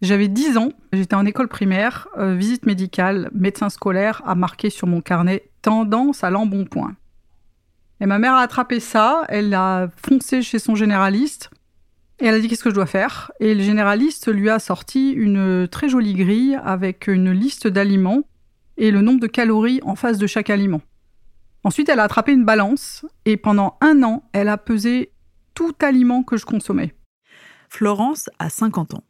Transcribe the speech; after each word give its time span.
J'avais 0.00 0.28
10 0.28 0.58
ans, 0.58 0.72
j'étais 0.92 1.16
en 1.16 1.26
école 1.26 1.48
primaire, 1.48 2.06
euh, 2.18 2.34
visite 2.34 2.66
médicale, 2.66 3.30
médecin 3.32 3.68
scolaire 3.68 4.22
a 4.24 4.36
marqué 4.36 4.70
sur 4.70 4.86
mon 4.86 5.00
carnet 5.00 5.50
«tendance 5.62 6.22
à 6.22 6.30
l'embonpoint». 6.30 6.94
Et 8.00 8.06
ma 8.06 8.20
mère 8.20 8.34
a 8.34 8.42
attrapé 8.42 8.78
ça, 8.78 9.24
elle 9.28 9.52
a 9.54 9.88
foncé 9.96 10.40
chez 10.42 10.60
son 10.60 10.76
généraliste 10.76 11.50
et 12.20 12.26
elle 12.26 12.34
a 12.34 12.40
dit 12.40 12.48
qu'est-ce 12.48 12.62
que 12.62 12.70
je 12.70 12.74
dois 12.74 12.86
faire? 12.86 13.32
Et 13.40 13.54
le 13.54 13.62
généraliste 13.62 14.32
lui 14.32 14.50
a 14.50 14.60
sorti 14.60 15.10
une 15.10 15.66
très 15.68 15.88
jolie 15.88 16.14
grille 16.14 16.58
avec 16.64 17.08
une 17.08 17.32
liste 17.32 17.66
d'aliments 17.66 18.22
et 18.76 18.92
le 18.92 19.00
nombre 19.00 19.20
de 19.20 19.26
calories 19.26 19.80
en 19.82 19.96
face 19.96 20.18
de 20.18 20.26
chaque 20.28 20.50
aliment. 20.50 20.80
Ensuite, 21.64 21.88
elle 21.88 21.98
a 21.98 22.04
attrapé 22.04 22.32
une 22.32 22.44
balance 22.44 23.04
et 23.24 23.36
pendant 23.36 23.76
un 23.80 24.04
an, 24.04 24.28
elle 24.32 24.48
a 24.48 24.58
pesé 24.58 25.12
tout 25.54 25.74
aliment 25.80 26.22
que 26.22 26.36
je 26.36 26.44
consommais. 26.44 26.94
Florence 27.68 28.30
a 28.38 28.50
50 28.50 28.94
ans. 28.94 29.04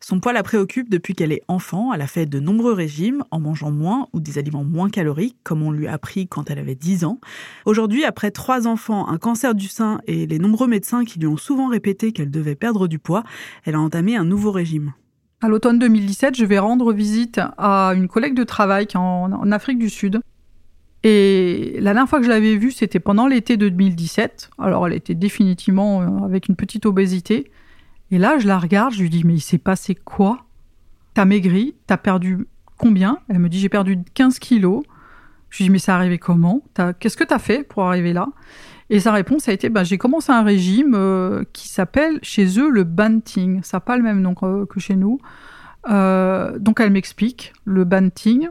Son 0.00 0.20
poids 0.20 0.32
la 0.32 0.42
préoccupe 0.42 0.88
depuis 0.88 1.14
qu'elle 1.14 1.32
est 1.32 1.42
enfant. 1.48 1.92
Elle 1.92 2.00
a 2.00 2.06
fait 2.06 2.26
de 2.26 2.40
nombreux 2.40 2.72
régimes 2.72 3.24
en 3.30 3.40
mangeant 3.40 3.70
moins 3.70 4.08
ou 4.12 4.20
des 4.20 4.38
aliments 4.38 4.64
moins 4.64 4.90
caloriques, 4.90 5.36
comme 5.42 5.62
on 5.62 5.70
lui 5.70 5.86
a 5.86 5.92
appris 5.92 6.28
quand 6.28 6.50
elle 6.50 6.58
avait 6.58 6.74
10 6.74 7.04
ans. 7.04 7.20
Aujourd'hui, 7.64 8.04
après 8.04 8.30
trois 8.30 8.66
enfants, 8.66 9.08
un 9.08 9.18
cancer 9.18 9.54
du 9.54 9.68
sein 9.68 10.00
et 10.06 10.26
les 10.26 10.38
nombreux 10.38 10.68
médecins 10.68 11.04
qui 11.04 11.18
lui 11.18 11.26
ont 11.26 11.36
souvent 11.36 11.68
répété 11.68 12.12
qu'elle 12.12 12.30
devait 12.30 12.54
perdre 12.54 12.88
du 12.88 12.98
poids, 12.98 13.24
elle 13.64 13.74
a 13.74 13.80
entamé 13.80 14.16
un 14.16 14.24
nouveau 14.24 14.52
régime. 14.52 14.92
À 15.40 15.48
l'automne 15.48 15.78
2017, 15.78 16.36
je 16.36 16.44
vais 16.44 16.58
rendre 16.58 16.92
visite 16.92 17.40
à 17.58 17.92
une 17.94 18.08
collègue 18.08 18.34
de 18.34 18.42
travail 18.42 18.88
qui 18.88 18.96
est 18.96 19.00
en, 19.00 19.52
Afrique 19.52 19.78
du 19.78 19.88
Sud. 19.88 20.20
Et 21.04 21.74
la 21.76 21.92
dernière 21.92 22.08
fois 22.08 22.18
que 22.18 22.24
je 22.24 22.30
l'avais 22.30 22.56
vue, 22.56 22.72
c'était 22.72 22.98
pendant 22.98 23.28
l'été 23.28 23.56
de 23.56 23.68
2017. 23.68 24.50
Alors, 24.58 24.86
elle 24.88 24.94
était 24.94 25.14
définitivement 25.14 26.02
euh, 26.02 26.24
avec 26.24 26.48
une 26.48 26.56
petite 26.56 26.86
obésité. 26.86 27.52
Et 28.10 28.18
là, 28.18 28.38
je 28.38 28.46
la 28.46 28.58
regarde, 28.58 28.94
je 28.94 29.02
lui 29.02 29.10
dis, 29.10 29.24
mais 29.24 29.34
il 29.34 29.40
s'est 29.40 29.58
passé 29.58 29.94
quoi? 29.94 30.46
T'as 31.14 31.24
maigri, 31.24 31.74
t'as 31.86 31.96
perdu 31.96 32.46
combien? 32.76 33.18
Elle 33.28 33.38
me 33.38 33.48
dit, 33.48 33.58
j'ai 33.58 33.68
perdu 33.68 33.98
15 34.14 34.38
kilos. 34.38 34.82
Je 35.50 35.58
lui 35.58 35.64
dis, 35.64 35.70
mais 35.70 35.78
ça 35.78 35.94
arrivé 35.94 36.18
comment? 36.18 36.62
Qu'est-ce 37.00 37.16
que 37.16 37.24
t'as 37.24 37.38
fait 37.38 37.62
pour 37.62 37.84
arriver 37.84 38.12
là? 38.12 38.28
Et 38.90 39.00
sa 39.00 39.12
réponse 39.12 39.48
a 39.48 39.52
été, 39.52 39.68
bah, 39.68 39.84
j'ai 39.84 39.98
commencé 39.98 40.32
un 40.32 40.42
régime 40.42 40.94
euh, 40.94 41.44
qui 41.52 41.68
s'appelle 41.68 42.18
chez 42.22 42.58
eux 42.58 42.70
le 42.70 42.84
banting. 42.84 43.62
Ça 43.62 43.76
n'a 43.76 43.80
pas 43.80 43.96
le 43.96 44.02
même 44.02 44.20
nom 44.22 44.34
que, 44.34 44.80
chez 44.80 44.96
nous. 44.96 45.20
Euh, 45.90 46.58
donc 46.58 46.80
elle 46.80 46.90
m'explique 46.90 47.52
le 47.64 47.84
banting. 47.84 48.48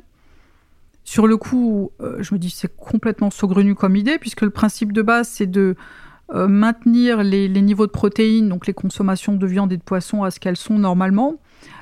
Sur 1.03 1.25
le 1.25 1.37
coup, 1.37 1.91
euh, 2.01 2.17
je 2.21 2.33
me 2.35 2.39
dis 2.39 2.49
c'est 2.49 2.75
complètement 2.75 3.31
saugrenu 3.31 3.73
comme 3.73 3.95
idée, 3.95 4.19
puisque 4.19 4.41
le 4.41 4.49
principe 4.49 4.91
de 4.91 5.01
base, 5.01 5.27
c'est 5.27 5.47
de 5.47 5.75
euh, 6.33 6.47
maintenir 6.47 7.23
les, 7.23 7.49
niveaux 7.49 7.87
de 7.87 7.91
protéines, 7.91 8.49
donc 8.49 8.67
les 8.67 8.73
consommations 8.73 9.33
de 9.33 9.47
viande 9.47 9.71
et 9.71 9.77
de 9.77 9.83
poisson 9.83 10.23
à 10.23 10.31
ce 10.31 10.39
qu'elles 10.39 10.57
sont 10.57 10.77
normalement. 10.77 11.39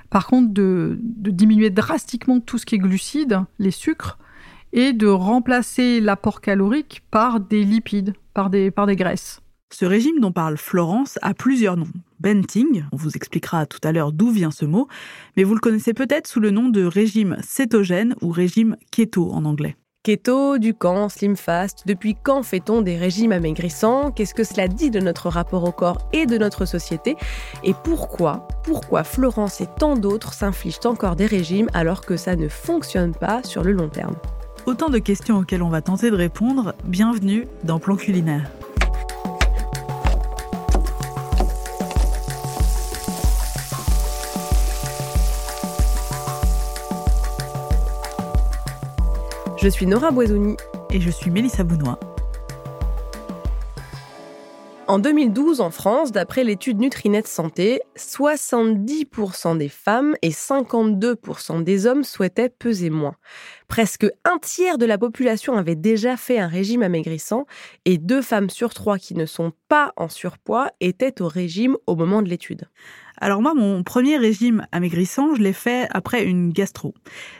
Par 0.09 0.27
contre, 0.27 0.53
de, 0.53 0.97
diminuer 1.01 1.69
drastiquement 1.69 2.39
tout 2.39 2.57
ce 2.57 2.65
qui 2.65 2.75
est 2.75 2.79
glucides, 2.79 3.39
les 3.59 3.71
sucres, 3.71 4.17
et 4.71 4.93
de 4.93 5.07
remplacer 5.07 5.99
l'apport 5.99 6.41
calorique 6.41 7.01
par 7.09 7.39
des 7.39 7.63
lipides, 7.63 8.13
par 8.33 8.49
des, 8.49 8.71
par 8.71 8.85
des 8.85 8.95
graisses. 8.95 9.41
Ce 9.73 9.85
régime 9.85 10.19
dont 10.19 10.31
parle 10.31 10.57
Florence 10.57 11.17
a 11.21 11.33
plusieurs 11.33 11.75
noms. 11.75 11.87
Benting, 12.19 12.85
on 12.91 12.97
vous 12.97 13.15
expliquera 13.15 13.65
tout 13.65 13.79
à 13.83 13.91
l'heure 13.91 14.11
d'où 14.11 14.29
vient 14.29 14.51
ce 14.51 14.65
mot, 14.65 14.87
mais 15.35 15.43
vous 15.43 15.53
le 15.53 15.59
connaissez 15.59 15.93
peut-être 15.93 16.27
sous 16.27 16.39
le 16.39 16.51
nom 16.51 16.69
de 16.69 16.83
régime 16.83 17.37
cétogène 17.41 18.15
ou 18.21 18.29
régime 18.29 18.77
keto 18.91 19.31
en 19.31 19.43
anglais. 19.43 19.75
Keto, 20.05 20.59
Ducan, 20.59 21.09
Slim 21.09 21.35
Fast, 21.35 21.81
depuis 21.87 22.13
quand 22.13 22.43
fait-on 22.43 22.83
des 22.83 22.95
régimes 22.95 23.31
amaigrissants? 23.31 24.11
Qu'est-ce 24.11 24.35
que 24.35 24.43
cela 24.43 24.67
dit 24.67 24.91
de 24.91 24.99
notre 24.99 25.29
rapport 25.29 25.63
au 25.63 25.71
corps 25.71 25.97
et 26.13 26.27
de 26.27 26.37
notre 26.37 26.65
société? 26.65 27.17
Et 27.63 27.73
pourquoi, 27.83 28.47
pourquoi 28.63 29.03
Florence 29.03 29.61
et 29.61 29.67
tant 29.79 29.95
d'autres 29.95 30.33
s'infligent 30.33 30.85
encore 30.85 31.15
des 31.15 31.25
régimes 31.25 31.71
alors 31.73 32.01
que 32.01 32.17
ça 32.17 32.35
ne 32.35 32.47
fonctionne 32.47 33.15
pas 33.15 33.41
sur 33.41 33.63
le 33.63 33.71
long 33.71 33.89
terme? 33.89 34.13
Autant 34.67 34.89
de 34.89 34.99
questions 34.99 35.39
auxquelles 35.39 35.63
on 35.63 35.69
va 35.69 35.81
tenter 35.81 36.11
de 36.11 36.15
répondre. 36.15 36.75
Bienvenue 36.83 37.47
dans 37.63 37.79
Plan 37.79 37.95
Culinaire. 37.95 38.51
Je 49.65 49.69
suis 49.71 49.87
Nora 49.87 50.11
Boisouni. 50.11 50.57
Et 50.91 51.01
je 51.01 51.09
suis 51.09 51.31
Mélissa 51.31 51.63
Bounois. 51.63 51.99
En 54.85 54.99
2012, 54.99 55.59
en 55.59 55.71
France, 55.71 56.11
d'après 56.11 56.43
l'étude 56.43 56.79
Nutrinet 56.79 57.23
Santé, 57.25 57.81
70% 57.97 59.57
des 59.57 59.69
femmes 59.69 60.15
et 60.21 60.29
52% 60.29 61.63
des 61.63 61.87
hommes 61.87 62.03
souhaitaient 62.03 62.49
peser 62.49 62.91
moins. 62.91 63.15
Presque 63.67 64.05
un 64.23 64.37
tiers 64.37 64.77
de 64.77 64.85
la 64.85 64.97
population 64.97 65.57
avait 65.57 65.75
déjà 65.75 66.17
fait 66.17 66.39
un 66.39 66.47
régime 66.47 66.83
amaigrissant 66.83 67.45
et 67.85 67.97
deux 67.97 68.21
femmes 68.21 68.49
sur 68.49 68.73
trois 68.73 68.97
qui 68.97 69.15
ne 69.15 69.25
sont 69.25 69.53
pas 69.67 69.93
en 69.97 70.07
surpoids 70.07 70.69
étaient 70.81 71.21
au 71.21 71.27
régime 71.27 71.75
au 71.87 71.95
moment 71.95 72.21
de 72.21 72.29
l'étude. 72.29 72.69
Alors 73.17 73.41
moi, 73.41 73.53
mon 73.53 73.81
premier 73.83 74.17
régime 74.17 74.67
amaigrissant, 74.71 75.35
je 75.35 75.41
l'ai 75.41 75.53
fait 75.53 75.87
après 75.91 76.25
une 76.25 76.51
gastro. 76.51 76.93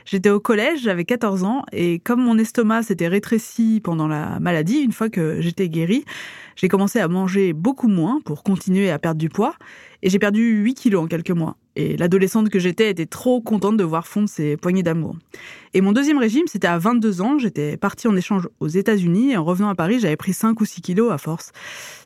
J'étais 0.06 0.30
au 0.30 0.40
collège, 0.40 0.82
j'avais 0.82 1.04
14 1.04 1.44
ans, 1.44 1.64
et 1.74 2.00
comme 2.00 2.22
mon 2.22 2.38
estomac 2.38 2.84
s'était 2.84 3.10
rétréci 3.10 3.82
pendant 3.84 4.08
la 4.08 4.40
maladie, 4.40 4.80
une 4.80 4.94
fois 4.94 5.10
que 5.10 5.42
j'étais 5.42 5.68
guérie, 5.68 6.06
j'ai 6.56 6.70
commencé 6.70 7.00
à 7.00 7.10
manger 7.10 7.52
beaucoup 7.52 7.90
moins 7.90 8.22
pour 8.24 8.44
continuer 8.44 8.90
à 8.90 9.00
perdre 9.00 9.20
du 9.20 9.28
poids, 9.28 9.56
et 10.06 10.10
j'ai 10.10 10.20
perdu 10.20 10.62
8 10.62 10.76
kilos 10.76 11.04
en 11.04 11.08
quelques 11.08 11.32
mois. 11.32 11.58
Et 11.76 11.98
l'adolescente 11.98 12.50
que 12.50 12.60
j'étais 12.60 12.92
était 12.92 13.08
trop 13.08 13.42
contente 13.42 13.76
de 13.76 13.84
voir 13.84 14.06
fondre 14.06 14.30
ses 14.30 14.56
poignées 14.56 14.84
d'amour. 14.84 15.18
Et 15.74 15.82
mon 15.82 15.94
deuxième 15.94 16.20
régime, 16.20 16.44
c'était 16.46 16.68
à 16.68 16.78
22 16.78 17.22
ans. 17.22 17.40
J'étais 17.40 17.76
partie 17.76 18.08
en 18.08 18.16
échange 18.16 18.48
aux 18.60 18.68
États-Unis 18.68 19.32
et 19.32 19.38
en 19.38 19.44
revenant 19.44 19.68
à 19.68 19.74
Paris, 19.74 20.00
j'avais 20.00 20.16
pris 20.16 20.32
5 20.32 20.62
ou 20.62 20.66
6 20.66 20.82
kilos 20.82 21.12
à 21.12 21.18
force 21.18 21.54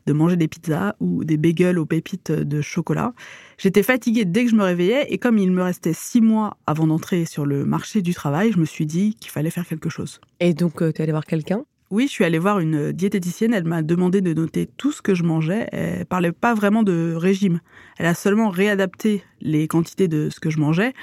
de 0.06 0.14
manger 0.14 0.36
des 0.36 0.48
pizzas 0.48 0.94
ou 0.98 1.24
des 1.24 1.36
bagels 1.36 1.78
aux 1.78 1.84
pépites 1.84 2.32
de 2.32 2.62
chocolat. 2.62 3.12
J'étais 3.58 3.82
fatiguée 3.82 4.24
dès 4.24 4.44
que 4.44 4.50
je 4.50 4.56
me 4.56 4.64
réveillais 4.64 5.06
et 5.10 5.18
comme 5.18 5.36
il 5.36 5.52
me 5.52 5.62
restait 5.62 5.92
6 5.92 6.22
mois 6.22 6.56
avant 6.66 6.86
d'entrer 6.86 7.26
sur 7.26 7.44
le 7.44 7.66
marché 7.66 8.00
du 8.00 8.14
travail, 8.14 8.50
je 8.50 8.58
me 8.58 8.64
suis 8.64 8.86
dit 8.86 9.14
qu'il 9.20 9.30
fallait 9.30 9.50
faire 9.50 9.66
quelque 9.66 9.90
chose. 9.90 10.22
Et 10.40 10.54
donc, 10.54 10.80
euh, 10.80 10.90
tu 10.90 11.00
es 11.00 11.02
allée 11.02 11.12
voir 11.12 11.26
quelqu'un? 11.26 11.66
Oui, 11.90 12.06
je 12.06 12.12
suis 12.12 12.24
allée 12.24 12.38
voir 12.38 12.60
une 12.60 12.92
diététicienne. 12.92 13.52
Elle 13.52 13.64
m'a 13.64 13.82
demandé 13.82 14.20
de 14.20 14.32
noter 14.32 14.68
tout 14.76 14.92
ce 14.92 15.02
que 15.02 15.16
je 15.16 15.24
mangeais. 15.24 15.68
Elle 15.72 16.06
parlait 16.06 16.30
pas 16.30 16.54
vraiment 16.54 16.84
de 16.84 17.14
régime. 17.16 17.60
Elle 17.98 18.06
a 18.06 18.14
seulement 18.14 18.48
réadapté 18.48 19.24
les 19.40 19.66
quantités 19.66 20.06
de 20.06 20.30
ce 20.30 20.38
que 20.38 20.50
je 20.50 20.60
mangeais. 20.60 20.94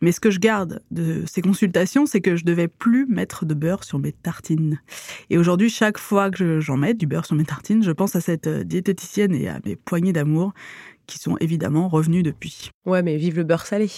Mais 0.00 0.12
ce 0.12 0.20
que 0.20 0.30
je 0.30 0.38
garde 0.38 0.82
de 0.92 1.24
ces 1.26 1.42
consultations, 1.42 2.06
c'est 2.06 2.20
que 2.20 2.36
je 2.36 2.44
devais 2.44 2.68
plus 2.68 3.06
mettre 3.06 3.44
de 3.44 3.54
beurre 3.54 3.82
sur 3.82 3.98
mes 3.98 4.12
tartines. 4.12 4.80
Et 5.30 5.38
aujourd'hui, 5.38 5.68
chaque 5.68 5.98
fois 5.98 6.30
que 6.30 6.60
j'en 6.60 6.76
mets 6.76 6.94
du 6.94 7.08
beurre 7.08 7.26
sur 7.26 7.34
mes 7.34 7.44
tartines, 7.44 7.82
je 7.82 7.90
pense 7.90 8.14
à 8.14 8.20
cette 8.20 8.48
diététicienne 8.48 9.34
et 9.34 9.48
à 9.48 9.58
mes 9.64 9.74
poignées 9.74 10.12
d'amour 10.12 10.52
qui 11.06 11.18
sont 11.18 11.36
évidemment 11.38 11.88
revenus 11.88 12.22
depuis. 12.22 12.70
Ouais, 12.84 13.02
mais 13.02 13.16
vive 13.16 13.36
le 13.36 13.44
beurre 13.44 13.66
salé. 13.66 13.90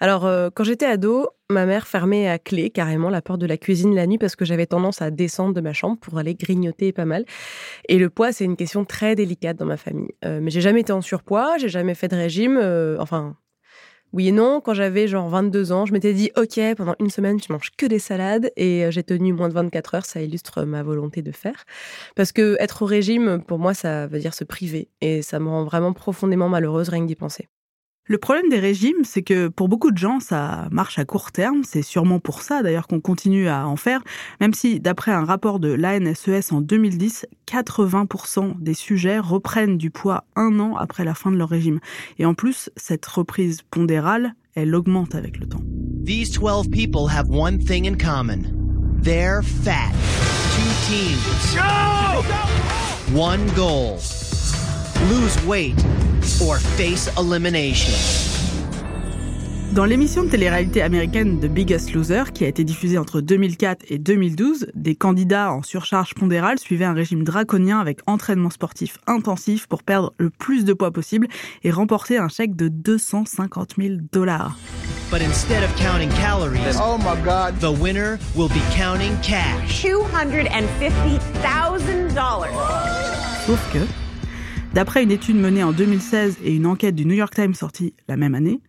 Alors, 0.00 0.24
euh, 0.26 0.50
quand 0.54 0.64
j'étais 0.64 0.86
ado, 0.86 1.28
ma 1.50 1.66
mère 1.66 1.86
fermait 1.86 2.28
à 2.28 2.38
clé 2.38 2.70
carrément 2.70 3.10
la 3.10 3.22
porte 3.22 3.40
de 3.40 3.46
la 3.46 3.56
cuisine 3.56 3.94
la 3.94 4.06
nuit 4.06 4.18
parce 4.18 4.36
que 4.36 4.44
j'avais 4.44 4.66
tendance 4.66 5.02
à 5.02 5.10
descendre 5.10 5.54
de 5.54 5.60
ma 5.60 5.72
chambre 5.72 5.98
pour 5.98 6.18
aller 6.18 6.34
grignoter 6.34 6.92
pas 6.92 7.04
mal. 7.04 7.24
Et 7.88 7.98
le 7.98 8.10
poids, 8.10 8.32
c'est 8.32 8.44
une 8.44 8.56
question 8.56 8.84
très 8.84 9.14
délicate 9.14 9.56
dans 9.56 9.66
ma 9.66 9.76
famille. 9.76 10.12
Euh, 10.24 10.40
mais 10.42 10.50
j'ai 10.50 10.60
jamais 10.60 10.80
été 10.80 10.92
en 10.92 11.02
surpoids, 11.02 11.58
j'ai 11.58 11.68
jamais 11.68 11.94
fait 11.94 12.08
de 12.08 12.16
régime. 12.16 12.58
Euh, 12.60 12.96
enfin, 13.00 13.36
oui 14.14 14.28
et 14.28 14.32
non. 14.32 14.60
Quand 14.60 14.74
j'avais 14.74 15.08
genre 15.08 15.28
22 15.28 15.72
ans, 15.72 15.86
je 15.86 15.92
m'étais 15.92 16.14
dit, 16.14 16.30
OK, 16.36 16.60
pendant 16.76 16.94
une 17.00 17.10
semaine, 17.10 17.40
tu 17.40 17.50
manges 17.50 17.72
que 17.76 17.84
des 17.84 17.98
salades 17.98 18.50
et 18.56 18.84
euh, 18.84 18.90
j'ai 18.92 19.02
tenu 19.02 19.32
moins 19.32 19.48
de 19.48 19.54
24 19.54 19.94
heures. 19.96 20.06
Ça 20.06 20.22
illustre 20.22 20.62
ma 20.62 20.82
volonté 20.84 21.20
de 21.20 21.32
faire. 21.32 21.64
Parce 22.14 22.30
que 22.30 22.56
être 22.60 22.82
au 22.82 22.86
régime, 22.86 23.42
pour 23.42 23.58
moi, 23.58 23.74
ça 23.74 24.06
veut 24.06 24.20
dire 24.20 24.32
se 24.32 24.44
priver 24.44 24.88
et 25.00 25.20
ça 25.20 25.40
me 25.40 25.48
rend 25.48 25.64
vraiment 25.64 25.92
profondément 25.92 26.48
malheureuse 26.48 26.88
rien 26.88 27.02
que 27.02 27.08
d'y 27.08 27.16
penser. 27.16 27.48
Le 28.06 28.18
problème 28.18 28.50
des 28.50 28.58
régimes, 28.58 29.02
c'est 29.02 29.22
que 29.22 29.48
pour 29.48 29.70
beaucoup 29.70 29.90
de 29.90 29.96
gens, 29.96 30.20
ça 30.20 30.68
marche 30.70 30.98
à 30.98 31.06
court 31.06 31.32
terme. 31.32 31.62
C'est 31.64 31.80
sûrement 31.80 32.20
pour 32.20 32.42
ça 32.42 32.62
d'ailleurs 32.62 32.86
qu'on 32.86 33.00
continue 33.00 33.48
à 33.48 33.66
en 33.66 33.76
faire, 33.76 34.02
même 34.42 34.52
si 34.52 34.78
d'après 34.78 35.10
un 35.10 35.24
rapport 35.24 35.58
de 35.58 35.72
l'ANSES 35.72 36.52
en 36.52 36.60
2010, 36.60 37.24
80% 37.46 38.60
des 38.60 38.74
sujets 38.74 39.18
reprennent 39.18 39.78
du 39.78 39.90
poids 39.90 40.24
un 40.36 40.60
an 40.60 40.76
après 40.76 41.04
la 41.04 41.14
fin 41.14 41.32
de 41.32 41.38
leur 41.38 41.48
régime. 41.48 41.80
Et 42.18 42.26
en 42.26 42.34
plus, 42.34 42.68
cette 42.76 43.06
reprise 43.06 43.62
pondérale, 43.70 44.34
elle 44.54 44.74
augmente 44.74 45.14
avec 45.14 45.38
le 45.38 45.46
temps. 45.46 45.62
These 46.04 46.32
12 46.32 46.68
people 46.68 47.08
have 47.08 47.30
one 47.30 47.58
thing 47.58 47.88
in 47.88 47.96
common. 47.96 48.52
They're 49.02 49.40
fat. 49.42 49.92
Two 50.56 50.92
teams. 50.92 51.56
One 53.14 53.46
goal. 53.56 53.96
Lose 55.08 55.42
weight 55.46 55.82
or 56.40 56.56
face 56.76 57.10
elimination. 57.18 57.92
Dans 59.72 59.84
l'émission 59.84 60.22
de 60.24 60.28
télé-réalité 60.28 60.82
américaine 60.82 61.40
The 61.40 61.46
Biggest 61.46 61.92
Loser, 61.94 62.24
qui 62.32 62.44
a 62.44 62.48
été 62.48 62.62
diffusée 62.62 62.96
entre 62.96 63.20
2004 63.20 63.84
et 63.88 63.98
2012, 63.98 64.68
des 64.74 64.94
candidats 64.94 65.52
en 65.52 65.62
surcharge 65.62 66.14
pondérale 66.14 66.60
suivaient 66.60 66.84
un 66.84 66.92
régime 66.92 67.24
draconien 67.24 67.80
avec 67.80 67.98
entraînement 68.06 68.50
sportif 68.50 68.98
intensif 69.08 69.66
pour 69.66 69.82
perdre 69.82 70.12
le 70.18 70.30
plus 70.30 70.64
de 70.64 70.72
poids 70.74 70.92
possible 70.92 71.26
et 71.64 71.72
remporter 71.72 72.18
un 72.18 72.28
chèque 72.28 72.54
de 72.54 72.68
250 72.68 73.74
000 73.78 73.94
dollars. 74.12 74.56
But 75.10 75.22
instead 75.22 75.64
of 75.64 75.74
counting 75.76 76.10
calories, 76.10 76.76
Oh 76.80 76.96
my 76.98 77.20
God. 77.24 77.58
the 77.60 77.72
winner 77.80 78.18
will 78.36 78.48
be 78.48 78.62
counting 78.76 79.16
cash. 79.22 79.84
$250,000. 79.84 82.48
Sauf 83.46 83.72
que, 83.72 83.78
d'après 84.74 85.04
une 85.04 85.12
étude 85.12 85.36
menée 85.36 85.62
en 85.62 85.70
2016 85.70 86.38
et 86.42 86.52
une 86.52 86.66
enquête 86.66 86.96
du 86.96 87.06
New 87.06 87.14
York 87.14 87.32
Times 87.32 87.54
sortie 87.54 87.94
la 88.08 88.16
même 88.16 88.34
année, 88.34 88.60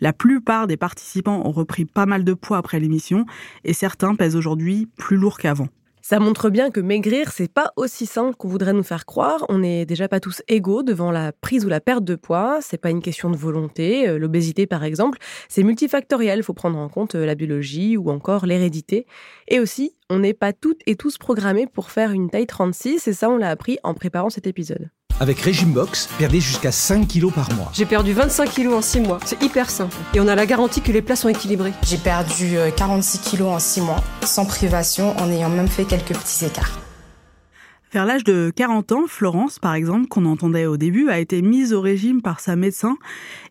la 0.00 0.14
plupart 0.14 0.66
des 0.66 0.78
participants 0.78 1.42
ont 1.44 1.52
repris 1.52 1.84
pas 1.84 2.06
mal 2.06 2.24
de 2.24 2.32
poids 2.32 2.56
après 2.56 2.80
l'émission 2.80 3.26
et 3.64 3.74
certains 3.74 4.14
pèsent 4.14 4.36
aujourd'hui 4.36 4.88
plus 4.96 5.18
lourd 5.18 5.36
qu'avant. 5.36 5.68
Ça 6.00 6.18
montre 6.18 6.48
bien 6.48 6.70
que 6.70 6.80
maigrir, 6.80 7.30
c'est 7.30 7.52
pas 7.52 7.72
aussi 7.76 8.06
simple 8.06 8.34
qu'on 8.36 8.48
voudrait 8.48 8.72
nous 8.72 8.82
faire 8.82 9.04
croire. 9.04 9.44
On 9.50 9.58
n'est 9.58 9.84
déjà 9.84 10.08
pas 10.08 10.18
tous 10.18 10.42
égaux 10.48 10.82
devant 10.82 11.12
la 11.12 11.30
prise 11.30 11.66
ou 11.66 11.68
la 11.68 11.80
perte 11.80 12.04
de 12.04 12.14
poids. 12.14 12.60
C'est 12.62 12.78
pas 12.78 12.90
une 12.90 13.02
question 13.02 13.30
de 13.30 13.36
volonté. 13.36 14.08
Euh, 14.08 14.18
L'obésité, 14.18 14.66
par 14.66 14.82
exemple, 14.82 15.18
c'est 15.50 15.62
multifactoriel. 15.62 16.38
Il 16.38 16.42
faut 16.42 16.54
prendre 16.54 16.78
en 16.78 16.88
compte 16.88 17.16
euh, 17.16 17.26
la 17.26 17.34
biologie 17.34 17.98
ou 17.98 18.10
encore 18.10 18.46
l'hérédité. 18.46 19.06
Et 19.46 19.60
aussi, 19.60 19.92
on 20.08 20.20
n'est 20.20 20.34
pas 20.34 20.54
toutes 20.54 20.80
et 20.86 20.96
tous 20.96 21.18
programmés 21.18 21.66
pour 21.66 21.90
faire 21.90 22.12
une 22.12 22.30
taille 22.30 22.46
36. 22.46 23.06
Et 23.06 23.12
ça, 23.12 23.28
on 23.28 23.36
l'a 23.36 23.50
appris 23.50 23.78
en 23.82 23.92
préparant 23.92 24.30
cet 24.30 24.46
épisode. 24.46 24.90
Avec 25.22 25.38
Régime 25.40 25.72
Box, 25.72 26.08
perdez 26.18 26.40
jusqu'à 26.40 26.72
5 26.72 27.06
kilos 27.06 27.30
par 27.30 27.52
mois. 27.52 27.70
J'ai 27.74 27.84
perdu 27.84 28.14
25 28.14 28.48
kilos 28.48 28.72
en 28.72 28.80
6 28.80 29.00
mois. 29.00 29.18
C'est 29.26 29.42
hyper 29.42 29.68
simple. 29.68 29.94
Et 30.14 30.20
on 30.20 30.26
a 30.26 30.34
la 30.34 30.46
garantie 30.46 30.80
que 30.80 30.92
les 30.92 31.02
plats 31.02 31.14
sont 31.14 31.28
équilibrés. 31.28 31.74
J'ai 31.82 31.98
perdu 31.98 32.56
euh, 32.56 32.70
46 32.74 33.18
kilos 33.18 33.48
en 33.48 33.58
6 33.58 33.82
mois, 33.82 34.02
sans 34.22 34.46
privation, 34.46 35.14
en 35.18 35.30
ayant 35.30 35.50
même 35.50 35.68
fait 35.68 35.84
quelques 35.84 36.14
petits 36.14 36.46
écarts. 36.46 36.80
Vers 37.92 38.06
l'âge 38.06 38.24
de 38.24 38.50
40 38.56 38.92
ans, 38.92 39.04
Florence, 39.06 39.58
par 39.58 39.74
exemple, 39.74 40.08
qu'on 40.08 40.24
entendait 40.24 40.64
au 40.64 40.78
début, 40.78 41.10
a 41.10 41.18
été 41.18 41.42
mise 41.42 41.74
au 41.74 41.82
régime 41.82 42.22
par 42.22 42.40
sa 42.40 42.56
médecin. 42.56 42.96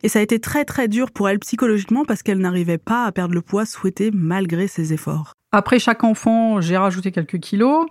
Et 0.02 0.08
ça 0.08 0.18
a 0.18 0.22
été 0.22 0.40
très 0.40 0.64
très 0.64 0.88
dur 0.88 1.12
pour 1.12 1.28
elle 1.28 1.38
psychologiquement 1.38 2.04
parce 2.04 2.24
qu'elle 2.24 2.38
n'arrivait 2.38 2.78
pas 2.78 3.04
à 3.04 3.12
perdre 3.12 3.34
le 3.34 3.42
poids 3.42 3.64
souhaité 3.64 4.10
malgré 4.12 4.66
ses 4.66 4.92
efforts. 4.92 5.34
Après 5.52 5.78
chaque 5.78 6.02
enfant, 6.02 6.60
j'ai 6.60 6.76
rajouté 6.76 7.12
quelques 7.12 7.38
kilos. 7.38 7.86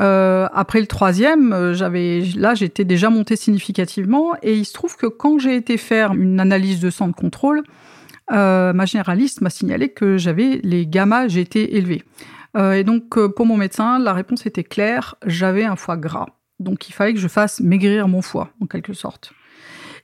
Euh, 0.00 0.48
après 0.52 0.80
le 0.80 0.86
troisième, 0.86 1.52
euh, 1.52 1.72
j'avais 1.72 2.20
là 2.36 2.54
j'étais 2.54 2.84
déjà 2.84 3.10
montée 3.10 3.36
significativement 3.36 4.32
et 4.42 4.54
il 4.54 4.64
se 4.64 4.72
trouve 4.72 4.96
que 4.96 5.06
quand 5.06 5.38
j'ai 5.38 5.54
été 5.54 5.76
faire 5.76 6.12
une 6.14 6.40
analyse 6.40 6.80
de 6.80 6.90
sang 6.90 7.08
de 7.08 7.12
contrôle, 7.12 7.62
euh, 8.32 8.72
ma 8.72 8.86
généraliste 8.86 9.40
m'a 9.40 9.50
signalé 9.50 9.90
que 9.90 10.16
j'avais 10.16 10.60
les 10.64 10.86
gamma 10.86 11.28
GT 11.28 11.76
élevés. 11.76 12.02
Et 12.56 12.84
donc 12.84 13.18
pour 13.34 13.46
mon 13.46 13.56
médecin, 13.56 13.98
la 13.98 14.12
réponse 14.12 14.46
était 14.46 14.62
claire, 14.62 15.16
j'avais 15.26 15.64
un 15.64 15.74
foie 15.74 15.96
gras. 15.96 16.28
Donc 16.60 16.88
il 16.88 16.92
fallait 16.92 17.12
que 17.12 17.18
je 17.18 17.26
fasse 17.26 17.58
maigrir 17.58 18.06
mon 18.06 18.22
foie 18.22 18.50
en 18.60 18.66
quelque 18.66 18.92
sorte. 18.92 19.32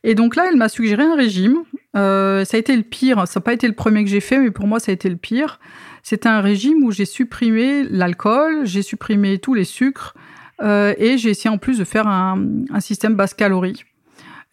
Et 0.03 0.17
donc 0.17 0.35
là, 0.35 0.47
elle 0.49 0.57
m'a 0.57 0.69
suggéré 0.69 1.05
un 1.05 1.15
régime. 1.15 1.59
Ça 1.95 2.41
a 2.41 2.57
été 2.57 2.75
le 2.77 2.83
pire. 2.83 3.29
Ça 3.29 3.39
n'a 3.39 3.45
pas 3.45 3.53
été 3.53 3.69
le 3.69 3.75
premier 3.75 4.03
que 4.03 4.11
j'ai 4.11 4.19
fait, 4.19 4.37
mais 4.37 4.51
pour 4.51 4.67
moi, 4.67 4.81
ça 4.81 4.91
a 4.91 4.95
été 4.95 5.09
le 5.09 5.17
pire. 5.17 5.61
C'était 6.03 6.29
un 6.29 6.41
régime 6.41 6.83
où 6.85 6.91
j'ai 6.91 7.05
supprimé 7.05 7.85
l'alcool, 7.85 8.67
j'ai 8.67 8.83
supprimé 8.83 9.39
tous 9.39 9.55
les 9.55 9.65
sucres 9.65 10.15
euh, 10.63 10.95
et 10.99 11.19
j'ai 11.19 11.31
essayé 11.31 11.51
en 11.51 11.59
plus 11.59 11.79
de 11.79 11.85
faire 11.85 12.07
un, 12.07 12.39
système 12.81 13.15
basse 13.15 13.35
calorie. 13.35 13.85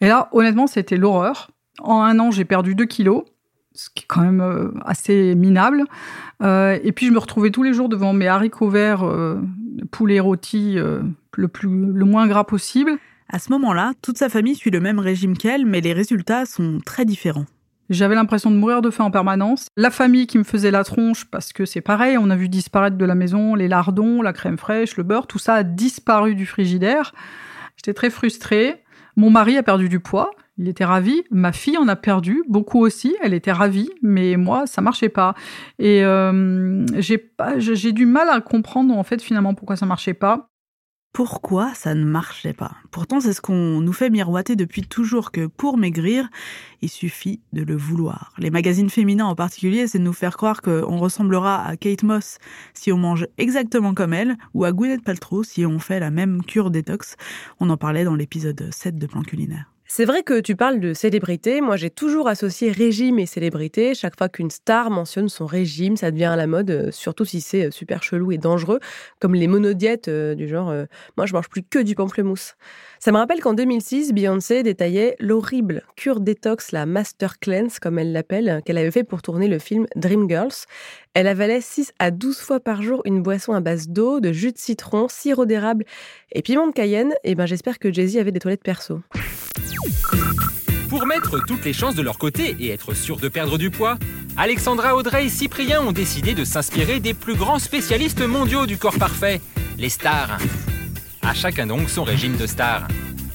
Et 0.00 0.08
là, 0.08 0.28
honnêtement, 0.32 0.66
c'était 0.66 0.96
l'horreur. 0.96 1.50
En 1.80 2.02
un 2.02 2.18
an, 2.18 2.30
j'ai 2.30 2.44
perdu 2.44 2.74
2 2.74 2.84
kilos, 2.86 3.24
ce 3.72 3.88
qui 3.94 4.04
est 4.04 4.06
quand 4.06 4.22
même 4.22 4.40
euh, 4.40 4.70
assez 4.84 5.34
minable. 5.34 5.84
Euh, 6.42 6.78
et 6.82 6.92
puis, 6.92 7.06
je 7.06 7.12
me 7.12 7.18
retrouvais 7.18 7.50
tous 7.50 7.62
les 7.62 7.72
jours 7.72 7.88
devant 7.88 8.12
mes 8.12 8.28
haricots 8.28 8.70
verts, 8.70 9.04
poulet 9.90 10.20
rôti, 10.20 10.76
le, 10.76 11.48
plus, 11.48 11.68
le 11.68 12.04
moins 12.04 12.26
gras 12.26 12.44
possible. 12.44 12.92
À 13.30 13.38
ce 13.38 13.50
moment-là, 13.52 13.92
toute 14.00 14.16
sa 14.16 14.28
famille 14.28 14.54
suit 14.54 14.70
le 14.70 14.80
même 14.80 14.98
régime 14.98 15.36
qu'elle, 15.36 15.66
mais 15.66 15.80
les 15.80 15.92
résultats 15.92 16.46
sont 16.46 16.80
très 16.84 17.04
différents. 17.04 17.46
J'avais 17.90 18.14
l'impression 18.14 18.50
de 18.50 18.56
mourir 18.56 18.82
de 18.82 18.90
faim 18.90 19.04
en 19.04 19.10
permanence. 19.10 19.68
La 19.76 19.90
famille 19.90 20.26
qui 20.26 20.38
me 20.38 20.44
faisait 20.44 20.70
la 20.70 20.84
tronche, 20.84 21.24
parce 21.24 21.52
que 21.52 21.64
c'est 21.64 21.80
pareil, 21.80 22.18
on 22.18 22.28
a 22.28 22.36
vu 22.36 22.48
disparaître 22.48 22.96
de 22.96 23.04
la 23.04 23.14
maison 23.14 23.54
les 23.54 23.68
lardons, 23.68 24.20
la 24.20 24.32
crème 24.32 24.58
fraîche, 24.58 24.96
le 24.96 25.04
beurre, 25.04 25.26
tout 25.26 25.38
ça 25.38 25.54
a 25.54 25.62
disparu 25.62 26.34
du 26.34 26.44
frigidaire. 26.44 27.14
J'étais 27.76 27.94
très 27.94 28.10
frustrée. 28.10 28.82
Mon 29.16 29.30
mari 29.30 29.56
a 29.56 29.62
perdu 29.62 29.88
du 29.88 30.00
poids, 30.00 30.30
il 30.58 30.68
était 30.68 30.84
ravi. 30.84 31.22
Ma 31.30 31.52
fille 31.52 31.78
en 31.78 31.88
a 31.88 31.96
perdu, 31.96 32.42
beaucoup 32.48 32.80
aussi, 32.80 33.16
elle 33.22 33.32
était 33.32 33.52
ravie, 33.52 33.90
mais 34.02 34.36
moi, 34.36 34.66
ça 34.66 34.82
marchait 34.82 35.08
pas. 35.08 35.34
Et 35.78 36.04
euh, 36.04 36.84
j'ai 36.98 37.18
pas, 37.18 37.58
j'ai 37.58 37.92
du 37.92 38.06
mal 38.06 38.28
à 38.28 38.40
comprendre 38.40 38.96
en 38.96 39.02
fait 39.02 39.22
finalement 39.22 39.54
pourquoi 39.54 39.76
ça 39.76 39.86
marchait 39.86 40.14
pas. 40.14 40.47
Pourquoi 41.18 41.74
ça 41.74 41.96
ne 41.96 42.04
marchait 42.04 42.52
pas 42.52 42.76
Pourtant, 42.92 43.20
c'est 43.20 43.32
ce 43.32 43.40
qu'on 43.40 43.80
nous 43.80 43.92
fait 43.92 44.08
miroiter 44.08 44.54
depuis 44.54 44.82
toujours 44.82 45.32
que 45.32 45.48
pour 45.48 45.76
maigrir, 45.76 46.28
il 46.80 46.88
suffit 46.88 47.40
de 47.52 47.64
le 47.64 47.74
vouloir. 47.74 48.32
Les 48.38 48.50
magazines 48.50 48.88
féminins 48.88 49.26
en 49.26 49.34
particulier, 49.34 49.88
c'est 49.88 49.98
de 49.98 50.04
nous 50.04 50.12
faire 50.12 50.36
croire 50.36 50.62
qu'on 50.62 50.96
ressemblera 50.96 51.66
à 51.66 51.76
Kate 51.76 52.04
Moss 52.04 52.38
si 52.72 52.92
on 52.92 52.98
mange 52.98 53.26
exactement 53.36 53.94
comme 53.94 54.14
elle, 54.14 54.36
ou 54.54 54.64
à 54.64 54.70
Gwyneth 54.70 55.02
Paltrow 55.02 55.42
si 55.42 55.66
on 55.66 55.80
fait 55.80 55.98
la 55.98 56.12
même 56.12 56.44
cure 56.44 56.70
détox. 56.70 57.16
On 57.58 57.68
en 57.68 57.76
parlait 57.76 58.04
dans 58.04 58.14
l'épisode 58.14 58.68
7 58.70 58.96
de 58.96 59.08
Plan 59.08 59.22
Culinaire. 59.22 59.66
C'est 59.90 60.04
vrai 60.04 60.22
que 60.22 60.38
tu 60.38 60.54
parles 60.54 60.80
de 60.80 60.92
célébrité. 60.92 61.62
Moi, 61.62 61.76
j'ai 61.76 61.88
toujours 61.88 62.28
associé 62.28 62.70
régime 62.70 63.18
et 63.18 63.24
célébrité. 63.24 63.94
Chaque 63.94 64.18
fois 64.18 64.28
qu'une 64.28 64.50
star 64.50 64.90
mentionne 64.90 65.30
son 65.30 65.46
régime, 65.46 65.96
ça 65.96 66.10
devient 66.10 66.26
à 66.26 66.36
la 66.36 66.46
mode, 66.46 66.70
euh, 66.70 66.90
surtout 66.90 67.24
si 67.24 67.40
c'est 67.40 67.64
euh, 67.64 67.70
super 67.70 68.02
chelou 68.02 68.30
et 68.30 68.36
dangereux, 68.36 68.80
comme 69.18 69.34
les 69.34 69.46
monodiètes 69.46 70.08
euh, 70.08 70.34
du 70.34 70.46
genre 70.46 70.74
moi, 71.16 71.24
je 71.24 71.32
mange 71.32 71.48
plus 71.48 71.62
que 71.62 71.78
du 71.78 71.94
pamplemousse. 71.94 72.54
Ça 72.98 73.12
me 73.12 73.16
rappelle 73.16 73.40
qu'en 73.40 73.54
2006, 73.54 74.12
Beyoncé 74.12 74.62
détaillait 74.62 75.16
l'horrible 75.20 75.82
cure 75.96 76.20
détox, 76.20 76.70
la 76.72 76.84
Master 76.84 77.38
Cleanse, 77.38 77.78
comme 77.78 77.98
elle 77.98 78.12
l'appelle, 78.12 78.60
qu'elle 78.66 78.76
avait 78.76 78.90
fait 78.90 79.04
pour 79.04 79.22
tourner 79.22 79.48
le 79.48 79.58
film 79.58 79.86
Dreamgirls. 79.96 80.66
Elle 81.14 81.26
avalait 81.26 81.62
6 81.62 81.92
à 81.98 82.10
12 82.10 82.38
fois 82.38 82.60
par 82.60 82.82
jour 82.82 83.00
une 83.06 83.22
boisson 83.22 83.54
à 83.54 83.60
base 83.60 83.88
d'eau, 83.88 84.20
de 84.20 84.32
jus 84.32 84.52
de 84.52 84.58
citron, 84.58 85.08
sirop 85.08 85.46
d'érable 85.46 85.84
et 86.32 86.42
piment 86.42 86.66
de 86.66 86.72
Cayenne. 86.72 87.14
Et 87.24 87.34
ben, 87.34 87.46
j'espère 87.46 87.78
que 87.78 87.90
Jay-Z 87.90 88.18
avait 88.18 88.32
des 88.32 88.40
toilettes 88.40 88.62
perso. 88.62 89.00
Pour 90.88 91.06
mettre 91.06 91.44
toutes 91.44 91.64
les 91.64 91.72
chances 91.72 91.94
de 91.94 92.02
leur 92.02 92.18
côté 92.18 92.56
et 92.60 92.70
être 92.70 92.94
sûr 92.94 93.18
de 93.18 93.28
perdre 93.28 93.58
du 93.58 93.70
poids, 93.70 93.98
Alexandra 94.36 94.96
Audrey 94.96 95.26
et 95.26 95.28
Cyprien 95.28 95.82
ont 95.82 95.92
décidé 95.92 96.34
de 96.34 96.44
s'inspirer 96.44 97.00
des 97.00 97.12
plus 97.12 97.34
grands 97.34 97.58
spécialistes 97.58 98.26
mondiaux 98.26 98.66
du 98.66 98.78
corps 98.78 98.98
parfait, 98.98 99.40
les 99.78 99.88
stars. 99.88 100.38
À 101.22 101.34
chacun 101.34 101.66
donc 101.66 101.90
son 101.90 102.04
régime 102.04 102.36
de 102.36 102.46
star. 102.46 102.88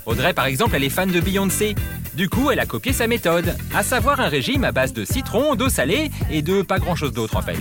Audrey, 0.05 0.33
par 0.33 0.45
exemple, 0.45 0.75
elle 0.75 0.83
est 0.83 0.89
fan 0.89 1.11
de 1.11 1.19
Beyoncé. 1.19 1.75
Du 2.15 2.29
coup, 2.29 2.51
elle 2.51 2.59
a 2.59 2.65
copié 2.65 2.93
sa 2.93 3.07
méthode, 3.07 3.55
à 3.73 3.83
savoir 3.83 4.19
un 4.19 4.29
régime 4.29 4.63
à 4.63 4.71
base 4.71 4.93
de 4.93 5.05
citron, 5.05 5.55
d'eau 5.55 5.69
salée 5.69 6.11
et 6.31 6.41
de 6.41 6.61
pas 6.61 6.79
grand-chose 6.79 7.13
d'autre 7.13 7.37
en 7.37 7.41
fait. 7.41 7.59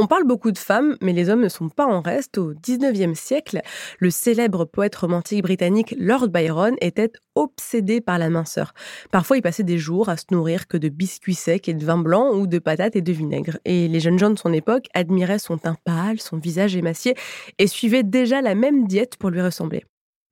On 0.00 0.06
parle 0.06 0.22
beaucoup 0.22 0.52
de 0.52 0.58
femmes, 0.58 0.96
mais 1.02 1.12
les 1.12 1.28
hommes 1.28 1.40
ne 1.40 1.48
sont 1.48 1.68
pas 1.68 1.84
en 1.84 2.00
reste. 2.00 2.38
Au 2.38 2.54
19e 2.54 3.16
siècle, 3.16 3.60
le 3.98 4.10
célèbre 4.10 4.64
poète 4.64 4.94
romantique 4.94 5.42
britannique 5.42 5.92
Lord 5.98 6.28
Byron 6.28 6.76
était 6.80 7.10
obsédé 7.34 8.00
par 8.00 8.16
la 8.16 8.30
minceur. 8.30 8.74
Parfois, 9.10 9.38
il 9.38 9.42
passait 9.42 9.64
des 9.64 9.76
jours 9.76 10.08
à 10.08 10.16
se 10.16 10.26
nourrir 10.30 10.68
que 10.68 10.76
de 10.76 10.88
biscuits 10.88 11.34
secs 11.34 11.68
et 11.68 11.74
de 11.74 11.84
vin 11.84 11.98
blanc 11.98 12.32
ou 12.32 12.46
de 12.46 12.60
patates 12.60 12.94
et 12.94 13.00
de 13.00 13.12
vinaigre. 13.12 13.58
Et 13.64 13.88
les 13.88 13.98
jeunes 13.98 14.20
gens 14.20 14.30
de 14.30 14.38
son 14.38 14.52
époque 14.52 14.86
admiraient 14.94 15.40
son 15.40 15.58
teint 15.58 15.76
pâle, 15.84 16.20
son 16.20 16.36
visage 16.36 16.76
émacié 16.76 17.16
et 17.58 17.66
suivaient 17.66 18.04
déjà 18.04 18.40
la 18.40 18.54
même 18.54 18.86
diète 18.86 19.16
pour 19.16 19.30
lui 19.30 19.42
ressembler. 19.42 19.84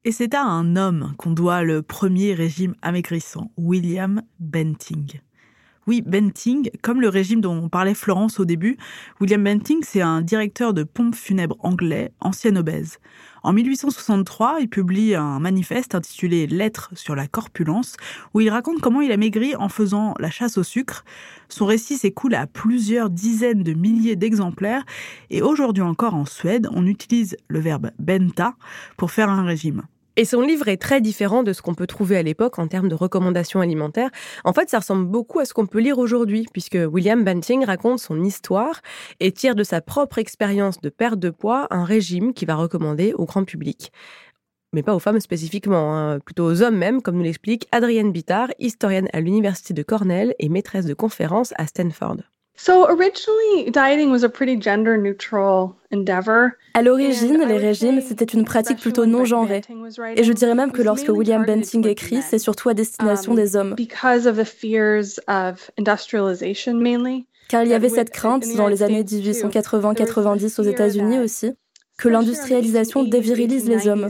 Et 0.04 0.12
c'est 0.12 0.35
à 0.35 0.44
un 0.44 0.76
homme 0.76 1.14
qu'on 1.18 1.32
doit 1.32 1.64
le 1.64 1.82
premier 1.82 2.35
régime 2.35 2.76
amaigrissant, 2.82 3.50
William 3.56 4.23
Benting. 4.38 5.25
Oui, 5.88 6.02
Benting, 6.05 6.69
comme 6.83 7.00
le 7.00 7.09
régime 7.09 7.40
dont 7.40 7.55
on 7.55 7.69
parlait 7.69 7.95
Florence 7.95 8.40
au 8.40 8.45
début, 8.45 8.76
William 9.21 9.45
Benting, 9.45 9.85
c'est 9.85 10.00
un 10.00 10.21
directeur 10.21 10.75
de 10.75 10.83
pompes 10.83 11.14
funèbres 11.14 11.57
anglais, 11.61 12.11
ancien 12.19 12.57
obèse. 12.57 12.99
En 13.45 13.52
1863, 13.52 14.57
il 14.59 14.69
publie 14.69 15.14
un 15.14 15.38
manifeste 15.38 15.95
intitulé 15.95 16.49
Lettres 16.49 16.90
sur 16.97 17.14
la 17.14 17.28
corpulence, 17.28 17.95
où 18.35 18.40
il 18.40 18.50
raconte 18.50 18.81
comment 18.81 19.00
il 19.00 19.12
a 19.12 19.16
maigri 19.16 19.55
en 19.55 19.69
faisant 19.69 20.14
la 20.19 20.28
chasse 20.28 20.59
au 20.59 20.64
sucre. 20.64 21.05
Son 21.49 21.66
récit 21.66 21.97
s'écoule 21.97 22.35
à 22.35 22.49
plusieurs 22.49 23.09
dizaines 23.09 23.62
de 23.62 23.73
milliers 23.73 24.16
d'exemplaires, 24.16 24.85
et 25.31 25.40
aujourd'hui 25.40 25.85
encore 25.85 26.14
en 26.14 26.25
Suède, 26.25 26.69
on 26.73 26.85
utilise 26.85 27.37
le 27.47 27.61
verbe 27.61 27.93
benta 28.00 28.57
pour 28.97 29.12
faire 29.12 29.31
un 29.31 29.45
régime. 29.45 29.85
Et 30.16 30.25
son 30.25 30.40
livre 30.40 30.68
est 30.68 30.78
très 30.78 31.02
différent 31.02 31.42
de 31.42 31.52
ce 31.52 31.61
qu'on 31.61 31.75
peut 31.75 31.87
trouver 31.87 32.16
à 32.16 32.23
l'époque 32.23 32.58
en 32.58 32.68
termes 32.68 32.88
de 32.88 32.94
recommandations 32.94 33.61
alimentaires. 33.61 34.11
En 34.44 34.54
fait, 34.54 34.70
ça 34.70 34.78
ressemble 34.78 35.04
beaucoup 35.04 35.40
à 35.40 35.44
ce 35.44 35.52
qu'on 35.52 35.66
peut 35.66 35.80
lire 35.80 35.99
aujourd'hui, 35.99 36.46
puisque 36.52 36.78
William 36.90 37.23
Banting 37.23 37.64
raconte 37.64 37.99
son 37.99 38.25
histoire 38.25 38.80
et 39.20 39.30
tire 39.32 39.54
de 39.54 39.62
sa 39.62 39.82
propre 39.82 40.18
expérience 40.18 40.80
de 40.80 40.88
perte 40.88 41.18
de 41.18 41.28
poids 41.28 41.66
un 41.70 41.85
régime 41.85 42.32
qu'il 42.32 42.49
va 42.49 42.54
recommander 42.54 43.12
au 43.12 43.26
grand 43.26 43.44
public. 43.44 43.92
Mais 44.73 44.82
pas 44.82 44.94
aux 44.94 45.00
femmes 45.00 45.20
spécifiquement, 45.20 45.96
hein, 45.96 46.18
plutôt 46.20 46.44
aux 46.44 46.62
hommes 46.62 46.76
même, 46.76 47.02
comme 47.02 47.16
nous 47.16 47.23
l'explique 47.23 47.68
Adrienne 47.70 48.12
Bittard, 48.12 48.49
historienne 48.58 49.08
à 49.12 49.20
l'Université 49.20 49.75
de 49.75 49.82
Cornell 49.82 50.35
et 50.38 50.49
maîtresse 50.49 50.87
de 50.87 50.94
conférences 50.94 51.52
à 51.56 51.66
Stanford. 51.66 52.36
À 56.75 56.82
l'origine, 56.82 57.44
les 57.46 57.58
régimes, 57.58 58.00
c'était 58.00 58.25
une 58.25 58.44
pratique 58.44 58.78
plutôt 58.78 59.06
non 59.06 59.25
genrée. 59.25 59.60
Et 60.16 60.25
je 60.25 60.32
dirais 60.32 60.54
même 60.54 60.72
que 60.72 60.82
lorsque 60.82 61.08
William 61.08 61.44
Benting 61.44 61.86
écrit, 61.86 62.22
c'est 62.22 62.38
surtout 62.38 62.70
à 62.70 62.75
destination 62.75 63.32
um, 63.32 63.36
des 63.36 63.56
hommes. 63.56 63.76
Car 67.48 67.62
il 67.62 67.68
y 67.68 67.75
avait 67.75 67.88
cette 67.88 68.10
crainte 68.10 68.44
dans 68.56 68.68
les 68.68 68.82
années 68.82 69.04
1880-90 69.04 70.60
aux 70.60 70.64
États-Unis 70.64 71.20
aussi, 71.20 71.52
que 71.96 72.08
l'industrialisation 72.08 73.04
dévirilise 73.04 73.68
les 73.68 73.88
hommes, 73.88 74.08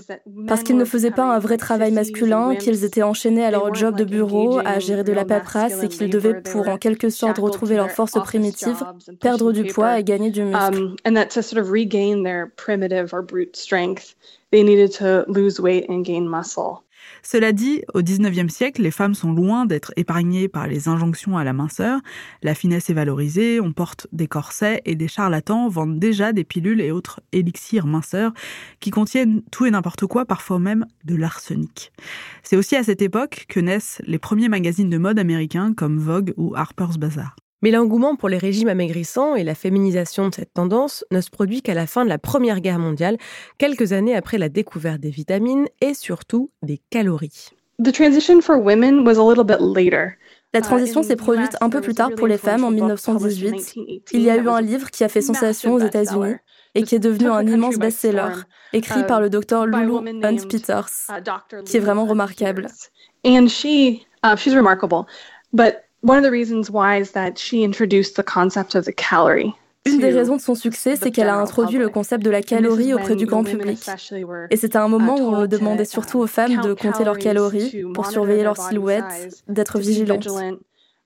parce 0.48 0.62
qu'ils 0.62 0.76
ne 0.76 0.84
faisaient 0.84 1.10
pas 1.12 1.34
un 1.34 1.38
vrai 1.38 1.56
travail 1.56 1.92
masculin, 1.92 2.56
qu'ils 2.56 2.84
étaient 2.84 3.02
enchaînés 3.02 3.44
à 3.44 3.50
leur 3.50 3.72
job 3.74 3.96
de 3.96 4.04
bureau, 4.04 4.58
à 4.64 4.78
gérer 4.80 5.04
de 5.04 5.12
la 5.12 5.24
paperasse 5.24 5.82
et 5.82 5.88
qu'ils 5.88 6.10
devaient, 6.10 6.40
pour 6.42 6.68
en 6.68 6.78
quelque 6.78 7.10
sorte 7.10 7.38
retrouver 7.38 7.76
leur 7.76 7.90
force 7.90 8.12
primitive, 8.24 8.82
perdre 9.20 9.52
du 9.52 9.64
poids 9.64 9.98
et 9.98 10.04
gagner 10.04 10.30
du 10.30 10.42
muscle. 10.42 10.96
Cela 17.28 17.50
dit, 17.50 17.82
au 17.92 18.02
XIXe 18.02 18.54
siècle, 18.54 18.82
les 18.82 18.92
femmes 18.92 19.14
sont 19.14 19.32
loin 19.32 19.66
d'être 19.66 19.92
épargnées 19.96 20.46
par 20.46 20.68
les 20.68 20.86
injonctions 20.86 21.36
à 21.36 21.42
la 21.42 21.52
minceur. 21.52 21.98
La 22.44 22.54
finesse 22.54 22.88
est 22.88 22.94
valorisée, 22.94 23.60
on 23.60 23.72
porte 23.72 24.06
des 24.12 24.28
corsets 24.28 24.80
et 24.84 24.94
des 24.94 25.08
charlatans 25.08 25.68
vendent 25.68 25.98
déjà 25.98 26.32
des 26.32 26.44
pilules 26.44 26.80
et 26.80 26.92
autres 26.92 27.20
élixirs 27.32 27.86
minceurs 27.86 28.32
qui 28.78 28.90
contiennent 28.90 29.42
tout 29.50 29.66
et 29.66 29.72
n'importe 29.72 30.06
quoi, 30.06 30.24
parfois 30.24 30.60
même 30.60 30.86
de 31.04 31.16
l'arsenic. 31.16 31.90
C'est 32.44 32.56
aussi 32.56 32.76
à 32.76 32.84
cette 32.84 33.02
époque 33.02 33.46
que 33.48 33.58
naissent 33.58 34.00
les 34.06 34.20
premiers 34.20 34.48
magazines 34.48 34.88
de 34.88 34.98
mode 34.98 35.18
américains 35.18 35.74
comme 35.74 35.98
Vogue 35.98 36.32
ou 36.36 36.54
Harper's 36.54 36.96
Bazaar. 36.96 37.34
Mais 37.62 37.70
l'engouement 37.70 38.16
pour 38.16 38.28
les 38.28 38.38
régimes 38.38 38.68
amaigrissants 38.68 39.34
et 39.34 39.44
la 39.44 39.54
féminisation 39.54 40.28
de 40.28 40.34
cette 40.34 40.52
tendance 40.52 41.04
ne 41.10 41.20
se 41.20 41.30
produit 41.30 41.62
qu'à 41.62 41.74
la 41.74 41.86
fin 41.86 42.04
de 42.04 42.08
la 42.08 42.18
Première 42.18 42.60
Guerre 42.60 42.78
mondiale, 42.78 43.16
quelques 43.58 43.92
années 43.92 44.14
après 44.14 44.38
la 44.38 44.48
découverte 44.48 45.00
des 45.00 45.10
vitamines 45.10 45.66
et 45.80 45.94
surtout 45.94 46.50
des 46.62 46.80
calories. 46.90 47.50
La 50.54 50.60
transition 50.62 51.02
s'est 51.02 51.16
produite 51.16 51.56
un 51.60 51.68
peu 51.68 51.80
plus 51.80 51.94
tard 51.94 52.10
pour 52.16 52.26
les 52.26 52.38
femmes 52.38 52.64
en 52.64 52.70
1918. 52.70 53.74
Il 54.12 54.22
y 54.22 54.30
a 54.30 54.36
eu 54.36 54.48
un 54.48 54.60
livre 54.60 54.90
qui 54.90 55.04
a 55.04 55.08
fait 55.08 55.20
sensation 55.20 55.74
aux 55.74 55.80
États-Unis 55.80 56.36
et 56.74 56.82
qui 56.82 56.94
est 56.94 57.00
devenu 57.00 57.28
un 57.28 57.46
immense 57.46 57.76
best-seller, 57.76 58.32
écrit 58.72 59.04
par 59.04 59.20
le 59.20 59.28
docteur 59.30 59.66
Lulu 59.66 59.96
Hunt 60.22 60.36
Peters, 60.48 60.88
qui 61.64 61.76
est 61.76 61.80
vraiment 61.80 62.06
remarquable. 62.06 62.68
One 66.06 66.18
of 66.18 66.22
the 66.22 66.30
reasons 66.30 66.70
why 66.70 67.00
is 67.00 67.10
that 67.14 67.36
she 67.36 67.64
introduced 67.64 68.14
the 68.14 68.22
concept 68.22 68.76
of 68.76 68.84
the 68.84 68.92
calorie. 68.92 69.52
Une 69.86 69.98
des 69.98 70.12
raisons 70.12 70.36
de 70.36 70.40
son 70.40 70.54
succès, 70.54 70.94
c'est 70.94 71.10
qu'elle 71.10 71.28
a 71.28 71.34
introduit 71.34 71.78
le 71.78 71.88
concept 71.88 72.24
de 72.24 72.30
la 72.30 72.42
calorie 72.42 72.94
auprès 72.94 73.16
du 73.16 73.26
grand 73.26 73.42
public. 73.42 73.84
Et 74.50 74.56
c'était 74.56 74.78
un 74.78 74.86
moment 74.86 75.16
où 75.16 75.34
on 75.34 75.46
demandait 75.48 75.84
surtout 75.84 76.20
aux 76.20 76.28
femmes 76.28 76.60
de 76.60 76.74
compter 76.74 77.02
leurs 77.02 77.18
calories 77.18 77.84
pour 77.92 78.06
surveiller 78.06 78.44
leur 78.44 78.56
silhouette, 78.56 79.42
d'être 79.48 79.80
vigilantes 79.80 80.28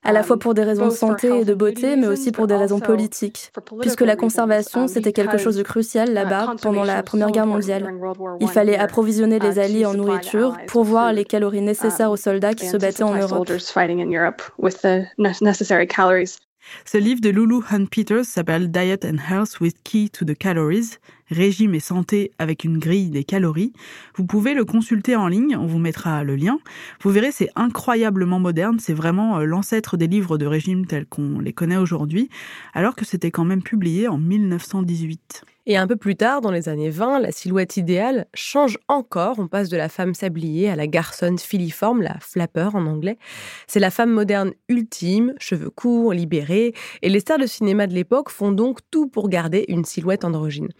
à 0.03 0.13
la 0.13 0.23
fois 0.23 0.39
pour 0.39 0.55
des 0.55 0.63
raisons 0.65 0.87
de 0.87 0.93
santé 0.93 1.41
et 1.41 1.45
de 1.45 1.55
beauté, 1.55 1.97
mais 1.97 2.07
aussi 2.07 2.33
pour 2.33 2.47
des 2.47 2.57
raisons 2.57 2.81
politiques, 2.81 3.53
puisque 3.81 4.01
la 4.01 4.17
conservation, 4.17 4.89
c'était 4.89 5.13
quelque 5.13 5.39
chose 5.39 5.57
de 5.57 5.63
crucial 5.63 6.13
là-bas 6.13 6.55
pendant 6.63 6.85
la 6.85 7.03
Première 7.03 7.31
Guerre 7.31 7.47
mondiale. 7.47 7.93
Il 8.41 8.49
fallait 8.49 8.79
approvisionner 8.79 9.39
les 9.39 9.59
Alliés 9.59 9.87
en 9.87 9.95
nourriture 9.95 10.57
pour 10.67 10.85
voir 10.85 11.13
les 11.13 11.25
calories 11.25 11.61
nécessaires 11.61 12.11
aux 12.11 12.17
soldats 12.17 12.55
qui 12.55 12.67
se 12.67 12.77
battaient 12.77 13.03
en 13.03 13.15
Europe. 13.15 13.51
Ce 16.85 16.99
livre 16.99 17.21
de 17.21 17.31
Lulu 17.31 17.57
Hunt 17.71 17.87
Peters 17.87 18.25
s'appelle 18.25 18.71
Diet 18.71 19.05
and 19.05 19.19
Health 19.19 19.61
with 19.61 19.77
Key 19.85 20.09
to 20.11 20.25
the 20.25 20.37
Calories, 20.37 20.99
Régime 21.31 21.75
et 21.75 21.81
santé 21.81 22.33
avec 22.39 22.65
une 22.65 22.79
grille 22.79 23.11
des 23.11 23.23
calories. 23.23 23.73
Vous 24.17 24.27
pouvez 24.27 24.53
le 24.53 24.65
consulter 24.65 25.15
en 25.15 25.29
ligne, 25.29 25.57
on 25.57 25.67
vous 25.67 25.79
mettra 25.79 26.25
le 26.25 26.35
lien. 26.35 26.59
Vous 27.03 27.11
verrez, 27.11 27.31
c'est 27.31 27.51
incroyablement 27.55 28.41
moderne, 28.41 28.79
c'est 28.81 28.95
vraiment 28.95 29.39
euh, 29.39 29.45
l'ancêtre 29.45 29.97
des 29.97 30.09
livres 30.09 30.39
de 30.39 30.47
régime 30.47 30.87
tels 30.87 31.07
qu'on 31.07 31.39
les 31.39 31.53
connaît 31.53 31.77
aujourd'hui, 31.77 32.29
alors 32.75 32.97
que 32.97 33.05
c'était 33.05 33.31
quand 33.31 33.45
même 33.45 33.63
publié 33.63 34.09
en 34.09 34.19
1918. 34.19 35.45
Et 35.67 35.77
un 35.77 35.87
peu 35.87 35.97
plus 35.97 36.17
tard, 36.17 36.41
dans 36.41 36.51
les 36.51 36.71
années 36.71 36.89
20, 36.89 37.21
la 37.21 37.33
silhouette 37.33 37.77
idéale 37.77 38.27
change 38.33 38.79
encore. 38.89 39.39
On 39.39 39.47
passe 39.47 39.69
de 39.69 39.77
la 39.77 39.91
femme 39.91 40.15
sablier 40.15 40.71
à 40.71 40.77
la 40.77 40.87
garçonne 40.87 41.39
filiforme, 41.39 42.01
la 42.01 42.19
flapper 42.19 42.71
en 42.75 42.87
anglais. 42.87 43.19
C'est 43.67 43.79
la 43.79 43.91
femme 43.91 44.11
moderne 44.11 44.53
ultime, 44.71 45.35
cheveux 45.39 45.69
courts, 45.69 46.15
libérés. 46.15 46.73
Et 47.03 47.11
les 47.11 47.21
stars 47.21 47.39
de 47.39 47.45
cinéma 47.45 47.87
de 47.87 47.93
l'époque 47.93 48.31
font 48.31 48.53
donc 48.53 48.79
tout 48.91 49.07
pour 49.07 49.29
garder 49.29 49.67
une 49.69 49.85
silhouette 49.85 50.25
androgyne. 50.25 50.71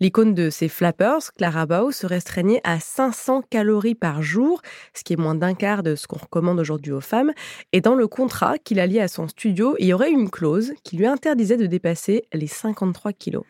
L'icône 0.00 0.32
de 0.32 0.48
ces 0.48 0.68
flappers, 0.68 1.32
Clara 1.36 1.66
Bow, 1.66 1.92
se 1.92 2.06
restreignait 2.06 2.62
à 2.64 2.80
500 2.80 3.42
calories 3.50 3.94
par 3.94 4.22
jour, 4.22 4.62
ce 4.94 5.04
qui 5.04 5.12
est 5.12 5.20
moins 5.20 5.34
d'un 5.34 5.54
quart 5.54 5.82
de 5.82 5.94
ce 5.94 6.06
qu'on 6.06 6.18
recommande 6.18 6.58
aujourd'hui 6.58 6.92
aux 6.92 7.02
femmes. 7.02 7.32
Et 7.72 7.82
dans 7.82 7.94
le 7.94 8.08
contrat 8.08 8.56
qu'il 8.56 8.80
a 8.80 8.86
lié 8.86 9.00
à 9.00 9.08
son 9.08 9.28
studio, 9.28 9.76
il 9.78 9.86
y 9.86 9.92
aurait 9.92 10.10
une 10.10 10.30
clause 10.30 10.72
qui 10.82 10.96
lui 10.96 11.06
interdisait 11.06 11.58
de 11.58 11.66
dépasser 11.66 12.24
les 12.32 12.46
53 12.46 13.12
kilos. 13.12 13.44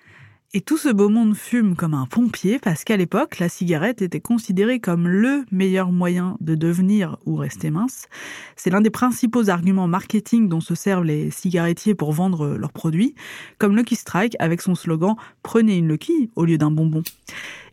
Et 0.52 0.60
tout 0.60 0.78
ce 0.78 0.88
beau 0.88 1.08
monde 1.08 1.36
fume 1.36 1.76
comme 1.76 1.94
un 1.94 2.06
pompier 2.06 2.58
parce 2.58 2.82
qu'à 2.82 2.96
l'époque, 2.96 3.38
la 3.38 3.48
cigarette 3.48 4.02
était 4.02 4.18
considérée 4.18 4.80
comme 4.80 5.06
le 5.06 5.44
meilleur 5.52 5.92
moyen 5.92 6.36
de 6.40 6.56
devenir 6.56 7.18
ou 7.24 7.36
rester 7.36 7.70
mince. 7.70 8.08
C'est 8.56 8.70
l'un 8.70 8.80
des 8.80 8.90
principaux 8.90 9.48
arguments 9.48 9.86
marketing 9.86 10.48
dont 10.48 10.60
se 10.60 10.74
servent 10.74 11.04
les 11.04 11.30
cigarettiers 11.30 11.94
pour 11.94 12.12
vendre 12.12 12.56
leurs 12.56 12.72
produits, 12.72 13.14
comme 13.58 13.76
Lucky 13.76 13.94
Strike 13.94 14.34
avec 14.40 14.60
son 14.60 14.74
slogan 14.74 15.14
Prenez 15.44 15.76
une 15.76 15.86
Lucky 15.86 16.30
au 16.34 16.44
lieu 16.44 16.58
d'un 16.58 16.72
bonbon. 16.72 17.04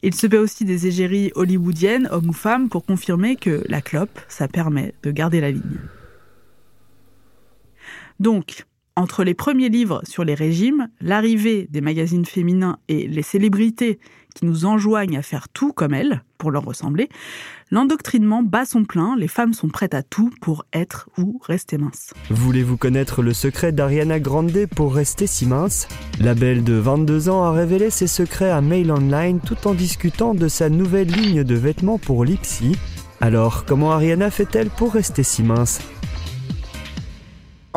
Il 0.04 0.14
se 0.14 0.28
paie 0.28 0.38
aussi 0.38 0.64
des 0.64 0.86
égéries 0.86 1.32
hollywoodiennes, 1.34 2.08
hommes 2.12 2.30
ou 2.30 2.34
femmes, 2.34 2.70
pour 2.70 2.86
confirmer 2.86 3.38
que 3.38 3.64
la 3.68 3.82
clope, 3.82 4.20
ça 4.28 4.48
permet 4.48 4.94
de 5.02 5.10
garder 5.10 5.42
la 5.42 5.50
ligne. 5.50 5.80
Donc, 8.20 8.68
entre 8.98 9.24
les 9.24 9.36
premiers 9.36 9.70
livres 9.70 10.02
sur 10.06 10.24
les 10.24 10.34
régimes, 10.34 10.90
l'arrivée 11.02 11.68
des 11.70 11.82
magazines 11.82 12.26
féminins 12.26 12.80
et 12.88 13.08
les 13.08 13.22
célébrités 13.22 14.00
qui 14.34 14.46
nous 14.46 14.66
enjoignent 14.66 15.18
à 15.18 15.22
faire 15.22 15.50
tout 15.50 15.72
comme 15.72 15.94
elles, 15.94 16.24
pour 16.40 16.50
leur 16.50 16.66
ressembler, 16.66 17.08
l'endoctrinement 17.70 18.42
bat 18.42 18.66
son 18.66 18.86
plein, 18.86 19.16
les 19.16 19.28
femmes 19.28 19.54
sont 19.54 19.70
prêtes 19.70 19.94
à 19.94 20.02
tout 20.02 20.32
pour 20.42 20.66
être 20.74 21.10
ou 21.18 21.40
rester 21.44 21.78
minces. 21.78 22.14
Voulez-vous 22.32 22.78
connaître 22.78 23.22
le 23.22 23.34
secret 23.34 23.72
d'Ariana 23.72 24.20
Grande 24.20 24.66
pour 24.76 24.96
rester 24.96 25.28
si 25.28 25.46
mince? 25.46 25.88
La 26.20 26.34
belle 26.34 26.64
de 26.64 26.74
22 26.74 27.30
ans 27.30 27.44
a 27.44 27.52
révélé 27.52 27.92
ses 27.92 28.08
secrets 28.08 28.52
à 28.52 28.62
Mail 28.62 28.92
Online 28.92 29.40
tout 29.40 29.68
en 29.68 29.76
discutant 29.76 30.34
de 30.34 30.48
sa 30.48 30.70
nouvelle 30.70 31.12
ligne 31.12 31.44
de 31.44 31.56
vêtements 31.56 32.00
pour 32.00 32.26
Lipsy. 32.26 32.76
Alors, 33.22 33.66
comment 33.66 33.92
Ariana 33.92 34.32
fait-elle 34.32 34.70
pour 34.70 34.94
rester 34.94 35.24
si 35.24 35.44
mince? 35.44 35.82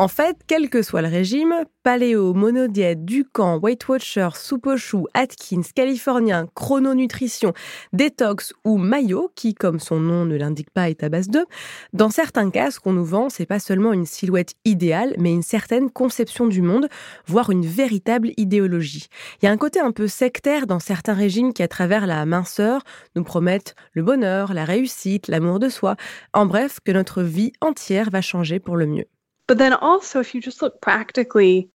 En 0.01 0.07
fait, 0.07 0.37
quel 0.47 0.71
que 0.71 0.81
soit 0.81 1.03
le 1.03 1.09
régime, 1.09 1.53
paléo, 1.83 2.33
monodiète, 2.33 3.05
Ducan, 3.05 3.59
Weight 3.61 3.87
Watcher, 3.87 4.29
soupe 4.33 4.67
Atkins, 5.13 5.61
californien, 5.75 6.47
chrononutrition, 6.55 7.53
détox 7.93 8.51
ou 8.65 8.79
maillot, 8.79 9.31
qui, 9.35 9.53
comme 9.53 9.79
son 9.79 9.99
nom 9.99 10.25
ne 10.25 10.35
l'indique 10.35 10.71
pas, 10.71 10.89
est 10.89 11.03
à 11.03 11.09
base 11.09 11.27
de, 11.27 11.45
dans 11.93 12.09
certains 12.09 12.49
cas, 12.49 12.71
ce 12.71 12.79
qu'on 12.79 12.93
nous 12.93 13.05
vend, 13.05 13.29
c'est 13.29 13.45
pas 13.45 13.59
seulement 13.59 13.93
une 13.93 14.07
silhouette 14.07 14.55
idéale, 14.65 15.13
mais 15.19 15.31
une 15.31 15.43
certaine 15.43 15.91
conception 15.91 16.47
du 16.47 16.63
monde, 16.63 16.87
voire 17.27 17.51
une 17.51 17.67
véritable 17.67 18.31
idéologie. 18.37 19.05
Il 19.39 19.45
y 19.45 19.49
a 19.49 19.51
un 19.51 19.57
côté 19.57 19.79
un 19.79 19.91
peu 19.91 20.07
sectaire 20.07 20.65
dans 20.65 20.79
certains 20.79 21.13
régimes 21.13 21.53
qui, 21.53 21.61
à 21.61 21.67
travers 21.67 22.07
la 22.07 22.25
minceur, 22.25 22.81
nous 23.15 23.23
promettent 23.23 23.75
le 23.93 24.01
bonheur, 24.01 24.55
la 24.55 24.65
réussite, 24.65 25.27
l'amour 25.27 25.59
de 25.59 25.69
soi, 25.69 25.95
en 26.33 26.47
bref, 26.47 26.79
que 26.83 26.91
notre 26.91 27.21
vie 27.21 27.53
entière 27.61 28.09
va 28.09 28.21
changer 28.21 28.59
pour 28.59 28.77
le 28.77 28.87
mieux. 28.87 29.05
But 29.51 29.57
then 29.57 29.73
also, 29.73 30.21
if 30.21 30.33
you 30.33 30.39
just 30.39 30.61
look 30.61 30.79
practically, 30.79 31.69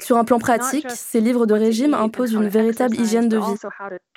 sur 0.00 0.16
un 0.18 0.24
plan 0.24 0.38
pratique, 0.38 0.86
ces 0.90 1.20
livres 1.22 1.46
de 1.46 1.54
régime 1.54 1.94
imposent 1.94 2.34
une 2.34 2.46
véritable 2.46 3.00
hygiène 3.00 3.30
de 3.30 3.38
vie. 3.38 3.54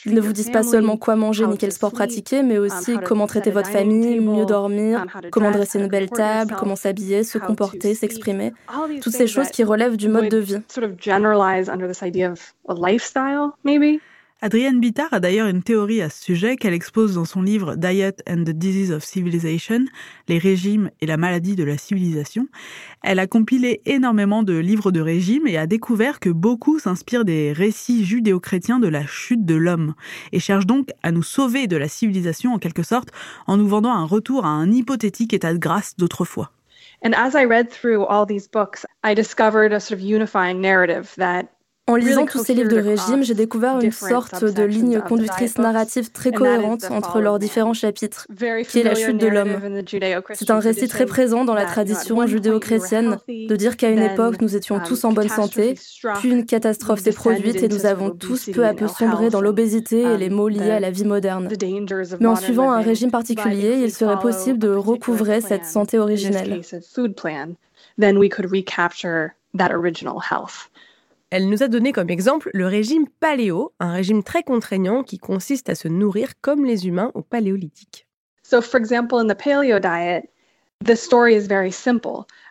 Ils 0.05 0.13
ne 0.13 0.19
vous 0.19 0.33
disent 0.33 0.51
pas 0.51 0.63
seulement 0.63 0.97
quoi 0.97 1.15
manger 1.15 1.47
ni 1.47 1.57
quel 1.57 1.71
sport 1.71 1.93
pratiquer, 1.93 2.43
mais 2.43 2.57
um, 2.57 2.65
aussi 2.65 2.97
comment 3.05 3.27
traiter 3.27 3.51
votre 3.51 3.69
famille, 3.69 4.19
mieux 4.19 4.45
dormir, 4.45 5.03
um, 5.03 5.29
comment 5.31 5.51
dresser 5.51 5.79
une 5.79 5.87
belle 5.87 6.09
table, 6.09 6.53
comment 6.59 6.75
s'habiller, 6.75 7.23
se 7.23 7.37
comporter, 7.37 7.95
s'exprimer. 7.95 8.51
Toutes 9.01 9.13
ces 9.13 9.27
choses 9.27 9.47
qui 9.51 9.63
relèvent 9.63 9.95
du 9.95 10.09
mode 10.09 10.27
de 10.27 10.37
vie. 10.39 10.57
Adrienne 14.41 14.79
Bittard 14.79 15.11
a 15.11 15.19
d'ailleurs 15.19 15.49
une 15.49 15.63
théorie 15.63 16.01
à 16.01 16.09
ce 16.09 16.23
sujet 16.23 16.55
qu'elle 16.55 16.73
expose 16.73 17.15
dans 17.15 17.25
son 17.25 17.41
livre 17.41 17.75
Diet 17.75 18.23
and 18.25 18.45
the 18.45 18.51
Disease 18.51 18.89
of 18.93 19.03
Civilization, 19.03 19.83
les 20.29 20.37
régimes 20.37 20.91
et 21.01 21.05
la 21.05 21.17
maladie 21.17 21.57
de 21.57 21.65
la 21.65 21.77
civilisation. 21.77 22.47
Elle 23.03 23.19
a 23.19 23.27
compilé 23.27 23.81
énormément 23.85 24.41
de 24.43 24.53
livres 24.57 24.91
de 24.93 25.01
régimes 25.01 25.45
et 25.45 25.57
a 25.57 25.67
découvert 25.67 26.21
que 26.21 26.29
beaucoup 26.29 26.79
s'inspirent 26.79 27.25
des 27.25 27.51
récits 27.51 28.05
judéo-chrétiens 28.05 28.79
de 28.79 28.87
la 28.87 29.05
chute 29.05 29.43
de 29.43 29.55
l'homme 29.55 29.93
et 30.31 30.39
cherchent 30.39 30.65
donc 30.67 30.87
à 31.03 31.11
nous 31.11 31.23
sauver 31.23 31.67
de 31.67 31.75
la 31.75 31.89
civilisation 31.89 32.53
en 32.53 32.59
quelque 32.59 32.83
sorte 32.83 33.09
en 33.45 33.57
nous 33.57 33.67
vendant 33.67 33.91
un 33.91 34.05
retour 34.05 34.45
à 34.45 34.49
un 34.49 34.71
hypothétique 34.71 35.33
état 35.33 35.51
de 35.51 35.57
grâce 35.57 35.97
d'autrefois. 35.97 36.53
And 37.03 37.11
as 37.13 37.35
I 37.35 37.43
read 37.43 37.69
through 37.69 38.05
all 38.05 38.25
these 38.25 38.47
books, 38.47 38.85
I 39.03 39.13
discovered 39.13 39.73
a 39.73 39.81
sort 39.81 39.99
of 39.99 40.01
unifying 40.01 40.61
narrative 40.61 41.13
that 41.17 41.49
en 41.89 41.95
lisant 41.95 42.25
tous 42.25 42.43
ces 42.43 42.53
livres 42.53 42.69
de 42.69 42.79
régime, 42.79 43.23
j'ai 43.23 43.33
découvert 43.33 43.79
une 43.79 43.91
sorte 43.91 44.45
de 44.45 44.63
ligne 44.63 45.01
conductrice 45.01 45.57
narrative 45.57 46.11
très 46.11 46.31
cohérente 46.31 46.85
entre 46.91 47.19
leurs 47.19 47.39
différents 47.39 47.73
chapitres, 47.73 48.27
qui 48.69 48.79
est 48.79 48.83
la 48.83 48.93
chute 48.93 49.17
de 49.17 49.27
l'homme. 49.27 49.83
C'est 50.33 50.51
un 50.51 50.59
récit 50.59 50.87
très 50.87 51.07
présent 51.07 51.45
dans 51.45 51.55
la 51.55 51.65
tradition 51.65 52.25
judéo-chrétienne 52.27 53.17
de 53.27 53.55
dire 53.55 53.75
qu'à 53.75 53.89
une 53.89 54.03
époque, 54.03 54.39
nous 54.41 54.55
étions 54.55 54.75
um, 54.75 54.83
tous 54.83 55.03
en 55.03 55.13
bonne 55.13 55.29
santé, 55.29 55.75
puis 56.19 56.29
une 56.29 56.45
catastrophe 56.45 56.99
s'est 56.99 57.11
produite 57.11 57.63
et 57.63 57.67
nous 57.67 57.87
avons 57.87 58.11
tous 58.11 58.49
peu 58.51 58.65
à 58.65 58.73
peu 58.73 58.87
sombré 58.87 59.29
dans 59.29 59.41
l'obésité 59.41 60.01
et 60.01 60.17
les 60.17 60.29
maux 60.29 60.47
liés 60.47 60.71
à 60.71 60.79
la 60.79 60.91
vie 60.91 61.05
moderne. 61.05 61.49
Mais 62.19 62.27
en 62.27 62.35
suivant 62.35 62.71
un 62.71 62.81
régime 62.81 63.09
particulier, 63.09 63.79
il 63.81 63.91
serait 63.91 64.19
possible 64.19 64.59
de 64.59 64.69
recouvrer 64.69 65.41
cette 65.41 65.65
santé 65.65 65.97
originelle. 65.97 66.61
Elle 71.31 71.47
nous 71.47 71.61
a 71.61 71.67
donné 71.67 71.91
comme 71.91 72.09
exemple 72.09 72.49
le 72.53 72.65
régime 72.65 73.07
paléo, 73.19 73.73
un 73.79 73.91
régime 73.91 74.23
très 74.23 74.41
contraignant 74.41 75.03
qui 75.03 75.19
consiste 75.19 75.69
à 75.69 75.75
se 75.75 75.87
nourrir 75.87 76.33
comme 76.41 76.65
les 76.65 76.87
humains 76.87 77.11
au 77.13 77.21
paléolithique. 77.21 78.07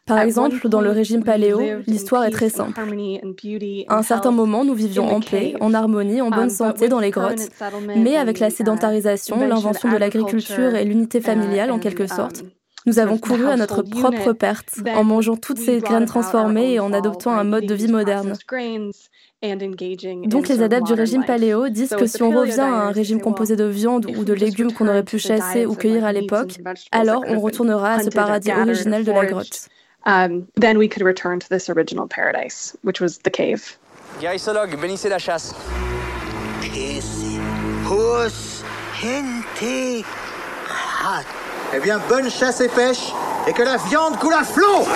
Par 0.06 0.20
exemple, 0.20 0.68
dans 0.68 0.80
le 0.80 0.90
régime 0.90 1.25
paléo, 1.25 1.61
l'histoire 1.87 2.25
est 2.25 2.30
très 2.30 2.50
simple. 2.50 2.78
À 3.88 3.97
un 3.97 4.02
certain 4.02 4.30
moment, 4.30 4.64
nous 4.64 4.75
vivions 4.75 5.08
en 5.08 5.20
paix, 5.20 5.54
en 5.61 5.75
harmonie, 5.75 6.20
en 6.20 6.30
bonne 6.30 6.44
um, 6.44 6.50
santé 6.50 6.88
dans 6.88 7.00
les 7.00 7.11
grottes. 7.11 7.49
Mais 7.97 8.16
avec 8.16 8.38
la 8.38 8.49
uh, 8.49 8.50
sédentarisation, 8.50 9.47
l'invention 9.47 9.90
de 9.90 9.97
l'agriculture 9.97 10.75
et 10.75 10.85
l'unité 10.85 11.20
familiale 11.20 11.70
en 11.70 11.78
quelque 11.78 12.06
sorte, 12.06 12.42
um, 12.42 12.50
nous 12.88 12.99
avons 12.99 13.18
couru 13.18 13.47
à 13.47 13.57
notre 13.57 13.83
propre 13.83 14.33
perte 14.33 14.80
en 14.95 15.04
mangeant 15.04 15.37
toutes 15.37 15.59
ces 15.59 15.80
graines 15.80 16.07
transformées 16.07 16.75
et 16.75 16.80
en 16.80 16.92
adoptant 16.92 17.33
un 17.33 17.45
mode 17.45 17.66
de 17.66 17.75
vie 17.75 17.88
moderne. 17.88 18.35
Donc 20.25 20.49
les 20.49 20.62
adeptes 20.62 20.87
du 20.87 20.95
régime 20.95 21.25
paléo 21.25 21.68
disent 21.68 21.95
que 21.97 22.07
si 22.07 22.23
on 22.23 22.30
revient 22.30 22.61
à 22.61 22.87
un 22.88 22.90
régime 22.90 23.21
composé 23.21 23.57
de 23.57 23.64
viande 23.64 24.07
ou 24.16 24.25
de 24.25 24.33
légumes 24.33 24.73
qu'on 24.73 24.88
aurait 24.88 25.04
pu 25.04 25.18
chasser 25.18 25.66
ou 25.66 25.75
cueillir 25.75 26.04
à 26.04 26.12
l'époque, 26.12 26.59
alors 26.90 27.23
on 27.28 27.38
retournera 27.38 27.95
à 27.95 28.02
ce 28.02 28.11
paradis 28.11 28.50
originel 28.50 29.04
de 29.04 29.12
la 29.12 29.26
grotte. 29.26 29.68
Guérissologue, 34.21 34.80
bénissez 34.80 35.09
la 35.11 35.18
chasse. 35.18 35.54
Eh 41.75 41.81
bien, 41.81 42.01
bonne 42.09 42.31
chasse 42.31 42.61
et 42.61 42.69
pêche, 42.69 43.13
et 43.47 43.53
que 43.53 43.63
la 43.63 43.77
viande 43.77 44.19
coule 44.19 44.35
à 44.35 44.45
flot 44.45 44.87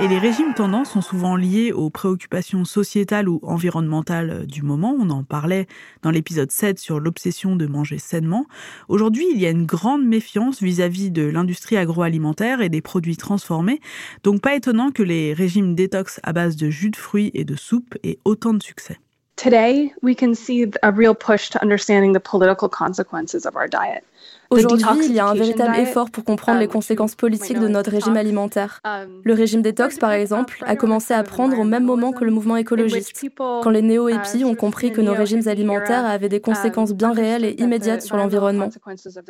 et 0.00 0.06
les 0.06 0.18
régimes 0.18 0.54
tendances 0.54 0.92
sont 0.92 1.00
souvent 1.00 1.34
liés 1.34 1.72
aux 1.72 1.90
préoccupations 1.90 2.64
sociétales 2.64 3.28
ou 3.28 3.40
environnementales 3.42 4.46
du 4.46 4.62
moment. 4.62 4.94
On 4.96 5.10
en 5.10 5.24
parlait 5.24 5.66
dans 6.02 6.12
l'épisode 6.12 6.52
7 6.52 6.78
sur 6.78 7.00
l'obsession 7.00 7.56
de 7.56 7.66
manger 7.66 7.98
sainement. 7.98 8.46
Aujourd'hui, 8.86 9.26
il 9.32 9.40
y 9.40 9.46
a 9.46 9.50
une 9.50 9.66
grande 9.66 10.04
méfiance 10.04 10.62
vis-à-vis 10.62 11.10
de 11.10 11.24
l'industrie 11.24 11.76
agroalimentaire 11.76 12.60
et 12.60 12.68
des 12.68 12.80
produits 12.80 13.16
transformés. 13.16 13.80
Donc 14.22 14.40
pas 14.40 14.54
étonnant 14.54 14.92
que 14.92 15.02
les 15.02 15.32
régimes 15.32 15.74
détox 15.74 16.20
à 16.22 16.32
base 16.32 16.54
de 16.54 16.70
jus 16.70 16.90
de 16.90 16.96
fruits 16.96 17.32
et 17.34 17.44
de 17.44 17.56
soupe 17.56 17.96
aient 18.04 18.20
autant 18.24 18.54
de 18.54 18.62
succès. 18.62 18.98
Today, 19.38 19.92
we 20.02 20.16
can 20.16 20.34
see 20.34 20.66
a 20.82 20.90
real 20.90 21.14
push 21.14 21.50
to 21.50 21.62
understanding 21.62 22.12
the 22.12 22.18
political 22.18 22.68
consequences 22.68 23.46
of 23.46 23.54
our 23.54 23.68
diet. 23.68 24.04
Aujourd'hui, 24.50 25.06
il 25.06 25.14
y 25.14 25.20
a 25.20 25.26
un 25.26 25.34
véritable 25.34 25.76
effort 25.76 26.10
pour 26.10 26.24
comprendre 26.24 26.58
les 26.58 26.66
um, 26.66 26.72
conséquences 26.72 27.14
politiques 27.14 27.58
de 27.58 27.68
notre 27.68 27.90
régime 27.90 28.16
alimentaire. 28.16 28.80
Um, 28.84 29.20
le 29.22 29.34
régime 29.34 29.60
détox, 29.60 29.98
par 29.98 30.12
exemple, 30.12 30.64
a 30.66 30.74
commencé 30.74 31.12
à 31.12 31.22
prendre 31.22 31.58
au 31.58 31.64
même 31.64 31.84
moment 31.84 32.12
que 32.12 32.24
le 32.24 32.30
mouvement 32.30 32.56
écologiste, 32.56 33.28
quand 33.36 33.68
les 33.68 33.82
néo-épis 33.82 34.40
uh, 34.40 34.44
ont 34.44 34.54
compris 34.54 34.90
que 34.90 35.02
nos 35.02 35.12
régimes 35.12 35.46
alimentaires 35.46 36.06
avaient 36.06 36.30
des 36.30 36.40
conséquences 36.40 36.92
um, 36.92 36.96
bien 36.96 37.12
réelles 37.12 37.44
et 37.44 37.56
immédiates 37.58 38.02
sur 38.02 38.16
l'environnement. 38.16 38.70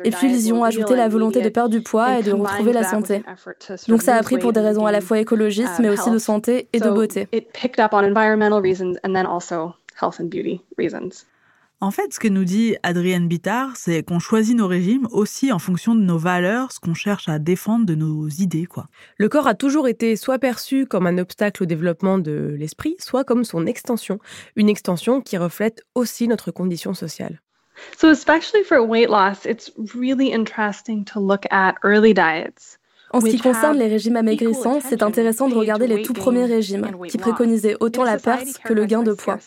Et 0.05 0.11
puis, 0.11 0.31
ils 0.31 0.47
y 0.47 0.53
ont 0.53 0.63
ajouté 0.63 0.95
la 0.95 1.09
volonté 1.09 1.41
de 1.41 1.49
perdre 1.49 1.69
du 1.69 1.81
poids 1.81 2.19
et 2.19 2.23
de 2.23 2.31
retrouver 2.31 2.71
la 2.71 2.83
santé. 2.83 3.23
Donc, 3.87 4.01
ça 4.01 4.15
a 4.15 4.23
pris 4.23 4.37
pour 4.37 4.53
des 4.53 4.61
raisons 4.61 4.85
à 4.85 4.91
la 4.91 5.01
fois 5.01 5.19
écologistes, 5.19 5.79
mais 5.79 5.89
aussi 5.89 6.11
de 6.11 6.17
santé 6.17 6.69
et 6.71 6.79
de 6.79 6.89
beauté. 6.89 7.27
En 11.81 11.91
fait, 11.91 12.13
ce 12.13 12.19
que 12.19 12.27
nous 12.27 12.43
dit 12.43 12.75
Adrienne 12.83 13.29
Bittard, 13.29 13.77
c'est 13.77 14.03
qu'on 14.03 14.19
choisit 14.19 14.55
nos 14.55 14.67
régimes 14.67 15.07
aussi 15.11 15.53
en 15.53 15.59
fonction 15.59 15.95
de 15.95 16.01
nos 16.01 16.17
valeurs, 16.17 16.73
ce 16.73 16.79
qu'on 16.81 16.93
cherche 16.93 17.29
à 17.29 17.39
défendre 17.39 17.85
de 17.85 17.95
nos 17.95 18.27
idées, 18.27 18.65
quoi. 18.65 18.87
Le 19.17 19.29
corps 19.29 19.47
a 19.47 19.53
toujours 19.53 19.87
été 19.87 20.17
soit 20.17 20.39
perçu 20.39 20.85
comme 20.85 21.07
un 21.07 21.17
obstacle 21.17 21.63
au 21.63 21.65
développement 21.65 22.17
de 22.17 22.53
l'esprit, 22.57 22.97
soit 22.99 23.23
comme 23.23 23.45
son 23.45 23.65
extension, 23.65 24.19
une 24.57 24.67
extension 24.67 25.21
qui 25.21 25.37
reflète 25.37 25.85
aussi 25.95 26.27
notre 26.27 26.51
condition 26.51 26.93
sociale. 26.93 27.39
So 27.97 28.09
especially 28.09 28.65
for 28.65 28.81
weight 28.81 29.09
loss, 29.09 29.45
it's 29.45 29.71
really 29.95 30.33
interesting 30.33 31.05
to 31.05 31.21
look 31.21 31.45
at 31.49 31.75
early 31.85 32.13
diets. 32.13 32.77
En 33.11 33.21
ce 33.21 33.27
qui 33.27 33.39
concerne 33.39 33.77
les 33.77 33.87
régimes 33.87 34.17
amaigrissants, 34.17 34.81
c'est 34.81 35.01
intéressant 35.01 35.47
de 35.47 35.55
regarder 35.55 35.87
les 35.87 36.01
tout 36.01 36.13
premiers 36.13 36.45
régimes, 36.45 36.91
qui 37.07 37.17
préconisaient 37.17 37.77
autant 37.79 38.03
la 38.03 38.17
perte 38.17 38.59
que 38.65 38.73
le 38.73 38.85
gain 38.85 39.01
de 39.01 39.13
poids. 39.13 39.39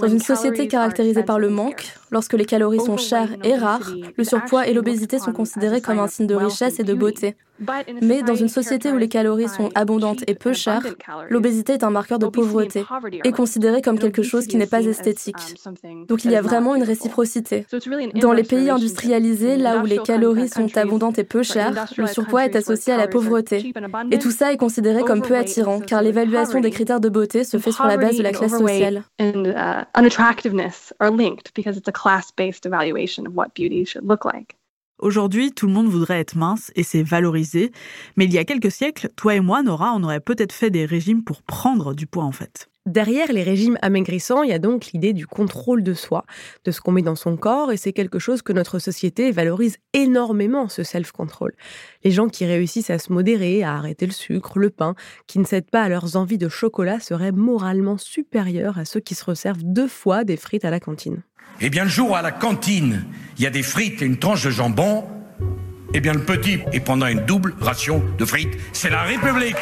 Dans 0.00 0.08
une 0.08 0.20
société 0.20 0.68
caractérisée 0.68 1.22
par 1.22 1.38
le 1.38 1.48
manque, 1.48 1.94
lorsque 2.10 2.34
les 2.34 2.44
calories 2.44 2.80
sont 2.80 2.96
chères 2.96 3.30
et 3.44 3.54
rares, 3.54 3.90
le 4.16 4.24
surpoids 4.24 4.66
et 4.66 4.74
l'obésité 4.74 5.18
sont 5.18 5.32
considérés 5.32 5.80
comme 5.80 5.98
un 5.98 6.08
signe 6.08 6.26
de 6.26 6.34
richesse 6.34 6.80
et 6.80 6.84
de 6.84 6.94
beauté. 6.94 7.36
Mais 8.02 8.22
dans 8.22 8.34
une 8.34 8.48
société 8.48 8.90
où 8.90 8.96
les 8.96 9.08
calories 9.08 9.48
sont 9.48 9.68
abondantes 9.74 10.24
et 10.26 10.34
peu 10.34 10.52
chères, 10.52 10.82
l'obésité 11.28 11.74
est 11.74 11.84
un 11.84 11.90
marqueur 11.90 12.18
de 12.18 12.26
pauvreté 12.26 12.84
et 13.24 13.32
considéré 13.32 13.82
comme 13.82 13.98
quelque 13.98 14.22
chose 14.22 14.46
qui 14.46 14.56
n'est 14.56 14.66
pas 14.66 14.80
esthétique. 14.80 15.36
Donc 16.08 16.24
il 16.24 16.30
y 16.30 16.36
a 16.36 16.42
vraiment 16.42 16.74
une 16.74 16.82
réciprocité. 16.82 17.66
Dans 18.14 18.32
les 18.32 18.44
pays 18.44 18.70
industrialisés, 18.70 19.56
là 19.56 19.78
où 19.78 19.86
les 19.86 19.98
calories 19.98 20.48
sont 20.48 20.74
abondantes 20.76 21.18
et 21.18 21.24
peu 21.24 21.42
chères, 21.42 21.86
le 21.96 22.06
surpoids 22.06 22.46
est 22.46 22.56
associé 22.56 22.92
à 22.92 22.96
la 22.96 23.08
pauvreté. 23.08 23.72
Et 24.10 24.18
tout 24.18 24.30
ça 24.30 24.52
est 24.52 24.56
considéré 24.56 25.02
comme 25.02 25.22
peu 25.22 25.36
attirant, 25.36 25.80
car 25.80 26.02
l'évaluation 26.02 26.60
des 26.60 26.70
critères 26.70 27.00
de 27.00 27.08
beauté 27.08 27.44
se 27.44 27.58
fait 27.58 27.72
sur 27.72 27.84
la 27.84 27.96
base 27.96 28.16
de 28.16 28.22
la 28.22 28.32
classe 28.32 28.56
sociale. 28.56 29.02
Aujourd'hui, 34.98 35.52
tout 35.52 35.66
le 35.66 35.72
monde 35.72 35.88
voudrait 35.88 36.20
être 36.20 36.36
mince 36.36 36.70
et 36.76 36.82
c'est 36.82 37.02
valorisé. 37.02 37.72
Mais 38.16 38.26
il 38.26 38.32
y 38.32 38.38
a 38.38 38.44
quelques 38.44 38.70
siècles, 38.70 39.08
toi 39.16 39.34
et 39.34 39.40
moi, 39.40 39.62
Nora, 39.62 39.92
on 39.94 40.02
aurait 40.04 40.20
peut-être 40.20 40.52
fait 40.52 40.70
des 40.70 40.84
régimes 40.84 41.24
pour 41.24 41.42
prendre 41.42 41.94
du 41.94 42.06
poids 42.06 42.24
en 42.24 42.32
fait. 42.32 42.70
Derrière 42.86 43.30
les 43.30 43.42
régimes 43.42 43.78
amaigrissants, 43.82 44.42
il 44.42 44.50
y 44.50 44.54
a 44.54 44.58
donc 44.58 44.86
l'idée 44.92 45.12
du 45.12 45.26
contrôle 45.26 45.82
de 45.82 45.92
soi, 45.92 46.24
de 46.64 46.70
ce 46.70 46.80
qu'on 46.80 46.92
met 46.92 47.02
dans 47.02 47.14
son 47.14 47.36
corps, 47.36 47.70
et 47.72 47.76
c'est 47.76 47.92
quelque 47.92 48.18
chose 48.18 48.40
que 48.40 48.54
notre 48.54 48.78
société 48.78 49.30
valorise 49.32 49.76
énormément, 49.92 50.68
ce 50.68 50.82
self-control. 50.82 51.52
Les 52.04 52.10
gens 52.10 52.28
qui 52.28 52.46
réussissent 52.46 52.88
à 52.88 52.98
se 52.98 53.12
modérer, 53.12 53.62
à 53.62 53.74
arrêter 53.74 54.06
le 54.06 54.12
sucre, 54.12 54.58
le 54.58 54.70
pain, 54.70 54.94
qui 55.26 55.38
ne 55.38 55.44
cèdent 55.44 55.70
pas 55.70 55.82
à 55.82 55.88
leurs 55.90 56.16
envies 56.16 56.38
de 56.38 56.48
chocolat, 56.48 57.00
seraient 57.00 57.32
moralement 57.32 57.98
supérieurs 57.98 58.78
à 58.78 58.86
ceux 58.86 59.00
qui 59.00 59.14
se 59.14 59.26
resservent 59.26 59.62
deux 59.62 59.88
fois 59.88 60.24
des 60.24 60.38
frites 60.38 60.64
à 60.64 60.70
la 60.70 60.80
cantine. 60.80 61.22
Eh 61.62 61.68
bien, 61.68 61.84
le 61.84 61.90
jour 61.90 62.10
où 62.10 62.14
à 62.14 62.22
la 62.22 62.32
cantine, 62.32 63.04
il 63.36 63.44
y 63.44 63.46
a 63.46 63.50
des 63.50 63.62
frites 63.62 64.00
et 64.00 64.06
une 64.06 64.18
tranche 64.18 64.44
de 64.44 64.50
jambon, 64.50 65.04
eh 65.92 66.00
bien, 66.00 66.14
le 66.14 66.24
petit 66.24 66.60
est 66.72 66.80
pendant 66.80 67.06
une 67.06 67.20
double 67.26 67.54
ration 67.60 68.02
de 68.18 68.24
frites. 68.24 68.56
C'est 68.72 68.90
la 68.90 69.02
République 69.02 69.56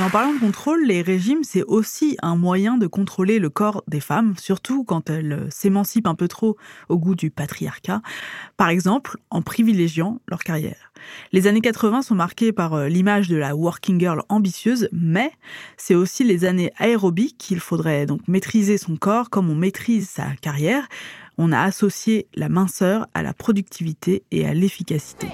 En 0.00 0.10
parlant 0.10 0.32
de 0.32 0.38
contrôle, 0.38 0.84
les 0.86 1.02
régimes, 1.02 1.42
c'est 1.42 1.64
aussi 1.64 2.16
un 2.22 2.36
moyen 2.36 2.78
de 2.78 2.86
contrôler 2.86 3.40
le 3.40 3.50
corps 3.50 3.82
des 3.88 3.98
femmes, 3.98 4.34
surtout 4.38 4.84
quand 4.84 5.10
elles 5.10 5.48
s'émancipent 5.50 6.06
un 6.06 6.14
peu 6.14 6.28
trop 6.28 6.56
au 6.88 6.98
goût 6.98 7.16
du 7.16 7.32
patriarcat, 7.32 8.00
par 8.56 8.68
exemple 8.68 9.18
en 9.30 9.42
privilégiant 9.42 10.20
leur 10.28 10.44
carrière. 10.44 10.92
Les 11.32 11.48
années 11.48 11.60
80 11.60 12.02
sont 12.02 12.14
marquées 12.14 12.52
par 12.52 12.74
euh, 12.74 12.88
l'image 12.88 13.28
de 13.28 13.36
la 13.36 13.56
working 13.56 13.98
girl 13.98 14.22
ambitieuse, 14.28 14.88
mais 14.92 15.32
c'est 15.76 15.96
aussi 15.96 16.22
les 16.22 16.44
années 16.44 16.72
aérobiques 16.78 17.36
qu'il 17.36 17.58
faudrait 17.58 18.06
donc 18.06 18.20
maîtriser 18.28 18.78
son 18.78 18.96
corps 18.96 19.30
comme 19.30 19.50
on 19.50 19.56
maîtrise 19.56 20.08
sa 20.08 20.28
carrière. 20.40 20.86
On 21.38 21.52
a 21.52 21.60
associé 21.60 22.26
la 22.34 22.48
minceur 22.48 23.06
à 23.14 23.22
la 23.22 23.32
productivité 23.32 24.24
et 24.32 24.46
à 24.46 24.54
l'efficacité. 24.54 25.28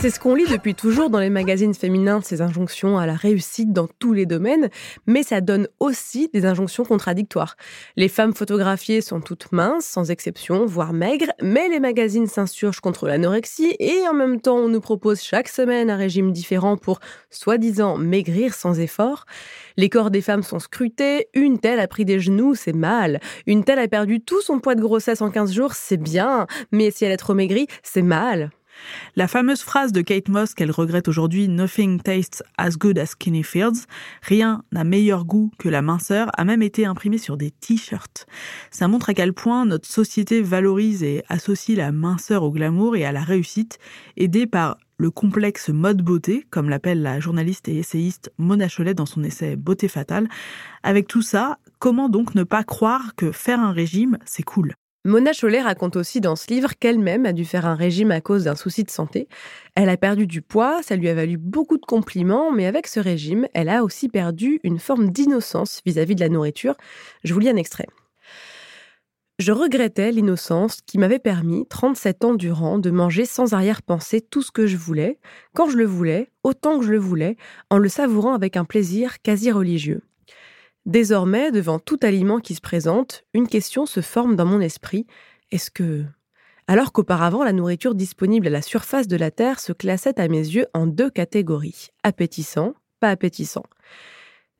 C'est 0.00 0.10
ce 0.10 0.20
qu'on 0.20 0.36
lit 0.36 0.46
depuis 0.48 0.76
toujours 0.76 1.10
dans 1.10 1.18
les 1.18 1.28
magazines 1.28 1.74
féminins, 1.74 2.20
ces 2.22 2.40
injonctions 2.40 2.98
à 2.98 3.06
la 3.06 3.16
réussite 3.16 3.72
dans 3.72 3.88
tous 3.98 4.12
les 4.12 4.26
domaines, 4.26 4.68
mais 5.08 5.24
ça 5.24 5.40
donne 5.40 5.66
aussi 5.80 6.30
des 6.32 6.46
injonctions 6.46 6.84
contradictoires. 6.84 7.56
Les 7.96 8.06
femmes 8.06 8.32
photographiées 8.32 9.00
sont 9.00 9.20
toutes 9.20 9.50
minces, 9.50 9.86
sans 9.86 10.12
exception, 10.12 10.66
voire 10.66 10.92
maigres, 10.92 11.32
mais 11.42 11.68
les 11.68 11.80
magazines 11.80 12.28
s'insurgent 12.28 12.78
contre 12.78 13.08
l'anorexie 13.08 13.74
et 13.80 14.06
en 14.08 14.14
même 14.14 14.40
temps 14.40 14.58
on 14.58 14.68
nous 14.68 14.80
propose 14.80 15.20
chaque 15.20 15.48
semaine 15.48 15.90
un 15.90 15.96
régime 15.96 16.30
différent 16.30 16.76
pour, 16.76 17.00
soi-disant, 17.30 17.98
maigrir 17.98 18.54
sans 18.54 18.78
effort. 18.78 19.24
Les 19.76 19.88
corps 19.88 20.12
des 20.12 20.22
femmes 20.22 20.44
sont 20.44 20.60
scrutés, 20.60 21.26
une 21.34 21.58
telle 21.58 21.80
a 21.80 21.88
pris 21.88 22.04
des 22.04 22.20
genoux, 22.20 22.54
c'est 22.54 22.72
mal, 22.72 23.18
une 23.48 23.64
telle 23.64 23.80
a 23.80 23.88
perdu 23.88 24.20
tout 24.20 24.42
son 24.42 24.60
poids 24.60 24.76
de 24.76 24.80
grossesse 24.80 25.22
en 25.22 25.30
15 25.32 25.52
jours, 25.52 25.74
c'est 25.74 25.96
bien, 25.96 26.46
mais 26.70 26.92
si 26.92 27.04
elle 27.04 27.12
est 27.12 27.16
trop 27.16 27.34
maigrie, 27.34 27.66
c'est 27.82 28.02
mal. 28.02 28.52
La 29.16 29.28
fameuse 29.28 29.62
phrase 29.62 29.92
de 29.92 30.00
Kate 30.00 30.28
Moss 30.28 30.54
qu'elle 30.54 30.70
regrette 30.70 31.08
aujourd'hui, 31.08 31.48
Nothing 31.48 32.00
tastes 32.00 32.42
as 32.56 32.76
good 32.78 32.98
as 32.98 33.06
skinny 33.06 33.42
feels, 33.42 33.86
rien 34.22 34.62
n'a 34.72 34.84
meilleur 34.84 35.24
goût 35.24 35.50
que 35.58 35.68
la 35.68 35.82
minceur, 35.82 36.30
a 36.36 36.44
même 36.44 36.62
été 36.62 36.86
imprimée 36.86 37.18
sur 37.18 37.36
des 37.36 37.50
t-shirts. 37.50 38.26
Ça 38.70 38.88
montre 38.88 39.10
à 39.10 39.14
quel 39.14 39.32
point 39.32 39.64
notre 39.64 39.88
société 39.88 40.42
valorise 40.42 41.02
et 41.02 41.22
associe 41.28 41.76
la 41.76 41.92
minceur 41.92 42.42
au 42.42 42.50
glamour 42.50 42.96
et 42.96 43.04
à 43.04 43.12
la 43.12 43.22
réussite, 43.22 43.78
aidée 44.16 44.46
par 44.46 44.78
le 44.98 45.10
complexe 45.10 45.68
mode 45.68 46.02
beauté, 46.02 46.44
comme 46.50 46.68
l'appelle 46.68 47.02
la 47.02 47.20
journaliste 47.20 47.68
et 47.68 47.78
essayiste 47.78 48.32
Mona 48.36 48.68
Cholet 48.68 48.94
dans 48.94 49.06
son 49.06 49.22
essai 49.22 49.54
Beauté 49.54 49.86
fatale. 49.86 50.28
Avec 50.82 51.06
tout 51.06 51.22
ça, 51.22 51.58
comment 51.78 52.08
donc 52.08 52.34
ne 52.34 52.42
pas 52.42 52.64
croire 52.64 53.14
que 53.14 53.30
faire 53.30 53.60
un 53.60 53.72
régime, 53.72 54.18
c'est 54.24 54.42
cool? 54.42 54.74
Mona 55.08 55.32
Chollet 55.32 55.62
raconte 55.62 55.96
aussi 55.96 56.20
dans 56.20 56.36
ce 56.36 56.52
livre 56.52 56.72
qu'elle-même 56.78 57.24
a 57.24 57.32
dû 57.32 57.46
faire 57.46 57.64
un 57.64 57.74
régime 57.74 58.10
à 58.10 58.20
cause 58.20 58.44
d'un 58.44 58.54
souci 58.54 58.84
de 58.84 58.90
santé. 58.90 59.26
Elle 59.74 59.88
a 59.88 59.96
perdu 59.96 60.26
du 60.26 60.42
poids, 60.42 60.82
ça 60.82 60.96
lui 60.96 61.08
a 61.08 61.14
valu 61.14 61.38
beaucoup 61.38 61.78
de 61.78 61.86
compliments, 61.86 62.52
mais 62.52 62.66
avec 62.66 62.86
ce 62.86 63.00
régime, 63.00 63.48
elle 63.54 63.70
a 63.70 63.84
aussi 63.84 64.10
perdu 64.10 64.60
une 64.64 64.78
forme 64.78 65.08
d'innocence 65.08 65.80
vis-à-vis 65.86 66.14
de 66.14 66.20
la 66.20 66.28
nourriture. 66.28 66.76
Je 67.24 67.32
vous 67.32 67.40
lis 67.40 67.48
un 67.48 67.56
extrait. 67.56 67.86
Je 69.38 69.50
regrettais 69.50 70.12
l'innocence 70.12 70.82
qui 70.84 70.98
m'avait 70.98 71.18
permis, 71.18 71.66
37 71.66 72.24
ans 72.26 72.34
durant, 72.34 72.78
de 72.78 72.90
manger 72.90 73.24
sans 73.24 73.54
arrière-pensée 73.54 74.20
tout 74.20 74.42
ce 74.42 74.50
que 74.50 74.66
je 74.66 74.76
voulais, 74.76 75.18
quand 75.54 75.70
je 75.70 75.78
le 75.78 75.86
voulais, 75.86 76.28
autant 76.42 76.78
que 76.78 76.84
je 76.84 76.90
le 76.90 76.98
voulais, 76.98 77.38
en 77.70 77.78
le 77.78 77.88
savourant 77.88 78.34
avec 78.34 78.58
un 78.58 78.66
plaisir 78.66 79.22
quasi 79.22 79.50
religieux. 79.52 80.02
Désormais, 80.88 81.52
devant 81.52 81.78
tout 81.78 81.98
aliment 82.00 82.38
qui 82.38 82.54
se 82.54 82.62
présente, 82.62 83.22
une 83.34 83.46
question 83.46 83.84
se 83.84 84.00
forme 84.00 84.36
dans 84.36 84.46
mon 84.46 84.58
esprit. 84.58 85.06
Est-ce 85.50 85.70
que... 85.70 86.06
Alors 86.66 86.92
qu'auparavant, 86.92 87.44
la 87.44 87.52
nourriture 87.52 87.94
disponible 87.94 88.46
à 88.46 88.50
la 88.50 88.62
surface 88.62 89.06
de 89.06 89.16
la 89.18 89.30
Terre 89.30 89.60
se 89.60 89.74
classait 89.74 90.18
à 90.18 90.28
mes 90.28 90.38
yeux 90.38 90.66
en 90.72 90.86
deux 90.86 91.10
catégories, 91.10 91.88
appétissant, 92.04 92.72
pas 93.00 93.10
appétissant. 93.10 93.64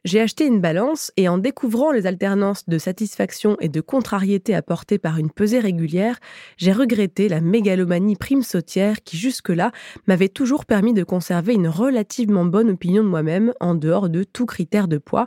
J'ai 0.05 0.21
acheté 0.21 0.47
une 0.47 0.61
balance 0.61 1.13
et 1.17 1.29
en 1.29 1.39
découvrant 1.39 1.93
les 1.93 2.07
alternances 2.07 2.69
de 2.69 2.79
satisfaction 2.79 3.57
et 3.61 3.69
de 3.69 3.81
contrariété 3.81 4.55
apportées 4.55 4.99
par 4.99 5.19
une 5.19 5.31
pesée 5.31 5.59
régulière, 5.59 6.19
j'ai 6.57 6.73
regretté 6.73 7.29
la 7.29 7.41
mégalomanie 7.41 8.17
prime 8.17 8.43
sautière 8.43 9.03
qui 9.03 9.17
jusque-là 9.17 9.73
m'avait 10.07 10.29
toujours 10.29 10.67
permis 10.67 10.95
de 10.95 11.05
conserver 11.05 11.55
une 11.55 11.69
relativement 11.69 12.45
bonne 12.45 12.71
opinion 12.71 13.03
de 13.03 13.09
moi-même 13.09 13.53
en 13.61 13.75
dehors 13.75 14.09
de 14.09 14.23
tout 14.23 14.47
critère 14.47 14.89
de 14.89 14.99
poids, 14.99 15.27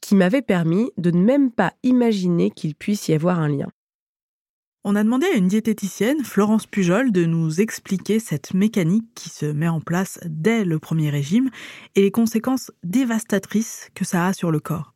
qui 0.00 0.14
m'avait 0.14 0.42
permis 0.42 0.90
de 0.96 1.10
ne 1.10 1.22
même 1.22 1.50
pas 1.50 1.72
imaginer 1.82 2.50
qu'il 2.50 2.74
puisse 2.74 3.08
y 3.08 3.14
avoir 3.14 3.38
un 3.38 3.48
lien. 3.48 3.68
On 4.84 4.96
a 4.96 5.02
demandé 5.02 5.26
à 5.26 5.36
une 5.36 5.48
diététicienne, 5.48 6.24
Florence 6.24 6.66
Pujol, 6.66 7.12
de 7.12 7.24
nous 7.24 7.60
expliquer 7.60 8.20
cette 8.20 8.54
mécanique 8.54 9.04
qui 9.14 9.28
se 9.28 9.44
met 9.44 9.68
en 9.68 9.80
place 9.80 10.18
dès 10.24 10.64
le 10.64 10.78
premier 10.78 11.10
régime 11.10 11.50
et 11.94 12.02
les 12.02 12.10
conséquences 12.10 12.70
dévastatrices 12.84 13.90
que 13.94 14.04
ça 14.04 14.26
a 14.26 14.32
sur 14.32 14.50
le 14.50 14.60
corps. 14.60 14.94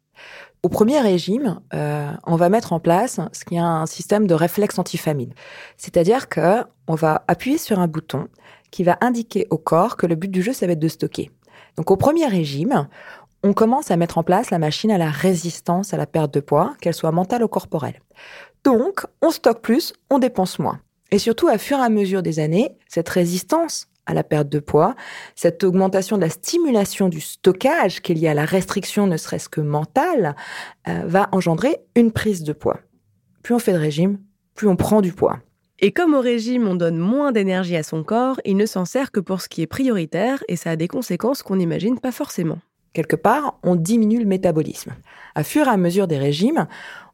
Au 0.62 0.68
premier 0.68 1.00
régime, 1.00 1.60
euh, 1.74 2.12
on 2.24 2.36
va 2.36 2.48
mettre 2.48 2.72
en 2.72 2.78
place 2.78 3.20
ce 3.32 3.44
qui 3.44 3.56
est 3.56 3.58
un 3.58 3.86
système 3.86 4.28
de 4.28 4.34
réflexe 4.34 4.78
antifamine. 4.78 5.34
C'est-à-dire 5.76 6.28
que 6.28 6.62
on 6.86 6.94
va 6.94 7.24
appuyer 7.26 7.58
sur 7.58 7.80
un 7.80 7.88
bouton 7.88 8.28
qui 8.70 8.84
va 8.84 8.96
indiquer 9.00 9.48
au 9.50 9.58
corps 9.58 9.96
que 9.96 10.06
le 10.06 10.14
but 10.14 10.30
du 10.30 10.40
jeu, 10.40 10.52
ça 10.52 10.66
va 10.66 10.72
être 10.72 10.78
de 10.78 10.88
stocker. 10.88 11.30
Donc 11.76 11.90
au 11.90 11.96
premier 11.96 12.26
régime, 12.26 12.88
on 13.42 13.52
commence 13.52 13.90
à 13.90 13.96
mettre 13.96 14.18
en 14.18 14.22
place 14.22 14.50
la 14.50 14.58
machine 14.58 14.90
à 14.90 14.98
la 14.98 15.10
résistance 15.10 15.92
à 15.92 15.96
la 15.96 16.06
perte 16.06 16.32
de 16.32 16.40
poids, 16.40 16.74
qu'elle 16.80 16.94
soit 16.94 17.12
mentale 17.12 17.42
ou 17.42 17.48
corporelle. 17.48 18.00
Donc, 18.64 19.04
on 19.20 19.30
stocke 19.30 19.62
plus, 19.62 19.92
on 20.10 20.18
dépense 20.18 20.58
moins. 20.58 20.80
Et 21.10 21.18
surtout, 21.18 21.48
à 21.48 21.58
fur 21.58 21.78
et 21.78 21.82
à 21.82 21.88
mesure 21.88 22.22
des 22.22 22.38
années, 22.38 22.76
cette 22.88 23.08
résistance 23.08 23.88
à 24.06 24.14
la 24.14 24.24
perte 24.24 24.48
de 24.48 24.58
poids, 24.58 24.94
cette 25.34 25.62
augmentation 25.64 26.16
de 26.16 26.22
la 26.22 26.30
stimulation 26.30 27.08
du 27.08 27.20
stockage 27.20 28.00
qui 28.00 28.12
est 28.12 28.14
liée 28.14 28.28
à 28.28 28.34
la 28.34 28.44
restriction 28.44 29.06
ne 29.06 29.16
serait-ce 29.16 29.48
que 29.48 29.60
mentale, 29.60 30.34
euh, 30.88 31.02
va 31.04 31.28
engendrer 31.32 31.78
une 31.94 32.12
prise 32.12 32.42
de 32.42 32.52
poids. 32.52 32.80
Plus 33.42 33.54
on 33.54 33.58
fait 33.58 33.72
de 33.72 33.78
régime, 33.78 34.18
plus 34.54 34.68
on 34.68 34.76
prend 34.76 35.00
du 35.00 35.12
poids. 35.12 35.38
Et 35.78 35.92
comme 35.92 36.14
au 36.14 36.20
régime, 36.20 36.68
on 36.68 36.76
donne 36.76 36.98
moins 36.98 37.32
d'énergie 37.32 37.76
à 37.76 37.82
son 37.82 38.04
corps, 38.04 38.40
il 38.44 38.56
ne 38.56 38.66
s'en 38.66 38.84
sert 38.84 39.10
que 39.10 39.20
pour 39.20 39.40
ce 39.40 39.48
qui 39.48 39.62
est 39.62 39.66
prioritaire 39.66 40.42
et 40.48 40.56
ça 40.56 40.70
a 40.70 40.76
des 40.76 40.88
conséquences 40.88 41.42
qu'on 41.42 41.56
n'imagine 41.56 41.98
pas 41.98 42.12
forcément 42.12 42.58
quelque 42.92 43.16
part, 43.16 43.58
on 43.62 43.76
diminue 43.76 44.18
le 44.18 44.26
métabolisme. 44.26 44.92
À 45.34 45.44
fur 45.44 45.66
et 45.66 45.70
à 45.70 45.76
mesure 45.76 46.06
des 46.06 46.18
régimes, 46.18 46.66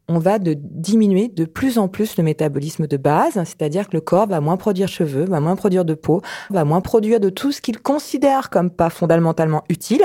on 0.08 0.18
va 0.18 0.38
de 0.38 0.56
diminuer 0.58 1.28
de 1.28 1.44
plus 1.44 1.78
en 1.78 1.86
plus 1.86 2.16
le 2.16 2.24
métabolisme 2.24 2.86
de 2.86 2.96
base, 2.96 3.34
c'est-à-dire 3.34 3.88
que 3.88 3.96
le 3.96 4.00
corps 4.00 4.26
va 4.26 4.40
moins 4.40 4.56
produire 4.56 4.88
cheveux, 4.88 5.24
va 5.24 5.40
moins 5.40 5.54
produire 5.54 5.84
de 5.84 5.92
peau, 5.94 6.22
va 6.48 6.64
moins 6.64 6.80
produire 6.80 7.20
de 7.20 7.28
tout 7.28 7.52
ce 7.52 7.60
qu'il 7.60 7.78
considère 7.78 8.48
comme 8.48 8.70
pas 8.70 8.88
fondamentalement 8.88 9.64
utile. 9.68 10.02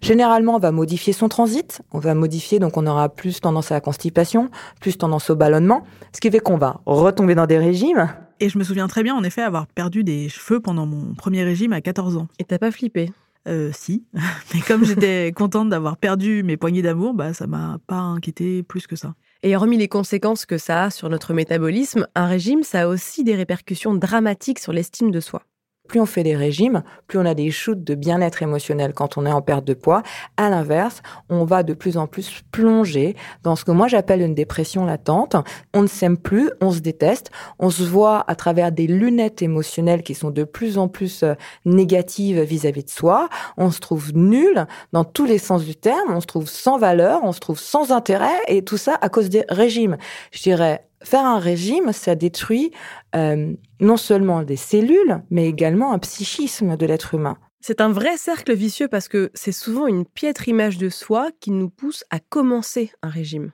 Généralement, 0.00 0.56
on 0.56 0.58
va 0.58 0.72
modifier 0.72 1.12
son 1.12 1.28
transit, 1.28 1.82
on 1.92 2.00
va 2.00 2.14
modifier, 2.14 2.58
donc 2.58 2.76
on 2.76 2.86
aura 2.86 3.08
plus 3.08 3.40
tendance 3.40 3.70
à 3.70 3.74
la 3.74 3.80
constipation, 3.80 4.50
plus 4.80 4.98
tendance 4.98 5.30
au 5.30 5.36
ballonnement, 5.36 5.84
ce 6.12 6.20
qui 6.20 6.30
fait 6.30 6.40
qu'on 6.40 6.58
va 6.58 6.80
retomber 6.84 7.36
dans 7.36 7.46
des 7.46 7.58
régimes. 7.58 8.08
Et 8.40 8.48
je 8.48 8.58
me 8.58 8.64
souviens 8.64 8.88
très 8.88 9.04
bien, 9.04 9.14
en 9.14 9.22
effet, 9.22 9.42
avoir 9.42 9.68
perdu 9.68 10.02
des 10.02 10.28
cheveux 10.28 10.58
pendant 10.58 10.86
mon 10.86 11.14
premier 11.14 11.44
régime 11.44 11.72
à 11.72 11.80
14 11.80 12.16
ans. 12.16 12.26
Et 12.40 12.44
t'as 12.44 12.58
pas 12.58 12.72
flippé 12.72 13.10
euh, 13.46 13.70
si, 13.72 14.04
mais 14.54 14.60
comme 14.60 14.84
j'étais 14.84 15.32
contente 15.32 15.68
d'avoir 15.68 15.96
perdu 15.96 16.42
mes 16.42 16.56
poignées 16.56 16.82
d'amour, 16.82 17.14
bah 17.14 17.34
ça 17.34 17.46
m'a 17.46 17.78
pas 17.86 17.96
inquiété 17.96 18.62
plus 18.62 18.86
que 18.86 18.96
ça. 18.96 19.14
Et 19.42 19.54
hormis 19.56 19.76
les 19.76 19.88
conséquences 19.88 20.46
que 20.46 20.56
ça 20.56 20.84
a 20.84 20.90
sur 20.90 21.10
notre 21.10 21.34
métabolisme, 21.34 22.06
un 22.14 22.26
régime, 22.26 22.62
ça 22.62 22.82
a 22.82 22.86
aussi 22.86 23.24
des 23.24 23.36
répercussions 23.36 23.94
dramatiques 23.94 24.58
sur 24.58 24.72
l'estime 24.72 25.10
de 25.10 25.20
soi. 25.20 25.42
Plus 25.88 26.00
on 26.00 26.06
fait 26.06 26.22
des 26.22 26.34
régimes, 26.34 26.82
plus 27.06 27.18
on 27.18 27.26
a 27.26 27.34
des 27.34 27.50
shoots 27.50 27.84
de 27.84 27.94
bien-être 27.94 28.42
émotionnel 28.42 28.94
quand 28.94 29.18
on 29.18 29.26
est 29.26 29.32
en 29.32 29.42
perte 29.42 29.66
de 29.66 29.74
poids. 29.74 30.02
À 30.38 30.48
l'inverse, 30.48 31.02
on 31.28 31.44
va 31.44 31.62
de 31.62 31.74
plus 31.74 31.98
en 31.98 32.06
plus 32.06 32.42
plonger 32.52 33.16
dans 33.42 33.54
ce 33.54 33.66
que 33.66 33.70
moi 33.70 33.86
j'appelle 33.86 34.22
une 34.22 34.34
dépression 34.34 34.86
latente. 34.86 35.36
On 35.74 35.82
ne 35.82 35.86
s'aime 35.86 36.16
plus, 36.16 36.50
on 36.62 36.70
se 36.70 36.80
déteste, 36.80 37.30
on 37.58 37.68
se 37.68 37.82
voit 37.82 38.24
à 38.28 38.34
travers 38.34 38.72
des 38.72 38.86
lunettes 38.86 39.42
émotionnelles 39.42 40.02
qui 40.02 40.14
sont 40.14 40.30
de 40.30 40.44
plus 40.44 40.78
en 40.78 40.88
plus 40.88 41.22
euh, 41.22 41.34
négatives 41.66 42.40
vis-à-vis 42.40 42.84
de 42.84 42.90
soi. 42.90 43.28
On 43.58 43.70
se 43.70 43.80
trouve 43.80 44.14
nul 44.14 44.66
dans 44.92 45.04
tous 45.04 45.26
les 45.26 45.38
sens 45.38 45.64
du 45.64 45.76
terme, 45.76 46.14
on 46.14 46.20
se 46.20 46.26
trouve 46.26 46.48
sans 46.48 46.78
valeur, 46.78 47.20
on 47.24 47.32
se 47.32 47.40
trouve 47.40 47.58
sans 47.58 47.92
intérêt 47.92 48.40
et 48.48 48.62
tout 48.62 48.78
ça 48.78 48.96
à 49.02 49.10
cause 49.10 49.28
des 49.28 49.44
régimes. 49.50 49.98
Je 50.32 50.42
dirais 50.42 50.86
faire 51.04 51.24
un 51.24 51.38
régime, 51.38 51.92
ça 51.92 52.14
détruit 52.14 52.72
euh, 53.14 53.52
non 53.80 53.96
seulement 53.96 54.42
des 54.42 54.56
cellules, 54.56 55.22
mais 55.30 55.46
également 55.48 55.92
un 55.92 55.98
psychisme 55.98 56.76
de 56.76 56.86
l'être 56.86 57.14
humain. 57.14 57.36
C'est 57.60 57.80
un 57.80 57.90
vrai 57.90 58.16
cercle 58.18 58.52
vicieux 58.52 58.88
parce 58.88 59.08
que 59.08 59.30
c'est 59.32 59.52
souvent 59.52 59.86
une 59.86 60.04
piètre 60.04 60.48
image 60.48 60.76
de 60.76 60.90
soi 60.90 61.30
qui 61.40 61.50
nous 61.50 61.70
pousse 61.70 62.04
à 62.10 62.18
commencer 62.20 62.92
un 63.02 63.08
régime. 63.08 63.52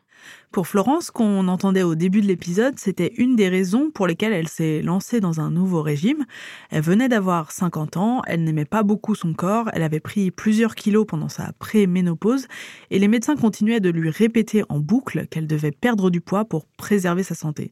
Pour 0.52 0.66
Florence, 0.66 1.12
qu'on 1.12 1.46
entendait 1.46 1.84
au 1.84 1.94
début 1.94 2.20
de 2.20 2.26
l'épisode, 2.26 2.76
c'était 2.76 3.12
une 3.18 3.36
des 3.36 3.48
raisons 3.48 3.90
pour 3.90 4.08
lesquelles 4.08 4.32
elle 4.32 4.48
s'est 4.48 4.82
lancée 4.82 5.20
dans 5.20 5.40
un 5.40 5.50
nouveau 5.50 5.80
régime. 5.80 6.26
Elle 6.70 6.82
venait 6.82 7.08
d'avoir 7.08 7.52
50 7.52 7.96
ans, 7.96 8.22
elle 8.26 8.42
n'aimait 8.42 8.64
pas 8.64 8.82
beaucoup 8.82 9.14
son 9.14 9.32
corps, 9.32 9.70
elle 9.72 9.84
avait 9.84 10.00
pris 10.00 10.32
plusieurs 10.32 10.74
kilos 10.74 11.06
pendant 11.06 11.28
sa 11.28 11.52
pré-ménopause 11.60 12.48
et 12.90 12.98
les 12.98 13.06
médecins 13.06 13.36
continuaient 13.36 13.78
de 13.78 13.90
lui 13.90 14.10
répéter 14.10 14.64
en 14.68 14.80
boucle 14.80 15.28
qu'elle 15.28 15.46
devait 15.46 15.70
perdre 15.70 16.10
du 16.10 16.20
poids 16.20 16.44
pour 16.44 16.66
préserver 16.66 17.22
sa 17.22 17.36
santé. 17.36 17.70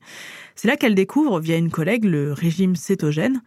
C'est 0.54 0.68
là 0.68 0.76
qu'elle 0.76 0.94
découvre, 0.94 1.40
via 1.40 1.56
une 1.56 1.70
collègue, 1.70 2.04
le 2.04 2.32
régime 2.32 2.76
cétogène. 2.76 3.42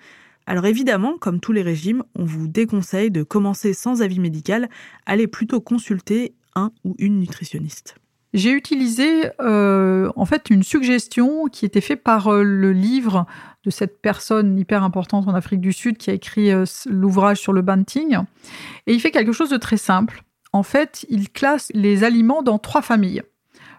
Alors 0.46 0.66
évidemment, 0.66 1.18
comme 1.18 1.40
tous 1.40 1.54
les 1.54 1.62
régimes, 1.62 2.04
on 2.16 2.26
vous 2.26 2.48
déconseille 2.48 3.12
de 3.12 3.24
commencer 3.24 3.74
sans 3.74 4.02
avis 4.02 4.20
médical, 4.20 4.70
allez 5.06 5.28
plutôt 5.28 5.62
consulter 5.62 6.34
un 6.56 6.72
ou 6.84 6.96
une 7.00 7.20
nutritionniste. 7.20 7.96
J'ai 8.34 8.52
utilisé 8.52 9.30
euh, 9.42 10.10
en 10.16 10.26
fait 10.26 10.50
une 10.50 10.64
suggestion 10.64 11.48
qui 11.48 11.66
était 11.66 11.82
faite 11.82 12.02
par 12.02 12.30
euh, 12.30 12.44
le 12.44 12.72
livre 12.72 13.26
de 13.66 13.70
cette 13.70 14.02
personne 14.02 14.58
hyper 14.58 14.84
importante 14.84 15.28
en 15.28 15.34
Afrique 15.34 15.60
du 15.60 15.74
Sud 15.74 15.98
qui 15.98 16.10
a 16.10 16.14
écrit 16.14 16.52
euh, 16.52 16.64
l'ouvrage 16.86 17.40
sur 17.40 17.52
le 17.52 17.62
banting. 17.62 18.18
Et 18.88 18.94
il 18.94 19.02
fait 19.02 19.12
quelque 19.12 19.34
chose 19.34 19.50
de 19.50 19.58
très 19.58 19.78
simple. 19.78 20.24
En 20.54 20.64
fait, 20.64 21.06
il 21.10 21.30
classe 21.30 21.72
les 21.74 22.06
aliments 22.06 22.42
dans 22.42 22.58
trois 22.58 22.82
familles. 22.82 23.24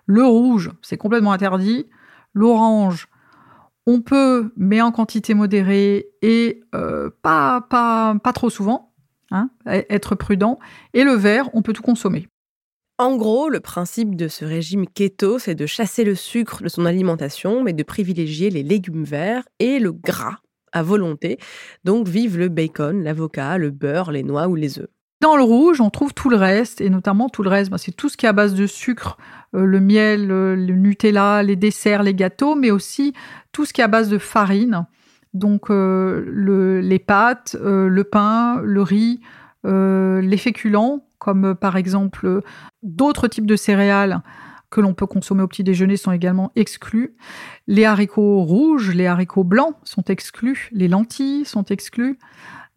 Le 0.07 0.25
rouge, 0.25 0.71
c'est 0.83 0.99
complètement 0.99 1.33
interdit. 1.33 1.87
L'orange, 2.35 3.09
on 3.87 4.01
peut, 4.03 4.53
mais 4.57 4.83
en 4.83 4.93
quantité 4.93 5.35
modérée 5.35 6.09
et 6.23 6.63
pas, 7.23 7.61
pas, 7.61 8.15
pas 8.23 8.33
trop 8.33 8.51
souvent. 8.51 8.93
Hein, 9.31 9.49
être 9.67 10.15
prudent. 10.15 10.59
Et 10.93 11.05
le 11.05 11.13
vert, 11.13 11.49
on 11.55 11.63
peut 11.63 11.73
tout 11.73 11.83
consommer. 11.83 12.29
En 12.99 13.17
gros, 13.17 13.49
le 13.49 13.61
principe 13.61 14.17
de 14.17 14.29
ce 14.29 14.45
régime 14.45 14.87
keto, 14.87 15.39
c'est 15.39 15.55
de 15.55 15.67
chasser 15.67 16.05
le 16.05 16.15
sucre 16.15 16.63
de 16.63 16.69
son 16.69 16.85
alimentation, 16.85 17.63
mais 17.63 17.73
de 17.73 17.83
privilégier 17.83 18.51
les 18.51 18.63
légumes 18.63 19.05
verts 19.05 19.45
et 19.59 19.79
le 19.79 19.93
gras 19.93 20.39
à 20.73 20.83
volonté. 20.83 21.39
Donc 21.85 22.07
vive 22.09 22.39
le 22.39 22.49
bacon, 22.49 23.03
l'avocat, 23.03 23.59
le 23.59 23.71
beurre, 23.71 24.13
les 24.13 24.23
noix 24.23 24.49
ou 24.49 24.55
les 24.55 24.79
œufs. 24.79 24.89
Dans 25.21 25.37
le 25.37 25.43
rouge, 25.43 25.81
on 25.81 25.91
trouve 25.91 26.15
tout 26.15 26.31
le 26.31 26.37
reste, 26.37 26.81
et 26.81 26.91
notamment 26.91 27.29
tout 27.29 27.43
le 27.43 27.49
reste, 27.49 27.71
bah, 27.71 27.79
c'est 27.79 27.93
tout 27.93 28.09
ce 28.09 28.17
qui 28.17 28.27
est 28.27 28.29
à 28.29 28.33
base 28.33 28.55
de 28.55 28.67
sucre, 28.67 29.17
euh, 29.55 29.65
le 29.65 29.81
miel, 29.81 30.27
le 30.27 30.57
Nutella, 30.57 31.43
les 31.43 31.57
desserts, 31.57 32.03
les 32.03 32.15
gâteaux, 32.15 32.57
mais 32.57 32.71
aussi 32.71 33.13
tout 33.53 33.65
ce 33.65 33.73
qui 33.73 33.81
est 33.81 33.85
à 33.85 33.89
base 33.89 34.09
de 34.09 34.19
farine. 34.19 34.87
Donc 35.35 35.71
euh, 35.71 36.81
les 36.83 36.99
pâtes, 36.99 37.57
euh, 37.61 37.89
le 37.89 38.05
pain, 38.05 38.61
le 38.63 38.83
riz, 38.83 39.21
les 39.65 40.37
féculents, 40.37 41.05
comme 41.23 41.45
euh, 41.45 41.55
par 41.55 41.77
exemple 41.77 42.27
euh, 42.27 42.41
d'autres 42.83 43.29
types 43.29 43.47
de 43.47 43.55
céréales 43.55 44.23
que 44.71 44.81
l'on 44.81 44.93
peut 44.93 45.07
consommer 45.07 45.43
au 45.43 45.47
petit 45.47 45.63
déjeuner 45.63 45.97
sont 45.97 46.11
également 46.11 46.51
exclus. 46.57 47.15
Les 47.69 47.85
haricots 47.85 48.43
rouges, 48.43 48.93
les 48.93 49.07
haricots 49.07 49.45
blancs 49.45 49.77
sont 49.85 50.03
exclus, 50.05 50.69
les 50.73 50.89
lentilles 50.89 51.45
sont 51.45 51.65
exclus, 51.65 52.19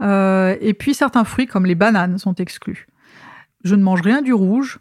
euh, 0.01 0.57
et 0.59 0.73
puis 0.73 0.93
certains 0.93 1.23
fruits 1.23 1.47
comme 1.47 1.65
les 1.65 1.73
bananes 1.73 2.19
sont 2.19 2.35
exclus. 2.35 2.87
Je 3.63 3.75
ne 3.75 3.81
mange 3.81 4.01
rien 4.01 4.21
du 4.21 4.33
rouge, 4.33 4.79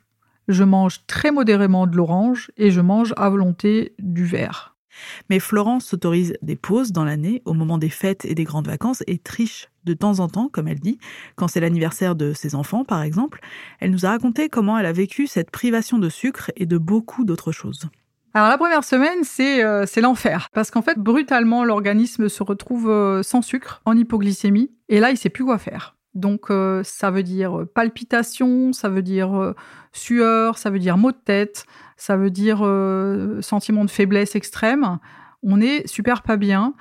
je 0.48 0.64
mange 0.64 1.06
très 1.06 1.30
modérément 1.30 1.86
de 1.86 1.96
l'orange 1.96 2.50
et 2.58 2.70
je 2.70 2.82
mange 2.82 3.14
à 3.16 3.30
volonté 3.30 3.94
du 3.98 4.26
vert. 4.26 4.76
Mais 5.30 5.38
Florence 5.38 5.86
s'autorise 5.86 6.36
des 6.42 6.56
pauses 6.56 6.92
dans 6.92 7.04
l'année, 7.04 7.40
au 7.46 7.54
moment 7.54 7.78
des 7.78 7.88
fêtes 7.88 8.24
et 8.26 8.34
des 8.34 8.44
grandes 8.44 8.66
vacances, 8.66 9.02
et 9.06 9.18
triche 9.18 9.68
de 9.84 9.94
temps 9.94 10.20
en 10.20 10.28
temps, 10.28 10.48
comme 10.48 10.68
elle 10.68 10.80
dit, 10.80 10.98
quand 11.36 11.48
c'est 11.48 11.60
l'anniversaire 11.60 12.14
de 12.14 12.32
ses 12.32 12.54
enfants, 12.54 12.84
par 12.84 13.02
exemple. 13.02 13.40
Elle 13.80 13.90
nous 13.90 14.06
a 14.06 14.10
raconté 14.10 14.48
comment 14.48 14.78
elle 14.78 14.86
a 14.86 14.92
vécu 14.92 15.26
cette 15.26 15.50
privation 15.50 15.98
de 15.98 16.08
sucre 16.08 16.50
et 16.56 16.66
de 16.66 16.78
beaucoup 16.78 17.24
d'autres 17.24 17.52
choses. 17.52 17.88
Alors 18.36 18.48
la 18.48 18.58
première 18.58 18.82
semaine, 18.82 19.22
c'est 19.22 19.62
euh, 19.62 19.86
l'enfer. 20.02 20.48
Parce 20.52 20.72
qu'en 20.72 20.82
fait, 20.82 20.98
brutalement, 20.98 21.64
l'organisme 21.64 22.28
se 22.28 22.42
retrouve 22.42 22.90
euh, 22.90 23.22
sans 23.22 23.42
sucre, 23.42 23.80
en 23.84 23.96
hypoglycémie, 23.96 24.72
et 24.88 24.98
là, 24.98 25.10
il 25.10 25.16
sait 25.16 25.28
plus 25.28 25.44
quoi 25.44 25.58
faire. 25.58 25.96
Donc 26.14 26.50
euh, 26.50 26.82
ça 26.82 27.12
veut 27.12 27.22
dire 27.22 27.64
palpitation, 27.74 28.72
ça 28.72 28.88
veut 28.88 29.02
dire 29.02 29.54
sueur, 29.92 30.58
ça 30.58 30.70
veut 30.70 30.80
dire 30.80 30.96
maux 30.96 31.12
de 31.12 31.16
tête, 31.16 31.64
ça 31.96 32.16
veut 32.16 32.30
dire 32.30 32.58
sentiment 33.40 33.84
de 33.84 33.90
faiblesse 33.90 34.34
extrême. 34.34 34.98
On 35.42 35.60
est 35.60 35.86
super 35.86 36.22
pas 36.22 36.36
bien. 36.36 36.74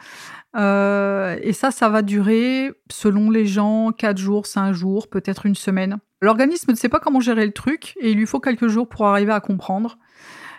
Euh, 0.55 1.37
et 1.41 1.53
ça, 1.53 1.71
ça 1.71 1.89
va 1.89 2.01
durer, 2.01 2.71
selon 2.91 3.29
les 3.29 3.45
gens, 3.45 3.91
4 3.91 4.17
jours, 4.17 4.45
5 4.45 4.73
jours, 4.73 5.07
peut-être 5.07 5.45
une 5.45 5.55
semaine. 5.55 5.97
L'organisme 6.21 6.71
ne 6.71 6.77
sait 6.77 6.89
pas 6.89 6.99
comment 6.99 7.19
gérer 7.19 7.45
le 7.45 7.51
truc 7.51 7.95
et 7.99 8.11
il 8.11 8.17
lui 8.17 8.25
faut 8.25 8.39
quelques 8.39 8.67
jours 8.67 8.87
pour 8.87 9.05
arriver 9.07 9.33
à 9.33 9.39
comprendre. 9.39 9.97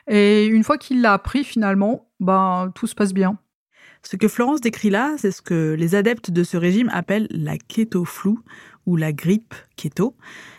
Et 0.07 0.47
une 0.47 0.65
fois 0.65 0.77
qu'il 0.77 1.01
l'a 1.01 1.15
appris, 1.15 1.45
finalement, 1.45 2.11
ben, 2.21 2.71
tout 2.75 2.87
se 2.87 2.95
passe 2.95 3.15
bien. 3.15 3.39
Ce 4.03 4.17
que 4.17 4.29
Florence 4.29 4.61
décrit 4.61 4.91
là, 4.91 5.15
c'est 5.17 5.31
ce 5.31 5.41
que 5.41 5.75
les 5.79 5.95
adeptes 5.95 6.31
de 6.31 6.45
ce 6.45 6.59
régime 6.59 6.91
appellent 6.93 7.29
la 7.31 7.57
keto 7.57 8.05
floue 8.05 8.41
ou 8.85 8.97
la 8.97 9.13
grippe 9.13 9.55
keto. 9.77 10.15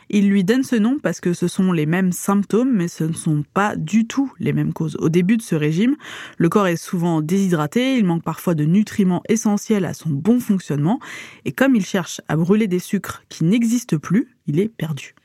Il 0.09 0.29
lui 0.29 0.43
donne 0.43 0.63
ce 0.63 0.75
nom 0.75 0.97
parce 1.01 1.19
que 1.19 1.33
ce 1.33 1.47
sont 1.47 1.71
les 1.71 1.85
mêmes 1.85 2.11
symptômes, 2.11 2.71
mais 2.73 2.87
ce 2.87 3.03
ne 3.03 3.13
sont 3.13 3.43
pas 3.53 3.75
du 3.75 4.07
tout 4.07 4.31
les 4.39 4.53
mêmes 4.53 4.73
causes. 4.73 4.97
Au 4.99 5.09
début 5.09 5.37
de 5.37 5.41
ce 5.41 5.55
régime, 5.55 5.95
le 6.37 6.49
corps 6.49 6.67
est 6.67 6.75
souvent 6.75 7.21
déshydraté, 7.21 7.97
il 7.97 8.05
manque 8.05 8.23
parfois 8.23 8.55
de 8.55 8.65
nutriments 8.65 9.23
essentiels 9.29 9.85
à 9.85 9.93
son 9.93 10.09
bon 10.09 10.39
fonctionnement, 10.39 10.99
et 11.45 11.51
comme 11.51 11.75
il 11.75 11.85
cherche 11.85 12.21
à 12.27 12.35
brûler 12.35 12.67
des 12.67 12.79
sucres 12.79 13.23
qui 13.29 13.43
n'existent 13.43 13.97
plus, 13.97 14.29
il 14.47 14.59
est 14.59 14.69
perdu. 14.69 15.15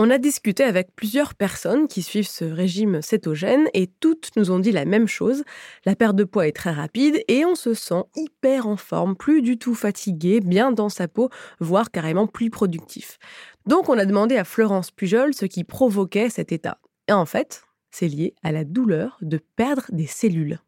On 0.00 0.10
a 0.10 0.18
discuté 0.18 0.62
avec 0.62 0.94
plusieurs 0.94 1.34
personnes 1.34 1.88
qui 1.88 2.02
suivent 2.02 2.28
ce 2.28 2.44
régime 2.44 3.02
cétogène 3.02 3.66
et 3.74 3.88
toutes 3.98 4.30
nous 4.36 4.52
ont 4.52 4.60
dit 4.60 4.70
la 4.70 4.84
même 4.84 5.08
chose. 5.08 5.42
La 5.84 5.96
perte 5.96 6.14
de 6.14 6.22
poids 6.22 6.46
est 6.46 6.52
très 6.52 6.70
rapide 6.70 7.20
et 7.26 7.44
on 7.44 7.56
se 7.56 7.74
sent 7.74 8.04
hyper 8.14 8.68
en 8.68 8.76
forme, 8.76 9.16
plus 9.16 9.42
du 9.42 9.58
tout 9.58 9.74
fatigué, 9.74 10.38
bien 10.38 10.70
dans 10.70 10.88
sa 10.88 11.08
peau, 11.08 11.30
voire 11.58 11.90
carrément 11.90 12.28
plus 12.28 12.48
productif. 12.48 13.18
Donc 13.68 13.90
on 13.90 13.98
a 13.98 14.06
demandé 14.06 14.38
à 14.38 14.44
Florence 14.44 14.90
Pujol 14.90 15.34
ce 15.34 15.44
qui 15.44 15.62
provoquait 15.62 16.30
cet 16.30 16.52
état. 16.52 16.78
Et 17.06 17.12
en 17.12 17.26
fait, 17.26 17.64
c'est 17.90 18.08
lié 18.08 18.34
à 18.42 18.50
la 18.50 18.64
douleur 18.64 19.18
de 19.20 19.38
perdre 19.56 19.82
des 19.90 20.06
cellules. 20.06 20.58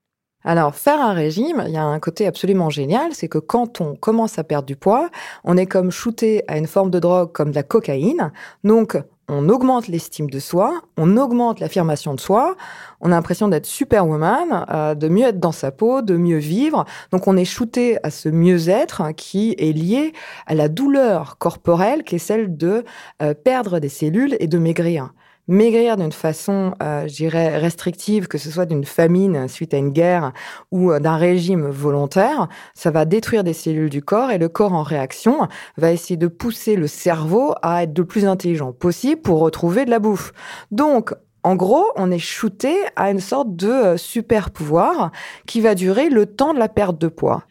Alors, 0.45 0.75
faire 0.75 1.01
un 1.01 1.15
régime, 1.15 1.65
il 1.67 1.73
y 1.73 1.79
a 1.79 1.83
un 1.83 1.99
côté 1.99 2.27
absolument 2.27 2.69
génial, 2.69 3.15
c'est 3.15 3.29
que 3.29 3.39
quand 3.39 3.81
on 3.81 3.95
commence 3.95 4.39
à 4.39 4.45
perdre 4.45 4.67
du 4.67 4.77
poids, 4.77 5.09
on 5.45 5.57
est 5.57 5.65
comme 5.65 5.91
shooté 5.91 6.45
à 6.47 6.59
une 6.59 6.67
forme 6.67 6.91
de 6.91 6.99
drogue 6.99 7.33
comme 7.33 7.51
de 7.51 7.55
la 7.55 7.63
cocaïne. 7.63 8.33
Donc, 8.65 8.99
on 9.31 9.49
augmente 9.49 9.87
l'estime 9.87 10.29
de 10.29 10.41
soi, 10.41 10.83
on 10.97 11.17
augmente 11.17 11.61
l'affirmation 11.61 12.15
de 12.15 12.21
soi, 12.21 12.57
on 13.01 13.07
a 13.07 13.15
l'impression 13.15 13.49
d'être 13.49 13.67
superwoman, 13.67 14.67
euh, 14.71 14.95
de 14.95 15.09
mieux 15.09 15.27
être 15.27 15.39
dans 15.39 15.53
sa 15.53 15.71
peau, 15.71 16.03
de 16.03 16.17
mieux 16.17 16.39
vivre. 16.39 16.85
Donc 17.13 17.29
on 17.29 17.37
est 17.37 17.45
shooté 17.45 17.99
à 18.03 18.11
ce 18.11 18.29
mieux-être 18.29 19.13
qui 19.13 19.55
est 19.59 19.73
lié 19.73 20.13
à 20.47 20.55
la 20.55 20.69
douleur 20.69 21.39
corporelle 21.39 22.03
qui 22.03 22.17
est 22.17 22.19
celle 22.19 22.57
de 22.57 22.85
euh, 23.23 23.33
perdre 23.33 23.79
des 23.79 23.89
cellules 23.89 24.37
et 24.41 24.49
de 24.49 24.59
maigrir 24.59 25.13
maigrir 25.49 25.97
d'une 25.97 26.13
façon, 26.13 26.75
euh, 26.83 27.09
je 27.09 27.15
dirais, 27.15 27.59
restrictive, 27.59 28.29
que 28.29 28.39
ce 28.39 28.51
soit 28.51 28.67
d'une 28.67 28.85
famine 28.85 29.49
suite 29.49 29.75
à 29.75 29.79
une 29.79 29.91
guerre 29.91 30.33
ou 30.71 30.93
euh, 30.93 31.01
d'un 31.01 31.17
régime 31.17 31.69
volontaire, 31.69 32.49
ça 32.75 32.91
va 32.91 33.05
détruire 33.05 33.45
des 33.45 33.53
cellules 33.53 33.91
du 33.91 34.03
corps 34.03 34.31
et 34.31 34.39
le 34.39 34.49
corps 34.49 34.73
en 34.73 34.83
réaction 34.83 35.49
va 35.77 35.93
essayer 35.93 36.17
de 36.17 36.29
pousser 36.29 36.77
le 36.77 36.87
cerveau 36.87 37.55
à 37.63 37.83
être 37.83 37.99
le 37.99 38.05
plus 38.05 38.27
intelligent 38.27 38.73
possible 38.73 39.21
pour 39.23 39.41
retrouver 39.41 39.85
de 39.85 39.91
la 39.91 39.99
bouffe. 39.99 40.33
Donc, 40.71 41.13
en 41.43 41.57
gros, 41.57 41.87
on 41.97 42.11
est 42.11 42.19
shooté 42.19 42.77
à 42.97 43.11
une 43.11 43.21
sorte 43.21 43.57
de 43.57 43.69
euh, 43.69 43.97
super 43.97 44.51
pouvoir 44.51 45.11
qui 45.47 45.61
va 45.61 45.75
durer 45.75 46.11
le 46.11 46.27
temps 46.27 46.53
de 46.53 46.59
la 46.59 46.69
perte 46.69 47.01
de 47.01 47.09
poids. 47.09 47.45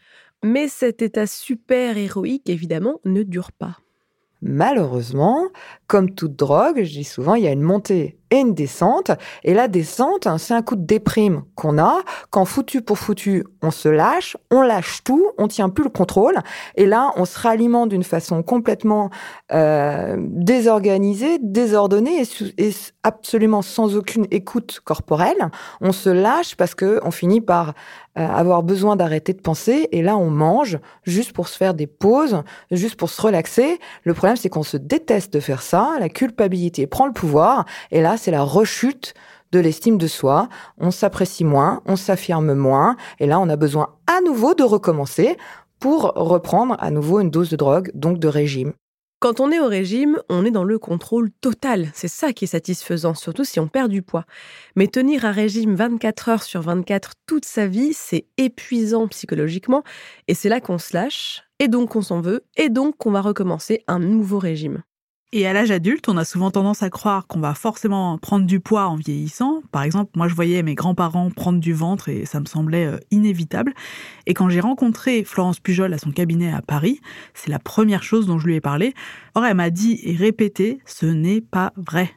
Mais 0.44 0.68
cet 0.68 1.02
état 1.02 1.28
super 1.28 1.98
héroïque, 1.98 2.50
évidemment, 2.50 3.00
ne 3.04 3.24
dure 3.24 3.52
pas. 3.52 3.78
Malheureusement, 4.42 5.48
comme 5.88 6.12
toute 6.12 6.36
drogue, 6.36 6.84
je 6.84 6.92
dis 6.92 7.04
souvent, 7.04 7.36
il 7.36 7.44
y 7.44 7.48
a 7.48 7.52
une 7.52 7.62
montée 7.62 8.20
et 8.32 8.38
une 8.38 8.54
descente. 8.54 9.12
Et 9.44 9.54
la 9.54 9.68
descente, 9.68 10.28
c'est 10.38 10.54
un 10.54 10.62
coup 10.62 10.76
de 10.76 10.86
déprime 10.86 11.44
qu'on 11.56 11.78
a. 11.78 12.02
Quand 12.30 12.46
foutu 12.46 12.82
pour 12.82 12.98
foutu, 12.98 13.44
on 13.62 13.72
se 13.72 13.90
lâche, 13.90 14.38
on 14.52 14.62
lâche 14.62 15.04
tout, 15.04 15.32
on 15.38 15.48
tient 15.48 15.70
plus 15.70 15.84
le 15.84 15.90
contrôle. 15.90 16.36
Et 16.76 16.86
là, 16.86 17.12
on 17.16 17.26
se 17.26 17.40
ralimente 17.40 17.90
d'une 17.90 18.04
façon 18.04 18.44
complètement 18.44 19.10
euh, 19.52 20.16
désorganisée, 20.20 21.40
désordonnée 21.42 22.24
et, 22.58 22.70
absolument 23.04 23.62
sans 23.62 23.96
aucune 23.96 24.28
écoute 24.32 24.80
corporelle. 24.84 25.50
On 25.82 25.92
se 25.92 26.10
lâche 26.10 26.56
parce 26.56 26.76
que 26.76 27.00
on 27.04 27.12
finit 27.12 27.42
par 27.42 27.74
avoir 28.28 28.64
besoin 28.64 28.96
d'arrêter 28.96 29.34
de 29.34 29.42
penser. 29.42 29.88
Et 29.92 30.02
là, 30.02 30.18
on 30.18 30.30
mange 30.30 30.80
juste 31.04 31.34
pour 31.34 31.48
se 31.48 31.58
faire 31.58 31.74
des 31.74 31.88
pauses, 31.88 32.44
juste 32.72 32.96
pour 32.96 33.10
se 33.10 33.22
relaxer. 33.22 33.80
Le 34.04 34.14
problème, 34.14 34.38
c'est 34.38 34.50
qu'on 34.50 34.64
se 34.64 34.78
déteste 34.78 35.34
de 35.34 35.40
faire 35.40 35.62
ça. 35.62 35.96
La 36.00 36.10
culpabilité 36.10 36.88
prend 36.88 37.06
le 37.06 37.14
pouvoir. 37.14 37.66
Et 37.92 38.02
là, 38.02 38.18
c'est 38.18 38.32
la 38.32 38.44
rechute 38.44 39.14
de 39.52 39.60
l'estime 39.60 39.98
de 39.98 40.08
soi. 40.08 40.48
On 40.78 40.92
s'apprécie 40.92 41.44
moins, 41.44 41.82
on 41.86 41.96
s'affirme 41.96 42.54
moins, 42.54 42.96
et 43.20 43.26
là, 43.26 43.40
on 43.40 43.50
a 43.50 43.56
besoin 43.56 43.96
à 44.08 44.22
nouveau 44.22 44.54
de 44.54 44.64
recommencer 44.64 45.38
pour 45.80 46.14
reprendre 46.16 46.76
à 46.80 46.92
nouveau 46.92 47.20
une 47.20 47.32
dose 47.32 47.50
de 47.50 47.56
drogue, 47.56 47.92
donc 47.96 48.20
de 48.20 48.28
régime. 48.28 48.74
Quand 49.22 49.42
on 49.42 49.52
est 49.52 49.60
au 49.60 49.68
régime, 49.68 50.18
on 50.30 50.46
est 50.46 50.52
dans 50.52 50.64
le 50.64 50.80
contrôle 50.80 51.30
total. 51.42 51.92
C'est 51.94 52.08
ça 52.08 52.32
qui 52.32 52.46
est 52.46 52.48
satisfaisant, 52.48 53.16
surtout 53.16 53.44
si 53.44 53.60
on 53.60 53.68
perd 53.68 53.92
du 53.92 54.02
poids. 54.02 54.24
Mais 54.78 54.88
tenir 54.88 55.26
un 55.26 55.34
régime 55.34 55.76
24 55.76 56.30
heures 56.30 56.44
sur 56.44 56.62
24 56.62 57.16
toute 57.28 57.44
sa 57.44 57.68
vie, 57.68 57.92
c'est 57.92 58.28
épuisant 58.38 59.10
psychologiquement. 59.10 59.84
Et 60.30 60.34
c'est 60.34 60.48
là 60.48 60.62
qu'on 60.62 60.78
se 60.78 60.94
lâche, 60.94 61.44
et 61.60 61.68
donc 61.68 61.90
qu'on 61.90 62.02
s'en 62.02 62.22
veut, 62.22 62.46
et 62.56 62.70
donc 62.70 62.96
qu'on 62.96 63.12
va 63.12 63.20
recommencer 63.20 63.84
un 63.88 64.00
nouveau 64.00 64.40
régime. 64.40 64.84
Et 65.32 65.46
à 65.46 65.54
l'âge 65.54 65.70
adulte, 65.70 66.10
on 66.10 66.18
a 66.18 66.26
souvent 66.26 66.50
tendance 66.50 66.82
à 66.82 66.90
croire 66.90 67.28
qu'on 67.28 67.40
va 67.40 67.54
forcément 67.54 68.18
prendre 68.18 68.48
du 68.48 68.60
poids 68.60 68.88
en 68.88 68.96
vieillissant. 68.96 69.62
Par 69.72 69.84
exemple, 69.84 70.10
moi 70.16 70.28
je 70.28 70.34
voyais 70.34 70.64
mes 70.64 70.74
grands-parents 70.74 71.30
prendre 71.30 71.60
du 71.60 71.72
ventre 71.72 72.10
et 72.10 72.26
ça 72.26 72.40
me 72.40 72.46
semblait 72.46 72.88
euh, 72.88 72.98
inévitable. 73.12 73.76
Et 74.26 74.34
quand 74.34 74.50
j'ai 74.50 74.60
rencontré 74.60 75.24
Florence 75.24 75.60
Pujol 75.60 75.94
à 75.94 76.00
son 76.00 76.10
cabinet 76.10 76.52
à 76.52 76.64
Paris, 76.64 77.00
c'est 77.36 77.52
la 77.52 77.60
première 77.60 78.02
chose 78.02 78.26
dont 78.26 78.40
je 78.40 78.48
lui 78.48 78.56
ai 78.56 78.62
parlé. 78.62 78.96
Or, 79.36 79.46
elle 79.46 79.54
m'a 79.54 79.70
dit 79.70 80.00
et 80.04 80.16
répété, 80.16 80.80
ce 80.88 81.06
n'est 81.06 81.42
pas 81.42 81.74
vrai. 81.78 82.10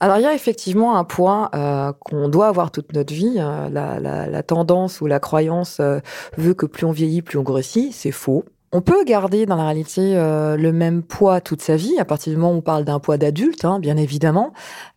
Alors 0.00 0.16
il 0.16 0.22
y 0.22 0.26
a 0.26 0.34
effectivement 0.34 0.96
un 0.96 1.04
point 1.04 1.50
euh, 1.54 1.92
qu'on 2.00 2.28
doit 2.28 2.48
avoir 2.48 2.72
toute 2.72 2.92
notre 2.92 3.14
vie. 3.14 3.36
Euh, 3.38 3.68
la, 3.70 4.42
tendance 4.42 5.00
ou 5.00 5.06
la 5.06 5.20
croyance 5.20 5.80
veut 6.36 6.54
que 6.54 6.66
plus 6.66 6.86
on 6.86 6.92
vieillit, 6.92 7.22
plus 7.22 7.38
on 7.38 7.44
grossit. 7.44 7.92
C'est 7.92 8.10
faux. 8.10 8.44
On 8.70 8.82
peut 8.82 9.02
garder 9.04 9.46
dans 9.46 9.56
la 9.56 9.64
réalité 9.64 10.16
euh, 10.16 10.56
le 10.56 10.72
même 10.72 11.02
poids 11.02 11.40
toute 11.40 11.62
sa 11.62 11.76
vie, 11.76 11.98
à 11.98 12.04
partir 12.04 12.32
du 12.32 12.36
moment 12.36 12.52
où 12.52 12.58
on 12.58 12.60
parle 12.60 12.84
d'un 12.84 12.98
poids 12.98 13.16
d'adulte, 13.16 13.64
hein, 13.64 13.78
bien 13.78 13.96
évidemment. 13.96 14.52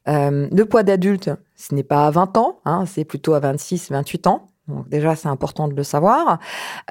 Euh, 0.10 0.49
le 0.51 0.65
poids 0.65 0.84
d'adulte, 0.84 1.31
ce 1.55 1.73
n'est 1.73 1.84
pas 1.84 2.05
à 2.05 2.12
20 2.12 2.38
ans, 2.38 2.60
hein, 2.65 2.86
c'est 2.86 3.05
plutôt 3.05 3.34
à 3.34 3.39
26, 3.39 3.91
28 3.91 4.27
ans. 4.27 4.47
Donc 4.67 4.89
déjà, 4.89 5.15
c'est 5.15 5.29
important 5.29 5.69
de 5.69 5.73
le 5.73 5.84
savoir. 5.84 6.39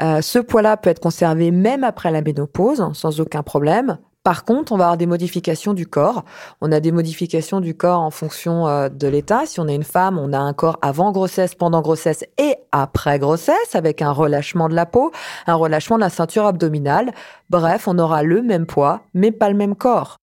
Euh, 0.00 0.22
ce 0.22 0.38
poids-là 0.38 0.76
peut 0.78 0.90
être 0.90 1.00
conservé 1.00 1.50
même 1.50 1.84
après 1.84 2.10
la 2.10 2.22
ménopause, 2.22 2.82
sans 2.94 3.20
aucun 3.20 3.42
problème. 3.42 3.98
Par 4.22 4.44
contre, 4.44 4.72
on 4.72 4.76
va 4.76 4.84
avoir 4.84 4.96
des 4.98 5.06
modifications 5.06 5.72
du 5.72 5.86
corps. 5.86 6.24
On 6.60 6.72
a 6.72 6.80
des 6.80 6.92
modifications 6.92 7.60
du 7.60 7.74
corps 7.74 8.00
en 8.00 8.10
fonction 8.10 8.68
euh, 8.68 8.90
de 8.90 9.08
l'état. 9.08 9.46
Si 9.46 9.60
on 9.60 9.68
est 9.68 9.74
une 9.74 9.82
femme, 9.82 10.18
on 10.18 10.34
a 10.34 10.38
un 10.38 10.52
corps 10.52 10.78
avant 10.82 11.10
grossesse, 11.10 11.54
pendant 11.54 11.80
grossesse 11.80 12.24
et 12.36 12.56
après 12.70 13.18
grossesse, 13.18 13.74
avec 13.74 14.02
un 14.02 14.12
relâchement 14.12 14.68
de 14.68 14.74
la 14.74 14.84
peau, 14.84 15.10
un 15.46 15.54
relâchement 15.54 15.96
de 15.96 16.02
la 16.02 16.10
ceinture 16.10 16.44
abdominale. 16.44 17.12
Bref, 17.48 17.88
on 17.88 17.98
aura 17.98 18.22
le 18.22 18.42
même 18.42 18.66
poids, 18.66 19.00
mais 19.14 19.32
pas 19.32 19.48
le 19.48 19.56
même 19.56 19.74
corps. 19.74 20.18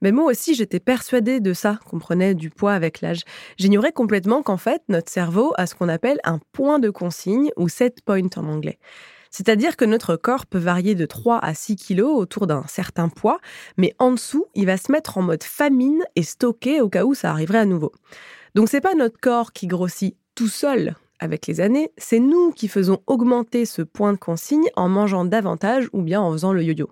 Mais 0.00 0.12
moi 0.12 0.26
aussi, 0.26 0.54
j'étais 0.54 0.80
persuadée 0.80 1.40
de 1.40 1.52
ça, 1.52 1.78
qu'on 1.90 1.98
prenait 1.98 2.34
du 2.34 2.50
poids 2.50 2.72
avec 2.72 3.00
l'âge. 3.00 3.22
J'ignorais 3.58 3.92
complètement 3.92 4.42
qu'en 4.42 4.56
fait, 4.58 4.82
notre 4.88 5.10
cerveau 5.10 5.52
a 5.58 5.66
ce 5.66 5.74
qu'on 5.74 5.88
appelle 5.88 6.20
un 6.22 6.38
point 6.52 6.78
de 6.78 6.88
consigne, 6.88 7.50
ou 7.56 7.68
set 7.68 7.98
point 8.04 8.28
en 8.36 8.48
anglais. 8.48 8.78
C'est-à-dire 9.30 9.76
que 9.76 9.84
notre 9.84 10.16
corps 10.16 10.46
peut 10.46 10.58
varier 10.58 10.94
de 10.94 11.06
3 11.06 11.38
à 11.38 11.54
6 11.54 11.76
kilos 11.76 12.16
autour 12.16 12.46
d'un 12.46 12.64
certain 12.66 13.08
poids, 13.08 13.38
mais 13.76 13.94
en 13.98 14.12
dessous, 14.12 14.46
il 14.54 14.66
va 14.66 14.76
se 14.76 14.90
mettre 14.90 15.18
en 15.18 15.22
mode 15.22 15.44
famine 15.44 16.04
et 16.16 16.22
stocker 16.22 16.80
au 16.80 16.88
cas 16.88 17.04
où 17.04 17.14
ça 17.14 17.30
arriverait 17.30 17.58
à 17.58 17.64
nouveau. 17.64 17.92
Donc 18.54 18.68
c'est 18.68 18.80
pas 18.80 18.94
notre 18.94 19.18
corps 19.20 19.52
qui 19.52 19.66
grossit 19.66 20.16
tout 20.34 20.48
seul 20.48 20.94
avec 21.20 21.46
les 21.46 21.60
années, 21.60 21.92
c'est 21.98 22.18
nous 22.18 22.50
qui 22.50 22.66
faisons 22.66 23.02
augmenter 23.06 23.66
ce 23.66 23.82
point 23.82 24.12
de 24.12 24.18
consigne 24.18 24.68
en 24.74 24.88
mangeant 24.88 25.24
davantage 25.24 25.88
ou 25.92 26.02
bien 26.02 26.20
en 26.20 26.32
faisant 26.32 26.52
le 26.52 26.62
yo-yo. 26.62 26.90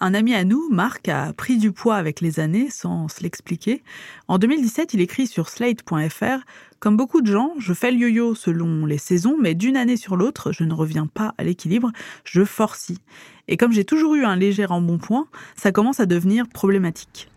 Un 0.00 0.12
ami 0.12 0.34
à 0.34 0.42
nous, 0.42 0.68
Marc, 0.70 1.08
a 1.08 1.32
pris 1.32 1.56
du 1.56 1.70
poids 1.70 1.94
avec 1.94 2.20
les 2.20 2.40
années 2.40 2.68
sans 2.68 3.06
se 3.06 3.22
l'expliquer. 3.22 3.84
En 4.26 4.38
2017, 4.38 4.92
il 4.94 5.00
écrit 5.00 5.28
sur 5.28 5.48
slate.fr 5.48 6.44
Comme 6.80 6.96
beaucoup 6.96 7.20
de 7.20 7.30
gens, 7.30 7.52
je 7.58 7.72
fais 7.72 7.92
le 7.92 7.98
yo-yo 7.98 8.34
selon 8.34 8.86
les 8.86 8.98
saisons, 8.98 9.36
mais 9.40 9.54
d'une 9.54 9.76
année 9.76 9.96
sur 9.96 10.16
l'autre, 10.16 10.50
je 10.50 10.64
ne 10.64 10.74
reviens 10.74 11.06
pas 11.06 11.32
à 11.38 11.44
l'équilibre, 11.44 11.92
je 12.24 12.44
forcie. 12.44 12.98
Et 13.46 13.56
comme 13.56 13.72
j'ai 13.72 13.84
toujours 13.84 14.16
eu 14.16 14.24
un 14.24 14.34
léger 14.34 14.66
embonpoint, 14.66 15.28
ça 15.54 15.70
commence 15.70 16.00
à 16.00 16.06
devenir 16.06 16.48
problématique. 16.48 17.28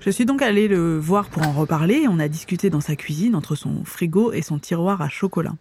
Je 0.00 0.08
suis 0.08 0.24
donc 0.24 0.40
allée 0.40 0.66
le 0.66 0.98
voir 0.98 1.28
pour 1.28 1.46
en 1.46 1.52
reparler. 1.52 2.06
On 2.08 2.18
a 2.18 2.26
discuté 2.26 2.70
dans 2.70 2.80
sa 2.80 2.96
cuisine 2.96 3.34
entre 3.34 3.54
son 3.54 3.84
frigo 3.84 4.32
et 4.32 4.40
son 4.40 4.58
tiroir 4.58 5.02
à 5.02 5.10
chocolat. 5.10 5.52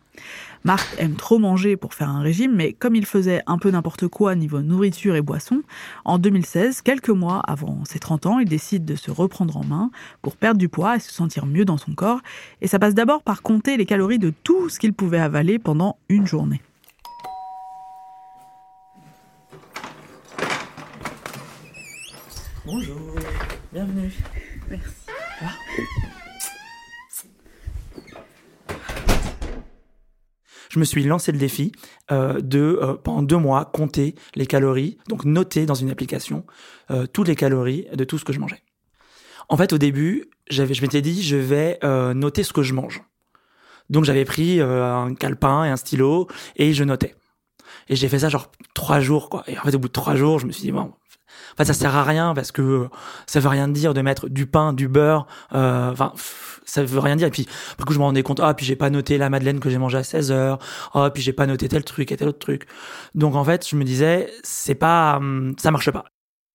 Marc 0.63 0.87
aime 0.97 1.15
trop 1.15 1.39
manger 1.39 1.75
pour 1.75 1.93
faire 1.93 2.07
un 2.07 2.21
régime, 2.21 2.55
mais 2.55 2.71
comme 2.71 2.95
il 2.95 3.05
faisait 3.05 3.41
un 3.47 3.57
peu 3.57 3.69
n'importe 3.69 4.07
quoi 4.07 4.35
niveau 4.35 4.61
nourriture 4.61 5.15
et 5.17 5.21
boisson, 5.21 5.61
en 6.05 6.19
2016, 6.19 6.81
quelques 6.83 7.09
mois 7.09 7.41
avant 7.47 7.83
ses 7.83 7.99
30 7.99 8.25
ans, 8.27 8.39
il 8.39 8.47
décide 8.47 8.85
de 8.85 8.95
se 8.95 9.11
reprendre 9.11 9.57
en 9.57 9.65
main 9.65 9.91
pour 10.21 10.37
perdre 10.37 10.57
du 10.57 10.69
poids 10.69 10.95
et 10.95 10.99
se 11.01 11.11
sentir 11.11 11.45
mieux 11.45 11.65
dans 11.65 11.77
son 11.77 11.93
corps. 11.93 12.21
Et 12.61 12.67
ça 12.67 12.79
passe 12.79 12.95
d'abord 12.95 13.23
par 13.23 13.41
compter 13.41 13.75
les 13.75 13.85
calories 13.85 14.19
de 14.19 14.31
tout 14.43 14.69
ce 14.69 14.79
qu'il 14.79 14.93
pouvait 14.93 15.19
avaler 15.19 15.59
pendant 15.59 15.97
une 16.07 16.25
journée. 16.25 16.61
Bonjour, 22.65 22.97
bienvenue. 23.71 24.11
Merci. 24.69 25.09
je 30.69 30.79
me 30.79 30.85
suis 30.85 31.03
lancé 31.03 31.31
le 31.31 31.37
défi 31.39 31.71
euh, 32.11 32.39
de, 32.41 32.79
euh, 32.81 32.93
pendant 32.93 33.23
deux 33.23 33.37
mois, 33.37 33.65
compter 33.65 34.15
les 34.35 34.45
calories, 34.45 34.97
donc 35.07 35.25
noter 35.25 35.65
dans 35.65 35.73
une 35.73 35.89
application 35.89 36.45
euh, 36.91 37.07
toutes 37.07 37.27
les 37.27 37.35
calories 37.35 37.87
de 37.93 38.03
tout 38.03 38.17
ce 38.17 38.25
que 38.25 38.33
je 38.33 38.39
mangeais. 38.39 38.61
En 39.49 39.57
fait, 39.57 39.73
au 39.73 39.79
début, 39.79 40.29
j'avais, 40.49 40.75
je 40.75 40.81
m'étais 40.83 41.01
dit, 41.01 41.23
je 41.23 41.35
vais 41.35 41.79
noter 42.13 42.43
ce 42.43 42.53
que 42.53 42.61
je 42.61 42.75
mange. 42.75 43.01
Donc 43.89 44.05
j'avais 44.05 44.25
pris 44.25 44.61
un 44.61 45.15
calepin 45.15 45.65
et 45.65 45.69
un 45.69 45.75
stylo 45.75 46.27
et 46.55 46.71
je 46.73 46.83
notais. 46.83 47.15
Et 47.87 47.95
j'ai 47.95 48.07
fait 48.07 48.19
ça 48.19 48.29
genre 48.29 48.51
trois 48.75 48.99
jours, 48.99 49.31
quoi. 49.31 49.43
Et 49.47 49.57
en 49.57 49.63
fait, 49.63 49.73
au 49.73 49.79
bout 49.79 49.87
de 49.87 49.93
trois 49.93 50.15
jours, 50.15 50.37
je 50.37 50.45
me 50.45 50.51
suis 50.51 50.61
dit, 50.61 50.71
bon, 50.71 50.93
Enfin, 51.53 51.65
ça 51.65 51.73
sert 51.73 51.95
à 51.95 52.03
rien 52.03 52.33
parce 52.33 52.51
que 52.51 52.87
ça 53.27 53.39
veut 53.39 53.49
rien 53.49 53.67
dire 53.67 53.93
de 53.93 54.01
mettre 54.01 54.29
du 54.29 54.45
pain, 54.45 54.73
du 54.73 54.87
beurre. 54.87 55.27
Euh, 55.53 55.91
enfin, 55.91 56.13
ça 56.65 56.83
veut 56.83 56.99
rien 56.99 57.15
dire. 57.15 57.27
Et 57.27 57.31
puis, 57.31 57.47
du 57.77 57.85
coup, 57.85 57.93
je 57.93 57.99
me 57.99 58.03
rendais 58.03 58.23
compte, 58.23 58.39
ah, 58.41 58.53
puis 58.53 58.65
j'ai 58.65 58.75
pas 58.75 58.89
noté 58.89 59.17
la 59.17 59.29
madeleine 59.29 59.59
que 59.59 59.69
j'ai 59.69 59.77
mangée 59.77 59.97
à 59.97 60.03
16 60.03 60.31
heures. 60.31 60.59
Ah, 60.93 61.09
puis 61.13 61.23
j'ai 61.23 61.33
pas 61.33 61.47
noté 61.47 61.67
tel 61.67 61.83
truc 61.83 62.11
et 62.11 62.17
tel 62.17 62.27
autre 62.27 62.39
truc. 62.39 62.67
Donc, 63.15 63.35
en 63.35 63.43
fait, 63.43 63.67
je 63.67 63.75
me 63.75 63.83
disais, 63.83 64.31
c'est 64.43 64.75
pas, 64.75 65.17
hum, 65.17 65.55
ça 65.57 65.71
marche 65.71 65.91
pas. 65.91 66.05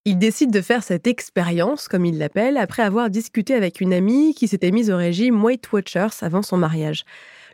Il 0.07 0.19
décide 0.19 0.51
de 0.51 0.61
faire 0.61 0.83
cette 0.83 1.07
expérience, 1.07 1.89
comme 1.89 2.05
il 2.05 2.19
l'appelle, 2.19 2.59
après 2.59 2.83
avoir 2.83 3.09
discuté 3.09 3.55
avec 3.55 3.81
une 3.81 3.95
amie 3.95 4.35
qui 4.35 4.49
s'était 4.49 4.71
mise 4.71 4.91
au 4.91 4.99
régime 4.99 5.43
Weight 5.43 5.73
Watchers 5.73 6.21
avant 6.21 6.43
son 6.43 6.59
mariage. 6.59 7.05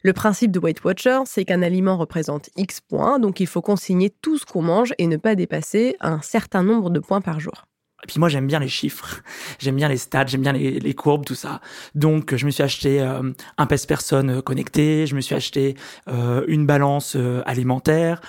Le 0.02 0.12
principe 0.14 0.50
de 0.50 0.58
Weight 0.58 0.82
Watcher, 0.82 1.20
c'est 1.26 1.44
qu'un 1.44 1.60
aliment 1.60 1.98
représente 1.98 2.48
X 2.56 2.80
points, 2.80 3.18
donc 3.18 3.38
il 3.38 3.46
faut 3.46 3.60
consigner 3.60 4.08
tout 4.08 4.38
ce 4.38 4.46
qu'on 4.46 4.62
mange 4.62 4.94
et 4.96 5.06
ne 5.06 5.18
pas 5.18 5.34
dépasser 5.34 5.96
un 6.00 6.22
certain 6.22 6.62
nombre 6.62 6.88
de 6.88 7.00
points 7.00 7.20
par 7.20 7.38
jour. 7.38 7.66
Et 8.02 8.06
puis 8.06 8.18
moi 8.18 8.28
j'aime 8.28 8.46
bien 8.46 8.58
les 8.58 8.68
chiffres, 8.68 9.20
j'aime 9.58 9.76
bien 9.76 9.88
les 9.88 9.96
stats, 9.96 10.26
j'aime 10.26 10.42
bien 10.42 10.52
les, 10.52 10.94
courbes, 10.94 11.24
tout 11.24 11.34
ça. 11.34 11.60
Donc 11.94 12.34
je 12.34 12.46
me 12.46 12.50
suis 12.50 12.62
acheté 12.62 13.00
euh, 13.00 13.30
un 13.58 13.66
pèse-personne 13.66 14.38
euh, 14.38 14.42
connecté, 14.42 15.06
je 15.06 15.14
me 15.14 15.20
suis 15.20 15.34
acheté 15.34 15.76
euh, 16.08 16.44
une 16.48 16.66
balance 16.66 17.16
alimentaire, 17.44 18.20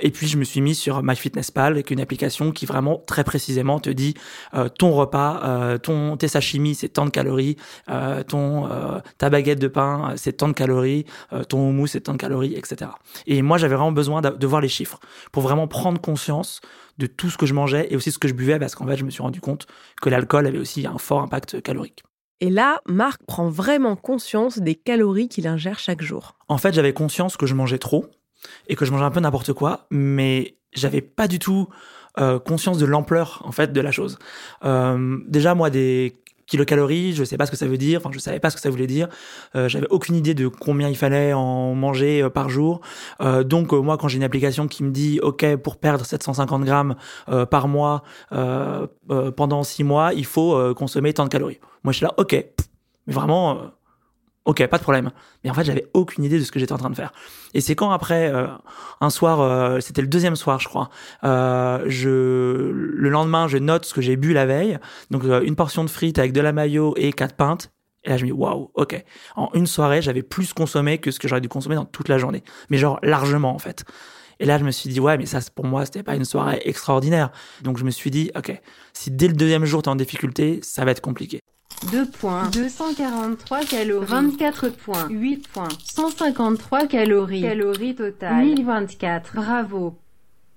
et 0.00 0.10
puis 0.10 0.26
je 0.28 0.36
me 0.36 0.44
suis 0.44 0.60
mis 0.60 0.74
sur 0.74 1.02
MyFitnessPal 1.02 1.72
avec 1.72 1.90
une 1.90 2.00
application 2.00 2.52
qui 2.52 2.66
vraiment 2.66 3.02
très 3.06 3.24
précisément 3.24 3.80
te 3.80 3.90
dit 3.90 4.14
ton 4.78 4.92
repas, 4.92 5.78
ton 5.78 6.16
tes 6.16 6.28
sashimi 6.28 6.74
c'est 6.74 6.88
tant 6.88 7.04
de 7.04 7.10
calories, 7.10 7.56
ton 8.28 8.68
ta 9.18 9.30
baguette 9.30 9.58
de 9.58 9.68
pain 9.68 10.14
c'est 10.16 10.32
tant 10.32 10.48
de 10.48 10.52
calories, 10.52 11.04
ton 11.48 11.68
houmous 11.68 11.88
c'est 11.88 12.02
tant 12.02 12.12
de 12.12 12.18
calories, 12.18 12.54
etc. 12.54 12.90
Et 13.26 13.42
moi 13.42 13.58
j'avais 13.58 13.74
vraiment 13.74 13.92
besoin 13.92 14.20
de 14.20 14.46
voir 14.46 14.60
les 14.60 14.68
chiffres 14.68 15.00
pour 15.32 15.42
vraiment 15.42 15.66
prendre 15.66 16.00
conscience 16.00 16.60
de 16.98 17.06
tout 17.06 17.30
ce 17.30 17.38
que 17.38 17.46
je 17.46 17.54
mangeais 17.54 17.88
et 17.90 17.96
aussi 17.96 18.12
ce 18.12 18.18
que 18.18 18.28
je 18.28 18.34
buvais 18.34 18.58
parce 18.58 18.74
qu'en 18.74 18.86
fait, 18.86 18.96
je 18.96 19.04
me 19.04 19.10
suis 19.10 19.22
rendu 19.22 19.40
compte 19.40 19.66
que 20.02 20.10
l'alcool 20.10 20.46
avait 20.46 20.58
aussi 20.58 20.86
un 20.86 20.98
fort 20.98 21.20
impact 21.20 21.62
calorique. 21.62 22.02
Et 22.40 22.50
là, 22.50 22.80
Marc 22.86 23.22
prend 23.26 23.48
vraiment 23.48 23.96
conscience 23.96 24.58
des 24.58 24.74
calories 24.74 25.28
qu'il 25.28 25.46
ingère 25.46 25.78
chaque 25.78 26.02
jour. 26.02 26.36
En 26.48 26.58
fait, 26.58 26.72
j'avais 26.72 26.92
conscience 26.92 27.36
que 27.36 27.46
je 27.46 27.54
mangeais 27.54 27.78
trop 27.78 28.06
et 28.68 28.76
que 28.76 28.84
je 28.84 28.92
mangeais 28.92 29.04
un 29.04 29.10
peu 29.10 29.20
n'importe 29.20 29.52
quoi, 29.52 29.86
mais 29.90 30.56
j'avais 30.72 31.00
pas 31.00 31.26
du 31.26 31.38
tout 31.38 31.68
euh, 32.18 32.38
conscience 32.38 32.78
de 32.78 32.86
l'ampleur 32.86 33.42
en 33.44 33.52
fait 33.52 33.72
de 33.72 33.80
la 33.80 33.90
chose. 33.90 34.18
Euh, 34.64 35.18
déjà, 35.26 35.54
moi, 35.54 35.70
des 35.70 36.14
kilocalories, 36.48 37.12
je 37.12 37.24
sais 37.24 37.36
pas 37.36 37.46
ce 37.46 37.50
que 37.50 37.56
ça 37.56 37.66
veut 37.66 37.76
dire, 37.76 38.00
enfin 38.00 38.10
je 38.12 38.18
savais 38.18 38.40
pas 38.40 38.50
ce 38.50 38.56
que 38.56 38.62
ça 38.62 38.70
voulait 38.70 38.86
dire, 38.86 39.08
euh, 39.54 39.68
j'avais 39.68 39.86
aucune 39.90 40.16
idée 40.16 40.34
de 40.34 40.48
combien 40.48 40.88
il 40.88 40.96
fallait 40.96 41.32
en 41.32 41.74
manger 41.74 42.22
euh, 42.22 42.30
par 42.30 42.48
jour. 42.48 42.80
Euh, 43.20 43.44
donc 43.44 43.72
euh, 43.72 43.80
moi 43.80 43.96
quand 43.98 44.08
j'ai 44.08 44.16
une 44.16 44.24
application 44.24 44.66
qui 44.66 44.82
me 44.82 44.90
dit 44.90 45.20
ok 45.22 45.56
pour 45.56 45.76
perdre 45.76 46.04
750 46.04 46.64
grammes 46.64 46.96
par 47.50 47.68
mois 47.68 48.02
pendant 48.30 49.62
six 49.62 49.84
mois, 49.84 50.14
il 50.14 50.24
faut 50.24 50.74
consommer 50.74 51.12
tant 51.12 51.24
de 51.24 51.28
calories. 51.28 51.60
Moi 51.84 51.92
je 51.92 51.98
suis 51.98 52.04
là 52.04 52.14
ok, 52.16 52.32
mais 53.06 53.12
vraiment 53.12 53.58
Ok, 54.48 54.66
pas 54.66 54.78
de 54.78 54.82
problème. 54.82 55.10
Mais 55.44 55.50
en 55.50 55.54
fait, 55.54 55.62
j'avais 55.62 55.84
aucune 55.92 56.24
idée 56.24 56.38
de 56.38 56.42
ce 56.42 56.50
que 56.50 56.58
j'étais 56.58 56.72
en 56.72 56.78
train 56.78 56.88
de 56.88 56.94
faire. 56.94 57.12
Et 57.52 57.60
c'est 57.60 57.74
quand 57.74 57.90
après, 57.90 58.32
euh, 58.32 58.46
un 59.02 59.10
soir, 59.10 59.42
euh, 59.42 59.78
c'était 59.80 60.00
le 60.00 60.08
deuxième 60.08 60.36
soir, 60.36 60.58
je 60.58 60.68
crois. 60.68 60.88
Euh, 61.22 61.84
je, 61.86 62.08
le 62.08 63.10
lendemain, 63.10 63.46
je 63.46 63.58
note 63.58 63.84
ce 63.84 63.92
que 63.92 64.00
j'ai 64.00 64.16
bu 64.16 64.32
la 64.32 64.46
veille. 64.46 64.78
Donc 65.10 65.24
une 65.24 65.54
portion 65.54 65.84
de 65.84 65.90
frites 65.90 66.18
avec 66.18 66.32
de 66.32 66.40
la 66.40 66.52
mayo 66.52 66.94
et 66.96 67.12
quatre 67.12 67.36
pintes. 67.36 67.70
Et 68.04 68.08
là, 68.08 68.16
je 68.16 68.24
me 68.24 68.28
dis, 68.30 68.32
waouh, 68.32 68.70
ok. 68.72 69.04
En 69.36 69.50
une 69.52 69.66
soirée, 69.66 70.00
j'avais 70.00 70.22
plus 70.22 70.54
consommé 70.54 70.96
que 70.96 71.10
ce 71.10 71.18
que 71.18 71.28
j'aurais 71.28 71.42
dû 71.42 71.50
consommer 71.50 71.74
dans 71.74 71.84
toute 71.84 72.08
la 72.08 72.16
journée. 72.16 72.42
Mais 72.70 72.78
genre, 72.78 72.98
largement, 73.02 73.54
en 73.54 73.58
fait. 73.58 73.84
Et 74.40 74.46
là, 74.46 74.56
je 74.56 74.64
me 74.64 74.70
suis 74.70 74.88
dit, 74.88 74.98
ouais, 74.98 75.18
mais 75.18 75.26
ça, 75.26 75.40
pour 75.54 75.66
moi, 75.66 75.84
c'était 75.84 76.02
pas 76.02 76.14
une 76.14 76.24
soirée 76.24 76.62
extraordinaire. 76.64 77.32
Donc, 77.60 77.76
je 77.76 77.84
me 77.84 77.90
suis 77.90 78.10
dit, 78.10 78.30
ok, 78.34 78.58
si 78.94 79.10
dès 79.10 79.28
le 79.28 79.34
deuxième 79.34 79.66
jour, 79.66 79.82
t'es 79.82 79.88
en 79.88 79.96
difficulté, 79.96 80.60
ça 80.62 80.86
va 80.86 80.92
être 80.92 81.02
compliqué. 81.02 81.42
2 81.86 82.06
points, 82.10 82.50
243 82.50 83.64
calories, 83.64 84.06
24 84.06 84.68
points, 84.70 85.08
8 85.08 85.48
points, 85.48 85.68
153 85.84 86.86
calories, 86.86 87.42
calories 87.42 87.94
totales, 87.94 88.44
1024, 88.44 89.34
bravo. 89.34 89.96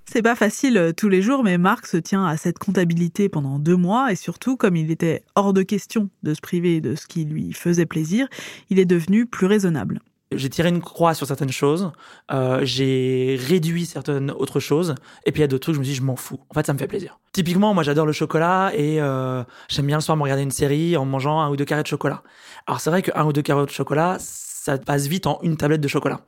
C'est 0.05 0.21
pas 0.21 0.35
facile 0.35 0.77
euh, 0.77 0.91
tous 0.91 1.07
les 1.07 1.21
jours, 1.21 1.43
mais 1.43 1.57
Marc 1.57 1.85
se 1.85 1.97
tient 1.97 2.25
à 2.25 2.35
cette 2.35 2.59
comptabilité 2.59 3.29
pendant 3.29 3.59
deux 3.59 3.77
mois 3.77 4.11
et 4.11 4.15
surtout, 4.15 4.57
comme 4.57 4.75
il 4.75 4.91
était 4.91 5.23
hors 5.35 5.53
de 5.53 5.61
question 5.61 6.09
de 6.23 6.33
se 6.33 6.41
priver 6.41 6.81
de 6.81 6.95
ce 6.95 7.07
qui 7.07 7.23
lui 7.23 7.53
faisait 7.53 7.85
plaisir, 7.85 8.27
il 8.69 8.79
est 8.79 8.85
devenu 8.85 9.25
plus 9.25 9.45
raisonnable. 9.45 10.01
J'ai 10.33 10.49
tiré 10.49 10.69
une 10.69 10.81
croix 10.81 11.13
sur 11.13 11.27
certaines 11.27 11.51
choses, 11.51 11.91
euh, 12.31 12.61
j'ai 12.63 13.37
réduit 13.47 13.85
certaines 13.85 14.31
autres 14.31 14.59
choses, 14.59 14.95
et 15.25 15.31
puis 15.31 15.39
il 15.39 15.41
y 15.41 15.43
a 15.43 15.47
d'autres 15.47 15.63
trucs, 15.63 15.75
je 15.75 15.79
me 15.79 15.83
suis 15.83 15.93
dit, 15.93 15.97
je 15.97 16.03
m'en 16.03 16.15
fous. 16.15 16.39
En 16.49 16.53
fait, 16.53 16.65
ça 16.65 16.73
me 16.73 16.79
fait 16.79 16.87
plaisir. 16.87 17.19
Typiquement, 17.33 17.73
moi, 17.73 17.83
j'adore 17.83 18.05
le 18.05 18.13
chocolat 18.13 18.71
et 18.73 19.01
euh, 19.01 19.43
j'aime 19.67 19.87
bien 19.87 19.97
le 19.97 20.01
soir 20.01 20.15
me 20.15 20.23
regarder 20.23 20.43
une 20.43 20.51
série 20.51 20.95
en 20.95 21.05
mangeant 21.05 21.41
un 21.41 21.49
ou 21.49 21.57
deux 21.57 21.65
carrés 21.65 21.83
de 21.83 21.87
chocolat. 21.87 22.23
Alors, 22.65 22.79
c'est 22.79 22.89
vrai 22.89 23.01
qu'un 23.01 23.25
ou 23.25 23.33
deux 23.33 23.41
carrés 23.41 23.65
de 23.65 23.71
chocolat, 23.71 24.17
ça 24.19 24.77
passe 24.77 25.07
vite 25.07 25.27
en 25.27 25.39
une 25.41 25.57
tablette 25.57 25.81
de 25.81 25.87
chocolat. 25.87 26.21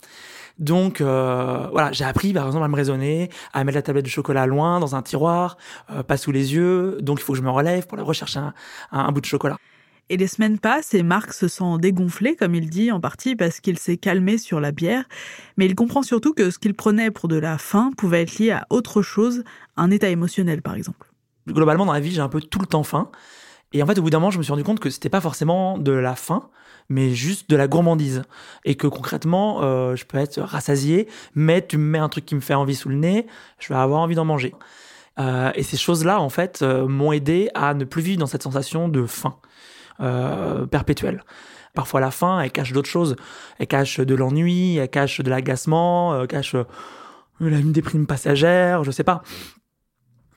Donc 0.59 1.01
euh, 1.01 1.67
voilà, 1.71 1.91
j'ai 1.91 2.03
appris 2.03 2.31
par 2.33 2.45
exemple 2.45 2.63
à 2.63 2.67
me 2.67 2.75
raisonner, 2.75 3.29
à 3.53 3.63
mettre 3.63 3.75
la 3.75 3.81
tablette 3.81 4.05
de 4.05 4.09
chocolat 4.09 4.45
loin 4.45 4.79
dans 4.79 4.95
un 4.95 5.01
tiroir, 5.01 5.57
euh, 5.91 6.03
pas 6.03 6.17
sous 6.17 6.31
les 6.31 6.53
yeux. 6.53 6.97
Donc 7.01 7.19
il 7.19 7.23
faut 7.23 7.33
que 7.33 7.39
je 7.39 7.43
me 7.43 7.49
relève 7.49 7.87
pour 7.87 7.97
aller 7.97 8.05
rechercher 8.05 8.39
un, 8.39 8.53
un 8.91 9.11
bout 9.11 9.21
de 9.21 9.25
chocolat. 9.25 9.57
Et 10.09 10.17
les 10.17 10.27
semaines 10.27 10.59
passent 10.59 10.93
et 10.93 11.01
Marc 11.01 11.33
se 11.33 11.47
sent 11.47 11.77
dégonflé, 11.79 12.35
comme 12.35 12.55
il 12.55 12.69
dit, 12.69 12.91
en 12.91 12.99
partie 12.99 13.35
parce 13.35 13.59
qu'il 13.61 13.79
s'est 13.79 13.97
calmé 13.97 14.37
sur 14.37 14.59
la 14.59 14.71
bière. 14.71 15.05
Mais 15.57 15.65
il 15.65 15.75
comprend 15.75 16.03
surtout 16.03 16.33
que 16.33 16.51
ce 16.51 16.59
qu'il 16.59 16.73
prenait 16.73 17.09
pour 17.09 17.29
de 17.29 17.37
la 17.37 17.57
faim 17.57 17.91
pouvait 17.97 18.23
être 18.23 18.37
lié 18.37 18.51
à 18.51 18.67
autre 18.69 19.01
chose, 19.01 19.43
un 19.77 19.91
état 19.91 20.09
émotionnel 20.09 20.61
par 20.61 20.75
exemple. 20.75 21.09
Globalement, 21.47 21.85
dans 21.85 21.93
la 21.93 21.99
vie, 21.99 22.11
j'ai 22.11 22.21
un 22.21 22.29
peu 22.29 22.41
tout 22.41 22.59
le 22.59 22.65
temps 22.65 22.83
faim. 22.83 23.09
Et 23.71 23.81
en 23.81 23.87
fait, 23.87 23.97
au 23.97 24.01
bout 24.01 24.09
d'un 24.09 24.19
moment, 24.19 24.31
je 24.31 24.37
me 24.37 24.43
suis 24.43 24.51
rendu 24.51 24.63
compte 24.63 24.79
que 24.79 24.89
c'était 24.89 25.09
pas 25.09 25.21
forcément 25.21 25.77
de 25.77 25.91
la 25.91 26.15
faim, 26.15 26.49
mais 26.89 27.11
juste 27.11 27.49
de 27.49 27.55
la 27.55 27.67
gourmandise. 27.67 28.23
Et 28.65 28.75
que 28.75 28.87
concrètement, 28.87 29.63
euh, 29.63 29.95
je 29.95 30.05
peux 30.05 30.17
être 30.17 30.39
rassasié, 30.41 31.07
mais 31.33 31.65
tu 31.65 31.77
me 31.77 31.83
mets 31.83 31.97
un 31.97 32.09
truc 32.09 32.25
qui 32.25 32.35
me 32.35 32.39
fait 32.39 32.53
envie 32.53 32.75
sous 32.75 32.89
le 32.89 32.95
nez, 32.95 33.25
je 33.59 33.69
vais 33.69 33.79
avoir 33.79 34.01
envie 34.01 34.15
d'en 34.15 34.25
manger. 34.25 34.53
Euh, 35.19 35.51
et 35.55 35.63
ces 35.63 35.77
choses-là, 35.77 36.19
en 36.19 36.29
fait, 36.29 36.61
euh, 36.61 36.87
m'ont 36.87 37.11
aidé 37.11 37.49
à 37.55 37.73
ne 37.73 37.83
plus 37.83 38.01
vivre 38.01 38.19
dans 38.19 38.27
cette 38.27 38.43
sensation 38.43 38.89
de 38.89 39.05
faim 39.05 39.37
euh, 39.99 40.65
perpétuelle. 40.65 41.23
Parfois, 41.73 41.99
la 41.99 42.11
faim, 42.11 42.39
elle 42.41 42.51
cache 42.51 42.71
d'autres 42.71 42.89
choses. 42.89 43.15
Elle 43.57 43.67
cache 43.67 43.99
de 43.99 44.15
l'ennui, 44.15 44.77
elle 44.77 44.89
cache 44.89 45.21
de 45.21 45.29
l'agacement, 45.29 46.21
elle 46.21 46.27
cache 46.27 46.55
une 47.39 47.71
déprime 47.71 48.05
passagère, 48.05 48.83
je 48.83 48.91
sais 48.91 49.03
pas. 49.03 49.23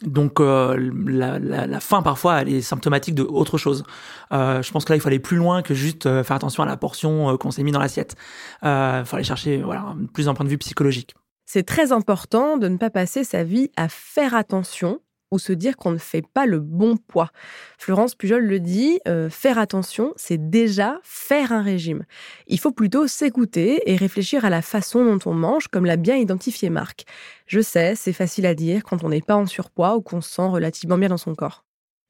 Donc 0.03 0.41
euh, 0.41 0.91
la, 1.07 1.81
faim 1.81 2.03
parfois 2.03 2.43
elle 2.43 2.51
est 2.51 2.61
symptomatique 2.61 3.15
de 3.15 3.23
autre 3.23 3.57
chose. 3.57 3.85
Euh, 4.33 4.63
je 4.63 4.71
pense 4.71 4.85
que 4.85 4.93
là 4.93 4.97
il 4.97 5.01
faut 5.01 5.09
aller 5.09 5.19
plus 5.19 5.37
loin 5.37 5.63
que 5.63 5.75
juste 5.75 6.07
euh, 6.07 6.23
faire 6.23 6.37
attention 6.37 6.63
à 6.63 6.67
la 6.67 6.77
portion 6.77 7.31
euh, 7.31 7.37
qu'on 7.37 7.51
s'est 7.51 7.63
mis 7.63 7.73
dans 7.73 7.81
l'assiette. 7.81 8.15
Il 8.63 8.69
euh, 8.69 9.05
faut 9.05 9.17
aller 9.17 9.25
chercher 9.25 9.63
voilà 9.63 9.95
plus 10.13 10.27
d'un 10.27 10.35
point 10.35 10.45
de 10.45 10.51
vue 10.51 10.59
psychologique. 10.59 11.15
C'est 11.47 11.63
très 11.63 11.93
important 11.93 12.57
de 12.57 12.69
ne 12.69 12.77
pas 12.77 12.91
passer 12.91 13.25
sa 13.25 13.43
vie 13.43 13.71
à 13.77 13.89
faire 13.89 14.35
attention 14.35 15.01
ou 15.31 15.39
se 15.39 15.53
dire 15.53 15.77
qu'on 15.77 15.91
ne 15.91 15.99
fait 15.99 16.23
pas 16.23 16.47
le 16.47 16.61
bon 16.61 16.97
poids. 16.97 17.31
Florence 17.79 18.15
Pujol 18.15 18.45
le 18.45 18.61
dit, 18.61 19.01
euh, 19.09 19.29
faire 19.31 19.59
attention, 19.59 20.13
c'est 20.17 20.51
déjà 20.51 21.01
faire 21.03 21.53
un 21.53 21.63
régime. 21.63 22.05
Il 22.47 22.61
faut 22.61 22.73
plutôt 22.73 23.07
s'écouter 23.07 23.91
et 23.91 23.97
réfléchir 23.97 24.45
à 24.45 24.51
la 24.51 24.63
façon 24.63 25.05
dont 25.05 25.31
on 25.31 25.35
mange, 25.35 25.69
comme 25.69 25.87
l'a 25.87 25.97
bien 25.97 26.17
identifié 26.17 26.71
Marc. 26.71 27.05
Je 27.47 27.61
sais, 27.61 27.95
c'est 27.95 28.13
facile 28.13 28.47
à 28.47 28.55
dire 28.55 28.85
quand 28.85 29.05
on 29.05 29.09
n'est 29.09 29.21
pas 29.21 29.37
en 29.37 29.47
surpoids 29.47 29.97
ou 29.97 30.01
qu'on 30.01 30.21
se 30.21 30.35
sent 30.35 30.47
relativement 30.47 30.99
bien 30.99 31.09
dans 31.09 31.17
son 31.17 31.35
corps. 31.35 31.67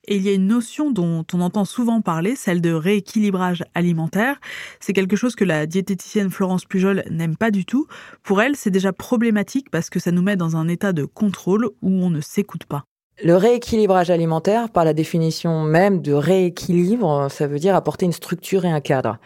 Et 0.08 0.16
il 0.16 0.22
y 0.22 0.28
a 0.28 0.32
une 0.32 0.46
notion 0.46 0.90
dont 0.92 1.26
on 1.32 1.40
entend 1.40 1.64
souvent 1.64 2.00
parler, 2.00 2.36
celle 2.36 2.60
de 2.60 2.70
rééquilibrage 2.70 3.64
alimentaire. 3.74 4.40
C'est 4.78 4.92
quelque 4.92 5.16
chose 5.16 5.34
que 5.34 5.44
la 5.44 5.66
diététicienne 5.66 6.30
Florence 6.30 6.64
Pujol 6.64 7.02
n'aime 7.10 7.36
pas 7.36 7.50
du 7.50 7.64
tout. 7.64 7.88
Pour 8.22 8.40
elle, 8.40 8.54
c'est 8.54 8.70
déjà 8.70 8.92
problématique 8.92 9.70
parce 9.70 9.90
que 9.90 9.98
ça 9.98 10.12
nous 10.12 10.22
met 10.22 10.36
dans 10.36 10.56
un 10.56 10.68
état 10.68 10.92
de 10.92 11.04
contrôle 11.04 11.66
où 11.82 11.90
on 11.90 12.10
ne 12.10 12.20
s'écoute 12.20 12.66
pas. 12.66 12.84
Le 13.22 13.34
rééquilibrage 13.34 14.10
alimentaire, 14.10 14.68
par 14.70 14.84
la 14.84 14.92
définition 14.92 15.62
même 15.62 16.02
de 16.02 16.12
rééquilibre, 16.12 17.28
ça 17.30 17.46
veut 17.46 17.58
dire 17.58 17.74
apporter 17.74 18.04
une 18.04 18.12
structure 18.12 18.64
et 18.66 18.70
un 18.70 18.80
cadre, 18.80 19.18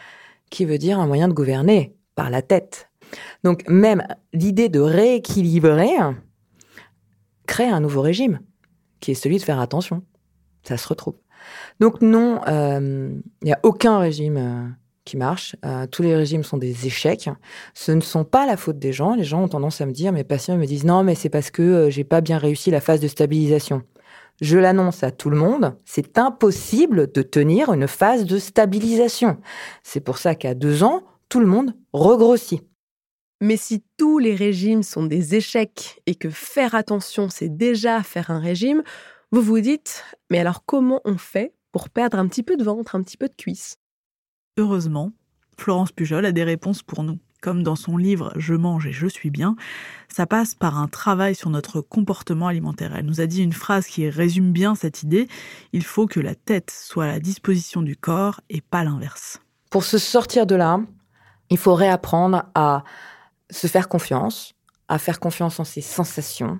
qui 0.50 0.64
veut 0.64 0.78
dire 0.78 1.00
un 1.00 1.06
moyen 1.06 1.26
de 1.26 1.32
gouverner 1.32 1.96
par 2.14 2.30
la 2.30 2.40
tête. 2.40 2.88
Donc 3.42 3.68
même 3.68 4.06
l'idée 4.32 4.68
de 4.68 4.78
rééquilibrer 4.78 5.90
crée 7.46 7.66
un 7.66 7.80
nouveau 7.80 8.00
régime, 8.00 8.40
qui 9.00 9.10
est 9.10 9.14
celui 9.14 9.38
de 9.38 9.42
faire 9.42 9.58
attention. 9.58 10.04
Ça 10.62 10.76
se 10.76 10.86
retrouve. 10.86 11.16
Donc 11.80 12.00
non, 12.00 12.40
il 12.46 12.52
euh, 12.52 13.14
n'y 13.42 13.52
a 13.52 13.58
aucun 13.64 13.98
régime 13.98 14.36
euh, 14.36 14.68
qui 15.04 15.16
marche. 15.16 15.56
Euh, 15.64 15.86
tous 15.86 16.02
les 16.02 16.14
régimes 16.14 16.42
sont 16.42 16.56
des 16.56 16.86
échecs. 16.86 17.28
Ce 17.74 17.92
ne 17.92 18.00
sont 18.00 18.24
pas 18.24 18.46
la 18.46 18.56
faute 18.56 18.78
des 18.78 18.92
gens. 18.92 19.14
Les 19.14 19.24
gens 19.24 19.44
ont 19.44 19.48
tendance 19.48 19.80
à 19.80 19.86
me 19.86 19.92
dire, 19.92 20.12
mes 20.12 20.24
patients 20.24 20.56
me 20.56 20.66
disent 20.66 20.84
non, 20.84 21.02
mais 21.02 21.14
c'est 21.14 21.28
parce 21.28 21.50
que 21.50 21.62
euh, 21.62 21.90
j'ai 21.90 22.04
pas 22.04 22.20
bien 22.20 22.38
réussi 22.38 22.70
la 22.70 22.80
phase 22.80 23.00
de 23.00 23.08
stabilisation. 23.08 23.82
Je 24.40 24.56
l'annonce 24.56 25.02
à 25.02 25.10
tout 25.10 25.28
le 25.28 25.36
monde, 25.36 25.76
c'est 25.84 26.16
impossible 26.16 27.12
de 27.12 27.22
tenir 27.22 27.72
une 27.72 27.86
phase 27.86 28.24
de 28.24 28.38
stabilisation. 28.38 29.36
C'est 29.82 30.00
pour 30.00 30.16
ça 30.16 30.34
qu'à 30.34 30.54
deux 30.54 30.82
ans, 30.82 31.02
tout 31.28 31.40
le 31.40 31.46
monde 31.46 31.74
regrossit. 31.92 32.62
Mais 33.42 33.56
si 33.56 33.82
tous 33.96 34.18
les 34.18 34.34
régimes 34.34 34.82
sont 34.82 35.04
des 35.04 35.34
échecs 35.34 36.02
et 36.06 36.14
que 36.14 36.30
faire 36.30 36.74
attention, 36.74 37.28
c'est 37.30 37.54
déjà 37.54 38.02
faire 38.02 38.30
un 38.30 38.38
régime, 38.38 38.82
vous 39.32 39.42
vous 39.42 39.60
dites, 39.60 40.04
mais 40.30 40.38
alors 40.38 40.64
comment 40.64 41.00
on 41.04 41.16
fait 41.16 41.54
pour 41.72 41.88
perdre 41.88 42.18
un 42.18 42.26
petit 42.26 42.42
peu 42.42 42.56
de 42.56 42.64
ventre, 42.64 42.94
un 42.94 43.02
petit 43.02 43.16
peu 43.16 43.28
de 43.28 43.34
cuisse? 43.34 43.79
Heureusement, 44.58 45.12
Florence 45.56 45.92
Pujol 45.92 46.24
a 46.24 46.32
des 46.32 46.44
réponses 46.44 46.82
pour 46.82 47.02
nous. 47.02 47.18
Comme 47.40 47.62
dans 47.62 47.76
son 47.76 47.96
livre 47.96 48.32
Je 48.36 48.54
mange 48.54 48.86
et 48.86 48.92
je 48.92 49.06
suis 49.06 49.30
bien, 49.30 49.56
ça 50.08 50.26
passe 50.26 50.54
par 50.54 50.78
un 50.78 50.88
travail 50.88 51.34
sur 51.34 51.48
notre 51.48 51.80
comportement 51.80 52.48
alimentaire. 52.48 52.94
Elle 52.94 53.06
nous 53.06 53.22
a 53.22 53.26
dit 53.26 53.42
une 53.42 53.54
phrase 53.54 53.86
qui 53.86 54.10
résume 54.10 54.52
bien 54.52 54.74
cette 54.74 55.02
idée. 55.02 55.26
Il 55.72 55.84
faut 55.84 56.06
que 56.06 56.20
la 56.20 56.34
tête 56.34 56.70
soit 56.70 57.04
à 57.04 57.12
la 57.12 57.20
disposition 57.20 57.80
du 57.80 57.96
corps 57.96 58.40
et 58.50 58.60
pas 58.60 58.84
l'inverse. 58.84 59.40
Pour 59.70 59.84
se 59.84 59.96
sortir 59.96 60.44
de 60.44 60.54
là, 60.54 60.80
il 61.48 61.56
faut 61.56 61.74
réapprendre 61.74 62.44
à 62.54 62.84
se 63.48 63.66
faire 63.66 63.88
confiance, 63.88 64.54
à 64.88 64.98
faire 64.98 65.18
confiance 65.18 65.58
en 65.60 65.64
ses 65.64 65.80
sensations, 65.80 66.58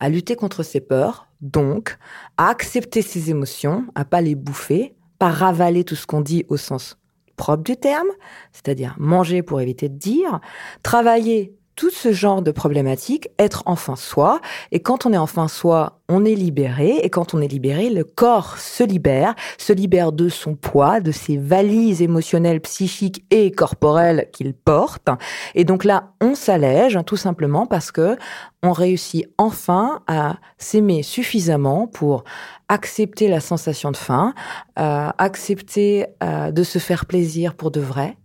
à 0.00 0.10
lutter 0.10 0.36
contre 0.36 0.62
ses 0.62 0.80
peurs, 0.80 1.28
donc 1.40 1.96
à 2.36 2.48
accepter 2.48 3.00
ses 3.00 3.30
émotions, 3.30 3.86
à 3.94 4.04
pas 4.04 4.20
les 4.20 4.34
bouffer, 4.34 4.94
pas 5.18 5.30
ravaler 5.30 5.84
tout 5.84 5.96
ce 5.96 6.06
qu'on 6.06 6.20
dit 6.20 6.44
au 6.48 6.58
sens 6.58 6.99
propre 7.40 7.64
du 7.64 7.76
terme, 7.76 8.08
c'est-à-dire 8.52 8.94
manger 8.98 9.42
pour 9.42 9.62
éviter 9.62 9.88
de 9.88 9.96
dire, 9.96 10.40
travailler 10.82 11.56
tout 11.80 11.88
ce 11.88 12.12
genre 12.12 12.42
de 12.42 12.50
problématiques, 12.50 13.30
être 13.38 13.62
enfin 13.64 13.96
soi. 13.96 14.42
Et 14.70 14.80
quand 14.80 15.06
on 15.06 15.14
est 15.14 15.16
enfin 15.16 15.48
soi, 15.48 16.02
on 16.10 16.26
est 16.26 16.34
libéré. 16.34 16.98
Et 17.02 17.08
quand 17.08 17.32
on 17.32 17.40
est 17.40 17.48
libéré, 17.48 17.88
le 17.88 18.04
corps 18.04 18.58
se 18.58 18.84
libère, 18.84 19.34
se 19.56 19.72
libère 19.72 20.12
de 20.12 20.28
son 20.28 20.56
poids, 20.56 21.00
de 21.00 21.10
ses 21.10 21.38
valises 21.38 22.02
émotionnelles, 22.02 22.60
psychiques 22.60 23.24
et 23.30 23.50
corporelles 23.50 24.28
qu'il 24.30 24.52
porte. 24.52 25.08
Et 25.54 25.64
donc 25.64 25.84
là, 25.84 26.12
on 26.20 26.34
s'allège 26.34 26.98
tout 27.06 27.16
simplement 27.16 27.64
parce 27.64 27.90
que 27.90 28.18
on 28.62 28.72
réussit 28.72 29.26
enfin 29.38 30.02
à 30.06 30.36
s'aimer 30.58 31.02
suffisamment 31.02 31.86
pour 31.86 32.24
accepter 32.68 33.28
la 33.28 33.40
sensation 33.40 33.90
de 33.90 33.96
faim, 33.96 34.34
euh, 34.78 35.08
accepter 35.16 36.08
euh, 36.22 36.50
de 36.50 36.62
se 36.62 36.78
faire 36.78 37.06
plaisir 37.06 37.54
pour 37.54 37.70
de 37.70 37.80
vrai, 37.80 38.18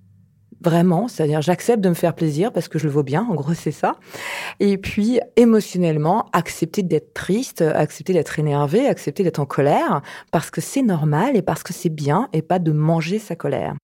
vraiment, 0.66 1.08
c'est-à-dire 1.08 1.42
j'accepte 1.42 1.82
de 1.82 1.90
me 1.90 1.94
faire 1.94 2.16
plaisir 2.16 2.52
parce 2.52 2.68
que 2.68 2.80
je 2.80 2.86
le 2.86 2.92
vaux 2.92 3.04
bien, 3.04 3.26
en 3.30 3.36
gros 3.36 3.54
c'est 3.54 3.72
ça. 3.72 3.96
Et 4.60 4.78
puis 4.78 5.20
émotionnellement, 5.38 6.26
accepter 6.34 6.84
d'être 6.84 7.14
triste, 7.14 7.62
accepter 7.62 8.14
d'être 8.14 8.40
énervé, 8.40 8.88
accepter 8.88 9.24
d'être 9.24 9.40
en 9.40 9.46
colère 9.46 10.02
parce 10.32 10.50
que 10.50 10.62
c'est 10.62 10.82
normal 10.82 11.38
et 11.38 11.42
parce 11.42 11.64
que 11.64 11.72
c'est 11.72 11.90
bien 11.90 12.28
et 12.34 12.42
pas 12.42 12.60
de 12.60 12.72
manger 12.72 13.20
sa 13.20 13.36
colère. 13.36 13.76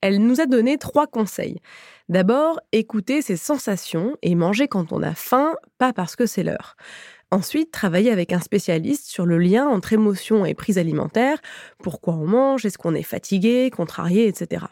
Elle 0.00 0.18
nous 0.18 0.40
a 0.40 0.46
donné 0.46 0.76
trois 0.78 1.06
conseils. 1.06 1.58
D'abord, 2.08 2.60
écouter 2.72 3.20
ses 3.22 3.36
sensations 3.36 4.16
et 4.22 4.34
manger 4.34 4.68
quand 4.68 4.92
on 4.92 5.02
a 5.02 5.14
faim, 5.14 5.54
pas 5.78 5.92
parce 5.92 6.16
que 6.16 6.26
c'est 6.26 6.42
l'heure. 6.42 6.76
Ensuite, 7.30 7.70
travailler 7.70 8.10
avec 8.10 8.32
un 8.32 8.40
spécialiste 8.40 9.06
sur 9.06 9.26
le 9.26 9.36
lien 9.36 9.66
entre 9.66 9.92
émotion 9.92 10.46
et 10.46 10.54
prise 10.54 10.78
alimentaire, 10.78 11.38
pourquoi 11.82 12.14
on 12.14 12.26
mange, 12.26 12.64
est-ce 12.64 12.78
qu'on 12.78 12.94
est 12.94 13.02
fatigué, 13.02 13.70
contrarié, 13.70 14.28
etc. 14.28 14.64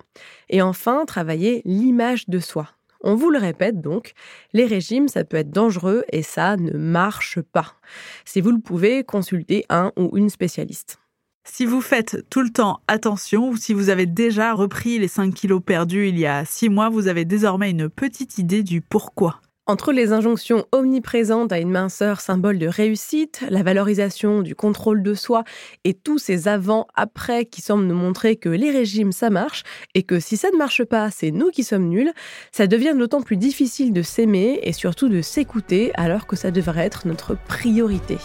Et 0.48 0.62
enfin, 0.62 1.04
travailler 1.04 1.60
l'image 1.66 2.28
de 2.28 2.38
soi. 2.38 2.70
On 3.02 3.14
vous 3.14 3.30
le 3.30 3.38
répète 3.38 3.82
donc, 3.82 4.14
les 4.54 4.64
régimes, 4.64 5.08
ça 5.08 5.22
peut 5.22 5.36
être 5.36 5.50
dangereux 5.50 6.04
et 6.10 6.22
ça 6.22 6.56
ne 6.56 6.72
marche 6.72 7.40
pas. 7.40 7.74
Si 8.24 8.40
vous 8.40 8.52
le 8.52 8.60
pouvez, 8.60 9.04
consultez 9.04 9.66
un 9.68 9.92
ou 9.98 10.16
une 10.16 10.30
spécialiste. 10.30 10.98
Si 11.44 11.66
vous 11.66 11.80
faites 11.80 12.28
tout 12.30 12.40
le 12.40 12.50
temps 12.50 12.80
attention 12.88 13.50
ou 13.50 13.56
si 13.56 13.74
vous 13.74 13.90
avez 13.90 14.06
déjà 14.06 14.52
repris 14.54 14.98
les 14.98 15.08
5 15.08 15.32
kilos 15.32 15.62
perdus 15.64 16.08
il 16.08 16.18
y 16.18 16.26
a 16.26 16.44
6 16.44 16.70
mois, 16.70 16.88
vous 16.88 17.06
avez 17.06 17.24
désormais 17.24 17.70
une 17.70 17.88
petite 17.88 18.38
idée 18.38 18.62
du 18.62 18.80
pourquoi. 18.80 19.40
Entre 19.68 19.92
les 19.92 20.12
injonctions 20.12 20.64
omniprésentes 20.70 21.50
à 21.50 21.58
une 21.58 21.72
minceur 21.72 22.20
symbole 22.20 22.60
de 22.60 22.68
réussite, 22.68 23.40
la 23.50 23.64
valorisation 23.64 24.42
du 24.42 24.54
contrôle 24.54 25.02
de 25.02 25.12
soi 25.12 25.42
et 25.82 25.92
tous 25.92 26.18
ces 26.18 26.46
avant-après 26.46 27.46
qui 27.46 27.62
semblent 27.62 27.86
nous 27.86 27.96
montrer 27.96 28.36
que 28.36 28.48
les 28.48 28.70
régimes 28.70 29.10
ça 29.10 29.28
marche 29.28 29.64
et 29.94 30.04
que 30.04 30.20
si 30.20 30.36
ça 30.36 30.52
ne 30.52 30.56
marche 30.56 30.84
pas, 30.84 31.10
c'est 31.10 31.32
nous 31.32 31.50
qui 31.50 31.64
sommes 31.64 31.88
nuls, 31.88 32.12
ça 32.52 32.68
devient 32.68 32.94
d'autant 32.96 33.22
plus 33.22 33.36
difficile 33.36 33.92
de 33.92 34.02
s'aimer 34.02 34.60
et 34.62 34.72
surtout 34.72 35.08
de 35.08 35.20
s'écouter 35.20 35.90
alors 35.94 36.28
que 36.28 36.36
ça 36.36 36.52
devrait 36.52 36.86
être 36.86 37.08
notre 37.08 37.36
priorité. 37.36 38.18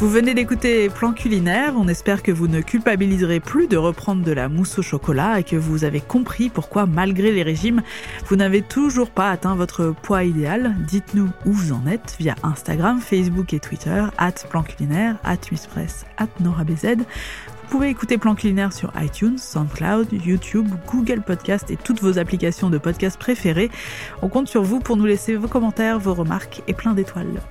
Vous 0.00 0.08
venez 0.08 0.32
d'écouter 0.32 0.88
Plan 0.88 1.12
culinaire, 1.12 1.74
on 1.76 1.86
espère 1.86 2.22
que 2.22 2.32
vous 2.32 2.48
ne 2.48 2.62
culpabiliserez 2.62 3.38
plus 3.38 3.68
de 3.68 3.76
reprendre 3.76 4.24
de 4.24 4.32
la 4.32 4.48
mousse 4.48 4.78
au 4.78 4.82
chocolat 4.82 5.40
et 5.40 5.44
que 5.44 5.56
vous 5.56 5.84
avez 5.84 6.00
compris 6.00 6.48
pourquoi 6.48 6.86
malgré 6.86 7.32
les 7.32 7.42
régimes, 7.42 7.82
vous 8.24 8.34
n'avez 8.34 8.62
toujours 8.62 9.10
pas 9.10 9.30
atteint 9.30 9.54
votre 9.54 9.94
poids 10.02 10.24
idéal. 10.24 10.74
Dites-nous 10.88 11.28
où 11.44 11.52
vous 11.52 11.72
en 11.72 11.86
êtes 11.86 12.16
via 12.18 12.34
Instagram, 12.42 12.98
Facebook 12.98 13.52
et 13.52 13.60
Twitter, 13.60 14.06
at 14.16 14.32
Plan 14.48 14.62
culinaire, 14.62 15.18
at 15.22 15.36
Press, 15.70 16.06
at 16.16 16.28
NoraBZ. 16.40 16.96
Vous 16.96 17.68
pouvez 17.68 17.90
écouter 17.90 18.16
Plan 18.16 18.34
culinaire 18.34 18.72
sur 18.72 18.94
iTunes, 18.98 19.36
SoundCloud, 19.36 20.08
YouTube, 20.24 20.68
Google 20.90 21.20
Podcast 21.20 21.70
et 21.70 21.76
toutes 21.76 22.00
vos 22.00 22.18
applications 22.18 22.70
de 22.70 22.78
podcast 22.78 23.18
préférées. 23.18 23.70
On 24.22 24.30
compte 24.30 24.48
sur 24.48 24.62
vous 24.62 24.80
pour 24.80 24.96
nous 24.96 25.04
laisser 25.04 25.36
vos 25.36 25.46
commentaires, 25.46 25.98
vos 25.98 26.14
remarques 26.14 26.62
et 26.68 26.72
plein 26.72 26.94
d'étoiles. 26.94 27.42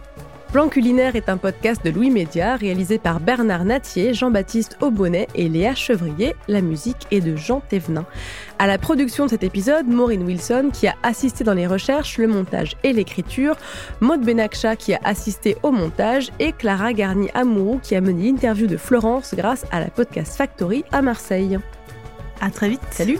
Plan 0.52 0.68
culinaire 0.68 1.16
est 1.16 1.30
un 1.30 1.38
podcast 1.38 1.86
de 1.86 1.92
Louis 1.92 2.10
Média 2.10 2.56
réalisé 2.56 2.98
par 2.98 3.20
Bernard 3.20 3.66
Natier, 3.66 4.16
Jean-Baptiste 4.16 4.78
Aubonnet 4.82 5.28
et 5.36 5.48
Léa 5.48 5.76
Chevrier. 5.76 6.36
La 6.48 6.62
musique 6.62 7.06
est 7.12 7.22
de 7.22 7.36
Jean 7.36 7.60
Thévenin. 7.60 8.04
À 8.58 8.66
la 8.66 8.80
production 8.80 9.26
de 9.26 9.30
cet 9.30 9.44
épisode, 9.44 9.86
Maureen 9.86 10.24
Wilson 10.24 10.72
qui 10.74 10.88
a 10.88 10.96
assisté 11.04 11.44
dans 11.44 11.54
les 11.54 11.68
recherches, 11.68 12.18
le 12.18 12.28
montage 12.28 12.76
et 12.84 12.94
l'écriture, 12.94 13.58
Maud 14.00 14.22
Benakcha 14.22 14.76
qui 14.76 14.96
a 14.96 15.00
assisté 15.04 15.56
au 15.62 15.70
montage 15.72 16.32
et 16.40 16.52
Clara 16.52 16.94
Garni-Amourou 16.94 17.80
qui 17.84 17.96
a 17.96 18.02
mené 18.02 18.24
l'interview 18.24 18.66
de 18.66 18.78
Florence 18.78 19.36
grâce 19.36 19.68
à 19.72 19.80
la 19.80 19.92
Podcast 19.92 20.36
Factory 20.36 20.84
à 20.92 21.04
Marseille. 21.04 21.60
À 22.42 22.50
très 22.50 22.70
vite. 22.70 22.82
Salut. 22.90 23.20